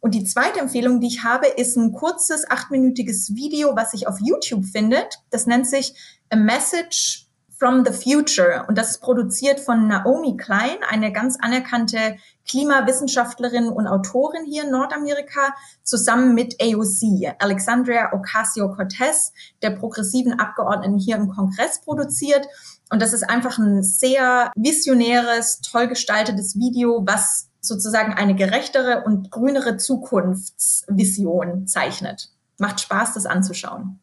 Und 0.00 0.14
die 0.14 0.24
zweite 0.24 0.60
Empfehlung, 0.60 1.00
die 1.00 1.08
ich 1.08 1.24
habe, 1.24 1.46
ist 1.46 1.76
ein 1.76 1.92
kurzes 1.92 2.48
achtminütiges 2.50 3.34
Video, 3.34 3.74
was 3.74 3.90
sich 3.90 4.06
auf 4.06 4.18
YouTube 4.20 4.64
findet. 4.64 5.18
Das 5.30 5.46
nennt 5.46 5.66
sich 5.66 5.94
A 6.30 6.36
Message 6.36 7.28
from 7.58 7.84
the 7.84 7.92
Future. 7.92 8.64
Und 8.68 8.78
das 8.78 8.92
ist 8.92 9.00
produziert 9.00 9.58
von 9.58 9.88
Naomi 9.88 10.36
Klein, 10.36 10.76
eine 10.88 11.12
ganz 11.12 11.36
anerkannte 11.40 12.16
Klimawissenschaftlerin 12.48 13.68
und 13.68 13.88
Autorin 13.88 14.46
hier 14.46 14.64
in 14.64 14.70
Nordamerika, 14.70 15.54
zusammen 15.82 16.34
mit 16.34 16.56
AOC, 16.62 17.34
Alexandria 17.40 18.12
Ocasio-Cortez, 18.12 19.32
der 19.60 19.70
progressiven 19.70 20.38
Abgeordneten 20.38 20.98
hier 20.98 21.16
im 21.16 21.28
Kongress 21.28 21.80
produziert. 21.80 22.46
Und 22.90 23.02
das 23.02 23.12
ist 23.12 23.22
einfach 23.22 23.58
ein 23.58 23.82
sehr 23.82 24.50
visionäres, 24.56 25.60
toll 25.60 25.88
gestaltetes 25.88 26.56
Video, 26.58 27.02
was 27.06 27.50
sozusagen 27.60 28.14
eine 28.14 28.34
gerechtere 28.34 29.04
und 29.04 29.30
grünere 29.30 29.76
Zukunftsvision 29.76 31.66
zeichnet. 31.66 32.30
Macht 32.58 32.80
Spaß, 32.80 33.14
das 33.14 33.26
anzuschauen. 33.26 34.00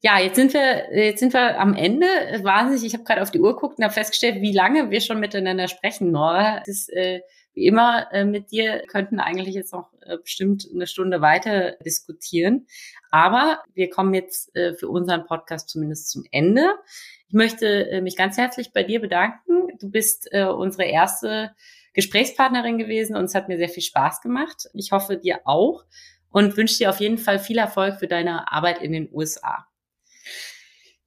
Ja, 0.00 0.18
jetzt 0.18 0.36
sind 0.36 0.52
wir, 0.52 0.94
jetzt 0.94 1.20
sind 1.20 1.32
wir 1.32 1.58
am 1.58 1.74
Ende. 1.74 2.06
Wahnsinnig, 2.42 2.84
ich 2.84 2.94
habe 2.94 3.04
gerade 3.04 3.22
auf 3.22 3.30
die 3.30 3.40
Uhr 3.40 3.54
geguckt 3.54 3.78
und 3.78 3.84
habe 3.84 3.94
festgestellt, 3.94 4.42
wie 4.42 4.52
lange 4.52 4.90
wir 4.90 5.00
schon 5.00 5.20
miteinander 5.20 5.68
sprechen, 5.68 6.10
Nora. 6.10 6.58
Das 6.60 6.68
ist, 6.68 6.92
äh, 6.92 7.20
wie 7.54 7.66
immer 7.66 8.12
äh, 8.12 8.24
mit 8.24 8.50
dir 8.50 8.82
könnten 8.86 9.20
eigentlich 9.20 9.54
jetzt 9.54 9.72
noch 9.72 9.92
äh, 10.02 10.18
bestimmt 10.18 10.68
eine 10.74 10.86
Stunde 10.86 11.20
weiter 11.20 11.76
diskutieren. 11.84 12.66
Aber 13.10 13.62
wir 13.72 13.88
kommen 13.88 14.12
jetzt 14.12 14.54
äh, 14.56 14.74
für 14.74 14.88
unseren 14.88 15.24
Podcast 15.24 15.68
zumindest 15.70 16.10
zum 16.10 16.24
Ende. 16.30 16.68
Ich 17.34 17.36
möchte 17.36 17.90
äh, 17.90 18.00
mich 18.00 18.14
ganz 18.14 18.38
herzlich 18.38 18.72
bei 18.72 18.84
dir 18.84 19.00
bedanken. 19.00 19.76
Du 19.80 19.90
bist 19.90 20.28
äh, 20.30 20.44
unsere 20.44 20.84
erste 20.84 21.50
Gesprächspartnerin 21.92 22.78
gewesen 22.78 23.16
und 23.16 23.24
es 23.24 23.34
hat 23.34 23.48
mir 23.48 23.56
sehr 23.56 23.68
viel 23.68 23.82
Spaß 23.82 24.20
gemacht. 24.20 24.68
Ich 24.72 24.92
hoffe 24.92 25.16
dir 25.16 25.40
auch 25.44 25.84
und 26.30 26.56
wünsche 26.56 26.78
dir 26.78 26.90
auf 26.90 27.00
jeden 27.00 27.18
Fall 27.18 27.40
viel 27.40 27.58
Erfolg 27.58 27.96
für 27.98 28.06
deine 28.06 28.52
Arbeit 28.52 28.80
in 28.80 28.92
den 28.92 29.08
USA. 29.12 29.66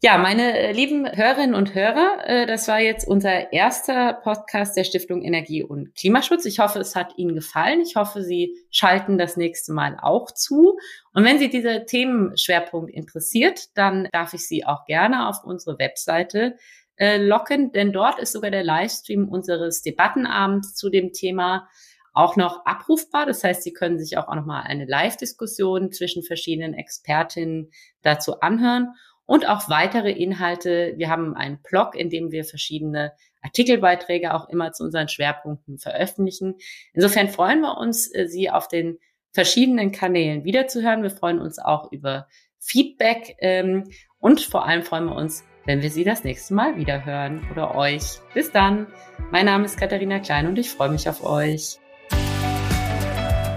Ja, 0.03 0.19
meine 0.19 0.55
äh, 0.55 0.73
lieben 0.73 1.07
Hörerinnen 1.11 1.55
und 1.55 1.73
Hörer, 1.73 2.19
äh, 2.27 2.45
das 2.45 2.67
war 2.67 2.79
jetzt 2.79 3.07
unser 3.07 3.51
erster 3.51 4.13
Podcast 4.13 4.77
der 4.77 4.83
Stiftung 4.83 5.23
Energie 5.23 5.63
und 5.63 5.95
Klimaschutz. 5.95 6.45
Ich 6.45 6.59
hoffe, 6.59 6.77
es 6.77 6.95
hat 6.95 7.17
Ihnen 7.17 7.33
gefallen. 7.33 7.81
Ich 7.81 7.95
hoffe, 7.95 8.21
Sie 8.21 8.55
schalten 8.69 9.17
das 9.17 9.37
nächste 9.37 9.73
Mal 9.73 9.97
auch 9.99 10.29
zu. 10.29 10.77
Und 11.13 11.25
wenn 11.25 11.39
Sie 11.39 11.49
dieser 11.49 11.87
Themenschwerpunkt 11.87 12.91
interessiert, 12.93 13.75
dann 13.75 14.07
darf 14.11 14.35
ich 14.35 14.47
Sie 14.47 14.67
auch 14.67 14.85
gerne 14.85 15.29
auf 15.29 15.43
unsere 15.43 15.79
Webseite 15.79 16.57
äh, 16.97 17.17
locken, 17.17 17.71
denn 17.71 17.91
dort 17.91 18.19
ist 18.19 18.33
sogar 18.33 18.51
der 18.51 18.63
Livestream 18.63 19.27
unseres 19.27 19.81
Debattenabends 19.81 20.75
zu 20.75 20.91
dem 20.91 21.11
Thema 21.11 21.67
auch 22.13 22.35
noch 22.35 22.67
abrufbar. 22.67 23.25
Das 23.25 23.43
heißt, 23.43 23.63
Sie 23.63 23.73
können 23.73 23.97
sich 23.97 24.15
auch, 24.19 24.27
auch 24.27 24.35
noch 24.35 24.45
mal 24.45 24.61
eine 24.61 24.85
Live-Diskussion 24.85 25.91
zwischen 25.91 26.21
verschiedenen 26.21 26.75
Expertinnen 26.75 27.71
dazu 28.03 28.41
anhören 28.41 28.93
und 29.27 29.47
auch 29.47 29.69
weitere 29.69 30.11
Inhalte. 30.11 30.93
Wir 30.95 31.09
haben 31.09 31.35
einen 31.35 31.59
Blog, 31.61 31.93
in 31.93 32.09
dem 32.09 32.31
wir 32.31 32.43
verschiedene 32.43 33.11
Artikelbeiträge 33.43 34.33
auch 34.33 34.49
immer 34.49 34.71
zu 34.71 34.83
unseren 34.83 35.09
Schwerpunkten 35.09 35.77
veröffentlichen. 35.77 36.55
Insofern 36.93 37.29
freuen 37.29 37.61
wir 37.61 37.77
uns, 37.77 38.11
äh, 38.13 38.27
Sie 38.27 38.49
auf 38.49 38.67
den 38.67 38.97
verschiedenen 39.31 39.91
Kanälen 39.91 40.43
wiederzuhören. 40.43 41.03
Wir 41.03 41.11
freuen 41.11 41.39
uns 41.39 41.59
auch 41.59 41.91
über 41.91 42.27
Feedback 42.59 43.35
ähm, 43.39 43.83
und 44.17 44.41
vor 44.41 44.65
allem 44.65 44.81
freuen 44.81 45.05
wir 45.05 45.15
uns, 45.15 45.43
wenn 45.65 45.81
wir 45.81 45.91
Sie 45.91 46.03
das 46.03 46.23
nächste 46.23 46.55
Mal 46.55 46.77
wieder 46.77 47.05
hören 47.05 47.45
oder 47.51 47.75
euch. 47.75 48.19
Bis 48.33 48.51
dann. 48.51 48.87
Mein 49.31 49.45
Name 49.45 49.65
ist 49.65 49.77
Katharina 49.77 50.19
Klein 50.19 50.47
und 50.47 50.57
ich 50.57 50.69
freue 50.69 50.89
mich 50.89 51.07
auf 51.07 51.23
euch. 51.23 51.77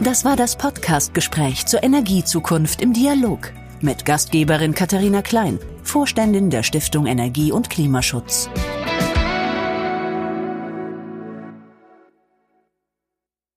Das 0.03 0.25
war 0.25 0.35
das 0.35 0.57
Podcast-Gespräch 0.57 1.67
zur 1.67 1.83
Energiezukunft 1.83 2.83
im 2.83 2.93
Dialog 2.93 3.53
mit 3.83 4.05
Gastgeberin 4.05 4.75
Katharina 4.75 5.23
Klein, 5.23 5.59
Vorständin 5.83 6.51
der 6.51 6.63
Stiftung 6.63 7.07
Energie 7.07 7.53
und 7.53 7.71
Klimaschutz. 7.71 8.49